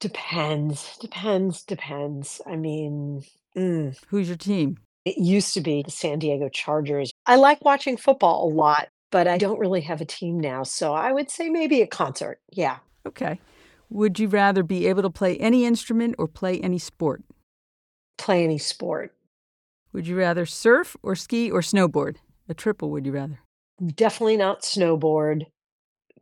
Depends, 0.00 0.96
depends, 0.98 1.64
depends. 1.64 2.40
I 2.46 2.56
mean, 2.56 3.24
mm, 3.56 3.98
Who's 4.08 4.28
your 4.28 4.36
team? 4.36 4.78
It 5.08 5.18
used 5.18 5.54
to 5.54 5.60
be 5.60 5.82
the 5.82 5.90
San 5.90 6.18
Diego 6.18 6.48
Chargers. 6.48 7.10
I 7.26 7.36
like 7.36 7.64
watching 7.64 7.96
football 7.96 8.48
a 8.48 8.50
lot, 8.52 8.88
but 9.10 9.26
I 9.26 9.38
don't 9.38 9.58
really 9.58 9.80
have 9.82 10.00
a 10.00 10.04
team 10.04 10.38
now. 10.38 10.62
So 10.62 10.94
I 10.94 11.12
would 11.12 11.30
say 11.30 11.48
maybe 11.48 11.80
a 11.82 11.86
concert. 11.86 12.40
Yeah. 12.52 12.78
Okay. 13.06 13.40
Would 13.90 14.18
you 14.18 14.28
rather 14.28 14.62
be 14.62 14.86
able 14.86 15.02
to 15.02 15.10
play 15.10 15.36
any 15.38 15.64
instrument 15.64 16.16
or 16.18 16.28
play 16.28 16.60
any 16.60 16.78
sport? 16.78 17.22
Play 18.18 18.44
any 18.44 18.58
sport. 18.58 19.14
Would 19.92 20.06
you 20.06 20.18
rather 20.18 20.44
surf 20.44 20.96
or 21.02 21.16
ski 21.16 21.50
or 21.50 21.60
snowboard? 21.60 22.16
A 22.48 22.54
triple, 22.54 22.90
would 22.90 23.06
you 23.06 23.12
rather? 23.12 23.40
Definitely 23.94 24.36
not 24.36 24.62
snowboard. 24.62 25.46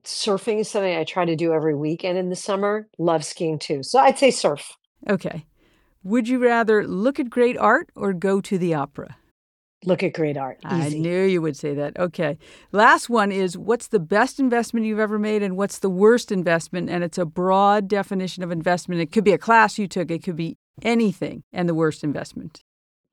Surfing 0.04 0.60
is 0.60 0.70
something 0.70 0.96
I 0.96 1.02
try 1.02 1.24
to 1.24 1.34
do 1.34 1.52
every 1.52 1.74
weekend 1.74 2.18
in 2.18 2.28
the 2.28 2.36
summer. 2.36 2.86
Love 2.98 3.24
skiing 3.24 3.58
too. 3.58 3.82
So 3.82 3.98
I'd 3.98 4.18
say 4.18 4.30
surf. 4.30 4.76
Okay. 5.08 5.44
Would 6.06 6.28
you 6.28 6.38
rather 6.38 6.86
look 6.86 7.18
at 7.18 7.28
great 7.28 7.58
art 7.58 7.90
or 7.96 8.12
go 8.12 8.40
to 8.40 8.58
the 8.58 8.74
opera? 8.74 9.16
Look 9.84 10.04
at 10.04 10.12
great 10.12 10.36
art. 10.36 10.60
I 10.62 10.90
knew 10.90 11.24
you 11.24 11.42
would 11.42 11.56
say 11.56 11.74
that. 11.74 11.98
Okay. 11.98 12.38
Last 12.70 13.10
one 13.10 13.32
is 13.32 13.58
what's 13.58 13.88
the 13.88 13.98
best 13.98 14.38
investment 14.38 14.86
you've 14.86 15.00
ever 15.00 15.18
made 15.18 15.42
and 15.42 15.56
what's 15.56 15.80
the 15.80 15.90
worst 15.90 16.30
investment? 16.30 16.90
And 16.90 17.02
it's 17.02 17.18
a 17.18 17.24
broad 17.24 17.88
definition 17.88 18.44
of 18.44 18.52
investment. 18.52 19.00
It 19.00 19.10
could 19.10 19.24
be 19.24 19.32
a 19.32 19.38
class 19.38 19.80
you 19.80 19.88
took, 19.88 20.12
it 20.12 20.22
could 20.22 20.36
be 20.36 20.56
anything, 20.80 21.42
and 21.52 21.68
the 21.68 21.74
worst 21.74 22.04
investment. 22.04 22.62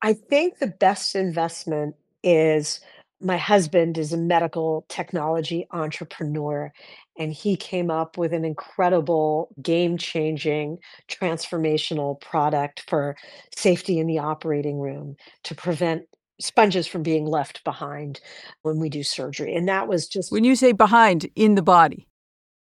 I 0.00 0.12
think 0.12 0.60
the 0.60 0.68
best 0.68 1.16
investment 1.16 1.96
is 2.22 2.78
my 3.24 3.36
husband 3.38 3.98
is 3.98 4.12
a 4.12 4.18
medical 4.18 4.84
technology 4.88 5.66
entrepreneur 5.72 6.72
and 7.18 7.32
he 7.32 7.56
came 7.56 7.90
up 7.90 8.18
with 8.18 8.32
an 8.32 8.44
incredible 8.44 9.48
game-changing 9.62 10.78
transformational 11.08 12.20
product 12.20 12.84
for 12.88 13.16
safety 13.56 13.98
in 13.98 14.06
the 14.06 14.18
operating 14.18 14.78
room 14.78 15.16
to 15.44 15.54
prevent 15.54 16.04
sponges 16.40 16.86
from 16.86 17.02
being 17.02 17.26
left 17.26 17.64
behind 17.64 18.20
when 18.62 18.78
we 18.78 18.88
do 18.88 19.02
surgery 19.02 19.54
and 19.54 19.68
that 19.68 19.88
was 19.88 20.08
just 20.08 20.32
When 20.32 20.44
you 20.44 20.56
say 20.56 20.72
behind, 20.72 21.30
in 21.36 21.54
the 21.54 21.62
body. 21.62 22.08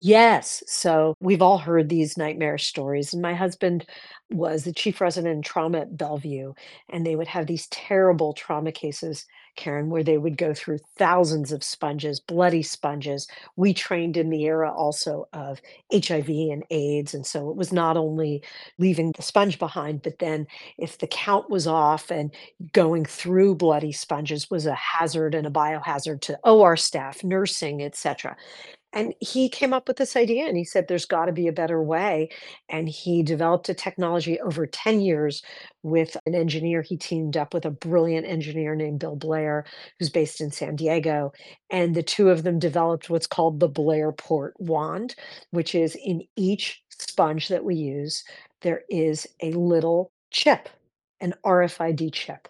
Yes. 0.01 0.63
So 0.67 1.15
we've 1.19 1.41
all 1.41 1.57
heard 1.57 1.89
these 1.89 2.17
nightmare 2.17 2.59
stories. 2.59 3.13
And 3.13 3.21
my 3.21 3.33
husband 3.33 3.85
was 4.29 4.63
the 4.63 4.73
chief 4.73 5.01
resident 5.01 5.33
in 5.35 5.41
trauma 5.41 5.79
at 5.79 5.97
Bellevue, 5.97 6.53
and 6.89 7.05
they 7.05 7.15
would 7.15 7.27
have 7.27 7.47
these 7.47 7.67
terrible 7.69 8.33
trauma 8.33 8.71
cases, 8.71 9.25
Karen, 9.55 9.89
where 9.89 10.03
they 10.03 10.17
would 10.17 10.37
go 10.37 10.53
through 10.53 10.79
thousands 10.97 11.51
of 11.51 11.63
sponges, 11.63 12.19
bloody 12.19 12.63
sponges. 12.63 13.27
We 13.55 13.73
trained 13.73 14.17
in 14.17 14.29
the 14.29 14.43
era 14.43 14.73
also 14.73 15.27
of 15.33 15.61
HIV 15.91 16.29
and 16.29 16.63
AIDS. 16.69 17.13
And 17.13 17.25
so 17.25 17.49
it 17.49 17.55
was 17.55 17.71
not 17.71 17.97
only 17.97 18.43
leaving 18.77 19.11
the 19.13 19.21
sponge 19.21 19.59
behind, 19.59 20.01
but 20.01 20.19
then 20.19 20.47
if 20.77 20.97
the 20.97 21.07
count 21.07 21.49
was 21.49 21.67
off 21.67 22.11
and 22.11 22.33
going 22.73 23.05
through 23.05 23.55
bloody 23.55 23.91
sponges 23.91 24.49
was 24.49 24.65
a 24.65 24.75
hazard 24.75 25.35
and 25.35 25.47
a 25.47 25.51
biohazard 25.51 26.21
to 26.21 26.39
OR 26.43 26.75
staff, 26.75 27.23
nursing, 27.23 27.81
etc. 27.81 28.35
And 28.95 29.13
he 29.19 29.49
came 29.49 29.73
up 29.73 29.89
with 29.89 29.97
this 29.97 30.15
idea 30.15 30.47
and 30.47 30.55
he 30.55 30.63
said, 30.63 30.87
there's 30.87 31.05
got 31.05 31.25
to 31.25 31.33
be 31.33 31.47
a 31.49 31.53
better 31.53 31.83
way. 31.83 32.29
And 32.69 32.87
he 32.87 33.23
developed 33.23 33.67
a 33.67 33.73
technology 33.73 34.39
over 34.39 34.65
10 34.65 35.01
years 35.01 35.43
with 35.83 36.15
an 36.25 36.33
engineer. 36.33 36.81
He 36.81 36.95
teamed 36.95 37.35
up 37.35 37.53
with 37.53 37.65
a 37.65 37.71
brilliant 37.71 38.25
engineer 38.25 38.73
named 38.73 38.99
Bill 38.99 39.17
Blair, 39.17 39.65
who's 39.99 40.09
based 40.09 40.39
in 40.39 40.49
San 40.49 40.77
Diego. 40.77 41.33
And 41.69 41.93
the 41.93 42.03
two 42.03 42.29
of 42.29 42.43
them 42.43 42.57
developed 42.57 43.09
what's 43.09 43.27
called 43.27 43.59
the 43.59 43.67
Blair 43.67 44.13
Port 44.13 44.53
wand, 44.59 45.15
which 45.51 45.75
is 45.75 45.97
in 46.01 46.23
each 46.37 46.81
sponge 46.89 47.49
that 47.49 47.65
we 47.65 47.75
use, 47.75 48.23
there 48.61 48.83
is 48.89 49.27
a 49.41 49.51
little 49.51 50.13
chip, 50.31 50.69
an 51.19 51.33
RFID 51.45 52.13
chip. 52.13 52.47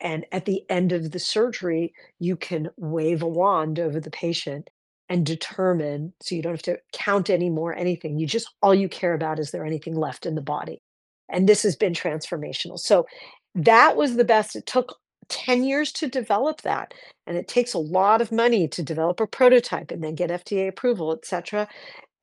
And 0.00 0.24
at 0.30 0.44
the 0.44 0.62
end 0.70 0.92
of 0.92 1.10
the 1.10 1.18
surgery, 1.18 1.92
you 2.20 2.36
can 2.36 2.70
wave 2.76 3.20
a 3.20 3.28
wand 3.28 3.80
over 3.80 3.98
the 3.98 4.12
patient 4.12 4.70
and 5.08 5.24
determine 5.24 6.12
so 6.20 6.34
you 6.34 6.42
don't 6.42 6.52
have 6.52 6.62
to 6.62 6.78
count 6.92 7.30
anymore 7.30 7.74
anything. 7.74 8.18
You 8.18 8.26
just 8.26 8.50
all 8.62 8.74
you 8.74 8.88
care 8.88 9.14
about 9.14 9.38
is 9.38 9.50
there 9.50 9.64
anything 9.64 9.94
left 9.94 10.26
in 10.26 10.34
the 10.34 10.42
body. 10.42 10.82
And 11.30 11.48
this 11.48 11.62
has 11.62 11.76
been 11.76 11.92
transformational. 11.92 12.78
So 12.78 13.06
that 13.54 13.96
was 13.96 14.16
the 14.16 14.24
best. 14.24 14.56
It 14.56 14.66
took 14.66 14.98
10 15.28 15.64
years 15.64 15.92
to 15.92 16.08
develop 16.08 16.62
that 16.62 16.94
and 17.26 17.36
it 17.36 17.48
takes 17.48 17.74
a 17.74 17.78
lot 17.78 18.20
of 18.20 18.32
money 18.32 18.66
to 18.68 18.82
develop 18.82 19.20
a 19.20 19.26
prototype 19.26 19.90
and 19.90 20.02
then 20.02 20.14
get 20.14 20.30
fda 20.30 20.68
approval 20.68 21.12
etc 21.12 21.68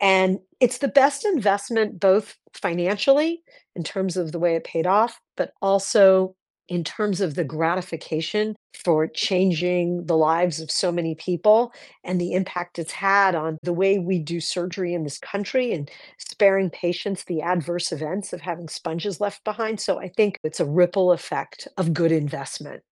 and 0.01 0.39
it's 0.59 0.79
the 0.79 0.88
best 0.88 1.25
investment 1.25 1.99
both 1.99 2.36
financially 2.53 3.43
in 3.75 3.83
terms 3.83 4.17
of 4.17 4.31
the 4.31 4.39
way 4.39 4.55
it 4.55 4.63
paid 4.63 4.88
off 4.88 5.19
but 5.38 5.51
also 5.61 6.36
in 6.68 6.84
terms 6.84 7.22
of 7.22 7.36
the 7.36 7.43
gratification 7.43 8.55
for 8.74 9.07
changing 9.07 10.05
the 10.05 10.18
lives 10.18 10.59
of 10.59 10.70
so 10.70 10.91
many 10.91 11.16
people 11.16 11.72
and 12.03 12.20
the 12.20 12.34
impact 12.34 12.80
it's 12.80 12.91
had 12.91 13.36
on 13.36 13.57
the 13.63 13.74
way 13.74 13.99
we 13.99 14.20
do 14.20 14.39
surgery 14.39 14.93
in 14.93 15.03
this 15.03 15.18
country 15.18 15.72
and 15.72 15.89
sparing 16.18 16.70
patients 16.70 17.24
the 17.24 17.41
adverse 17.41 17.91
events 17.91 18.34
of 18.34 18.41
having 18.41 18.68
sponges 18.68 19.22
left 19.22 19.43
behind. 19.43 19.80
So 19.80 19.99
I 19.99 20.09
think 20.09 20.38
it's 20.43 20.59
a 20.59 20.66
ripple 20.66 21.11
effect 21.11 21.68
of 21.78 21.93
good 21.93 22.11
investment. 22.11 22.84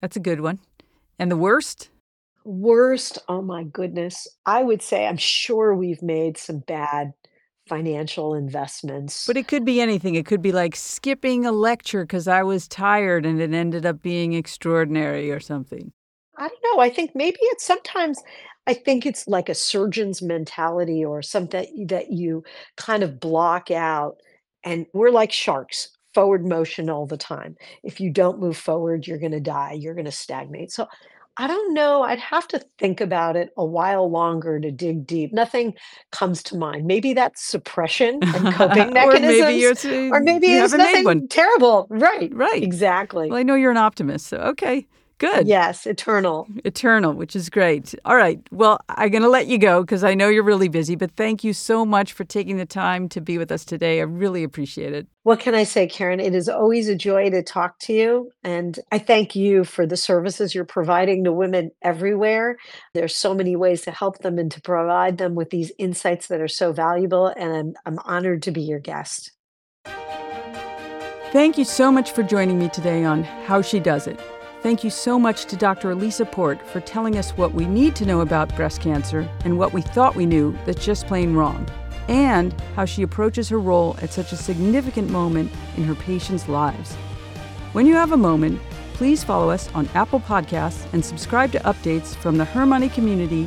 That's 0.00 0.16
a 0.16 0.20
good 0.20 0.40
one. 0.40 0.58
And 1.18 1.30
the 1.30 1.36
worst? 1.36 1.90
Worst, 2.44 3.18
oh 3.28 3.42
my 3.42 3.64
goodness. 3.64 4.26
I 4.46 4.62
would 4.62 4.80
say 4.80 5.06
I'm 5.06 5.16
sure 5.16 5.74
we've 5.74 6.02
made 6.02 6.38
some 6.38 6.60
bad 6.60 7.12
financial 7.68 8.34
investments. 8.34 9.26
But 9.26 9.36
it 9.36 9.48
could 9.48 9.64
be 9.64 9.80
anything. 9.80 10.14
It 10.14 10.26
could 10.26 10.42
be 10.42 10.52
like 10.52 10.74
skipping 10.74 11.46
a 11.46 11.52
lecture 11.52 12.02
because 12.02 12.26
I 12.26 12.42
was 12.42 12.66
tired 12.66 13.26
and 13.26 13.40
it 13.40 13.52
ended 13.52 13.84
up 13.84 14.02
being 14.02 14.32
extraordinary 14.32 15.30
or 15.30 15.40
something. 15.40 15.92
I 16.36 16.48
don't 16.48 16.62
know. 16.64 16.80
I 16.80 16.90
think 16.90 17.12
maybe 17.14 17.38
it's 17.42 17.66
sometimes 17.66 18.22
I 18.68 18.74
think 18.74 19.06
it's 19.06 19.26
like 19.26 19.48
a 19.48 19.54
surgeon's 19.54 20.20
mentality 20.20 21.02
or 21.02 21.22
something 21.22 21.86
that 21.88 22.12
you 22.12 22.44
kind 22.76 23.02
of 23.02 23.18
block 23.18 23.70
out. 23.70 24.20
And 24.62 24.86
we're 24.92 25.10
like 25.10 25.32
sharks, 25.32 25.88
forward 26.12 26.46
motion 26.46 26.90
all 26.90 27.06
the 27.06 27.16
time. 27.16 27.56
If 27.82 27.98
you 27.98 28.10
don't 28.10 28.40
move 28.40 28.58
forward, 28.58 29.06
you're 29.06 29.18
going 29.18 29.32
to 29.32 29.40
die, 29.40 29.72
you're 29.72 29.94
going 29.94 30.04
to 30.04 30.12
stagnate. 30.12 30.70
So 30.70 30.86
I 31.40 31.46
don't 31.46 31.72
know. 31.72 32.02
I'd 32.02 32.18
have 32.18 32.48
to 32.48 32.58
think 32.78 33.00
about 33.00 33.36
it 33.36 33.50
a 33.56 33.64
while 33.64 34.10
longer 34.10 34.58
to 34.58 34.70
dig 34.72 35.06
deep. 35.06 35.32
Nothing 35.32 35.74
comes 36.10 36.42
to 36.44 36.56
mind. 36.56 36.86
Maybe 36.86 37.12
that's 37.12 37.42
suppression 37.44 38.18
and 38.34 38.52
coping 38.54 38.88
or 39.02 39.14
mechanisms. 39.14 39.38
maybe 39.38 39.62
it's, 39.62 39.84
uh, 39.84 40.08
or 40.12 40.20
maybe 40.20 40.48
you 40.48 40.62
it's 40.64 40.72
haven't 40.72 40.84
made 40.84 41.04
nothing 41.04 41.04
one. 41.04 41.28
terrible. 41.28 41.86
Right. 41.90 42.34
Right. 42.34 42.62
Exactly. 42.62 43.28
Well, 43.30 43.38
I 43.38 43.44
know 43.44 43.54
you're 43.54 43.70
an 43.70 43.76
optimist, 43.76 44.26
so 44.26 44.38
okay. 44.38 44.86
Good. 45.18 45.48
Yes, 45.48 45.84
eternal. 45.84 46.46
Eternal, 46.64 47.12
which 47.12 47.34
is 47.34 47.50
great. 47.50 47.92
All 48.04 48.14
right. 48.14 48.40
Well, 48.52 48.78
I'm 48.88 49.10
going 49.10 49.24
to 49.24 49.28
let 49.28 49.48
you 49.48 49.58
go 49.58 49.82
because 49.82 50.04
I 50.04 50.14
know 50.14 50.28
you're 50.28 50.44
really 50.44 50.68
busy, 50.68 50.94
but 50.94 51.10
thank 51.16 51.42
you 51.42 51.52
so 51.52 51.84
much 51.84 52.12
for 52.12 52.22
taking 52.22 52.56
the 52.56 52.66
time 52.66 53.08
to 53.10 53.20
be 53.20 53.36
with 53.36 53.50
us 53.50 53.64
today. 53.64 53.98
I 53.98 54.04
really 54.04 54.44
appreciate 54.44 54.92
it. 54.94 55.08
What 55.24 55.40
can 55.40 55.56
I 55.56 55.64
say, 55.64 55.88
Karen? 55.88 56.20
It 56.20 56.36
is 56.36 56.48
always 56.48 56.88
a 56.88 56.94
joy 56.94 57.30
to 57.30 57.42
talk 57.42 57.80
to 57.80 57.92
you. 57.92 58.30
And 58.44 58.78
I 58.92 58.98
thank 58.98 59.34
you 59.34 59.64
for 59.64 59.86
the 59.86 59.96
services 59.96 60.54
you're 60.54 60.64
providing 60.64 61.24
to 61.24 61.32
women 61.32 61.72
everywhere. 61.82 62.56
There's 62.94 63.16
so 63.16 63.34
many 63.34 63.56
ways 63.56 63.82
to 63.82 63.90
help 63.90 64.18
them 64.18 64.38
and 64.38 64.52
to 64.52 64.60
provide 64.60 65.18
them 65.18 65.34
with 65.34 65.50
these 65.50 65.72
insights 65.78 66.28
that 66.28 66.40
are 66.40 66.48
so 66.48 66.72
valuable. 66.72 67.26
And 67.26 67.52
I'm, 67.52 67.74
I'm 67.84 67.98
honored 68.04 68.42
to 68.44 68.52
be 68.52 68.62
your 68.62 68.78
guest. 68.78 69.32
Thank 71.32 71.58
you 71.58 71.64
so 71.64 71.90
much 71.90 72.12
for 72.12 72.22
joining 72.22 72.58
me 72.58 72.68
today 72.68 73.04
on 73.04 73.24
How 73.24 73.60
She 73.60 73.80
Does 73.80 74.06
It. 74.06 74.18
Thank 74.60 74.82
you 74.82 74.90
so 74.90 75.20
much 75.20 75.44
to 75.46 75.56
Dr. 75.56 75.92
Elisa 75.92 76.24
Port 76.24 76.66
for 76.66 76.80
telling 76.80 77.16
us 77.16 77.30
what 77.30 77.54
we 77.54 77.64
need 77.64 77.94
to 77.94 78.04
know 78.04 78.22
about 78.22 78.54
breast 78.56 78.80
cancer 78.80 79.28
and 79.44 79.56
what 79.56 79.72
we 79.72 79.82
thought 79.82 80.16
we 80.16 80.26
knew 80.26 80.58
that's 80.66 80.84
just 80.84 81.06
plain 81.06 81.34
wrong, 81.34 81.68
and 82.08 82.60
how 82.74 82.84
she 82.84 83.02
approaches 83.02 83.48
her 83.50 83.60
role 83.60 83.96
at 84.02 84.12
such 84.12 84.32
a 84.32 84.36
significant 84.36 85.10
moment 85.10 85.52
in 85.76 85.84
her 85.84 85.94
patients' 85.94 86.48
lives. 86.48 86.96
When 87.72 87.86
you 87.86 87.94
have 87.94 88.10
a 88.10 88.16
moment, 88.16 88.60
please 88.94 89.22
follow 89.22 89.48
us 89.48 89.72
on 89.74 89.88
Apple 89.94 90.18
Podcasts 90.18 90.92
and 90.92 91.04
subscribe 91.04 91.52
to 91.52 91.60
updates 91.60 92.16
from 92.16 92.36
the 92.36 92.44
HerMoney 92.44 92.92
community 92.92 93.46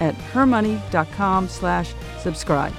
at 0.00 0.14
hermoney.com 0.14 1.48
slash 1.48 1.94
subscribe. 2.18 2.74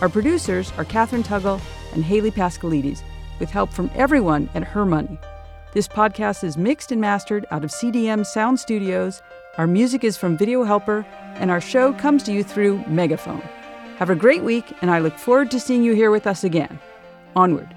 Our 0.00 0.08
producers 0.08 0.72
are 0.76 0.84
Kathryn 0.84 1.22
Tuggle 1.22 1.60
and 1.92 2.02
Haley 2.02 2.32
Pascalides, 2.32 3.02
with 3.38 3.50
help 3.50 3.72
from 3.72 3.92
everyone 3.94 4.50
at 4.56 4.64
HerMoney. 4.64 5.18
This 5.72 5.88
podcast 5.88 6.44
is 6.44 6.58
mixed 6.58 6.92
and 6.92 7.00
mastered 7.00 7.46
out 7.50 7.64
of 7.64 7.70
CDM 7.70 8.26
Sound 8.26 8.60
Studios. 8.60 9.22
Our 9.56 9.66
music 9.66 10.04
is 10.04 10.18
from 10.18 10.36
Video 10.36 10.64
Helper, 10.64 11.06
and 11.36 11.50
our 11.50 11.62
show 11.62 11.94
comes 11.94 12.22
to 12.24 12.32
you 12.32 12.44
through 12.44 12.84
Megaphone. 12.86 13.40
Have 13.96 14.10
a 14.10 14.14
great 14.14 14.42
week, 14.42 14.70
and 14.82 14.90
I 14.90 14.98
look 14.98 15.16
forward 15.16 15.50
to 15.50 15.58
seeing 15.58 15.82
you 15.82 15.94
here 15.94 16.10
with 16.10 16.26
us 16.26 16.44
again. 16.44 16.78
Onward. 17.34 17.74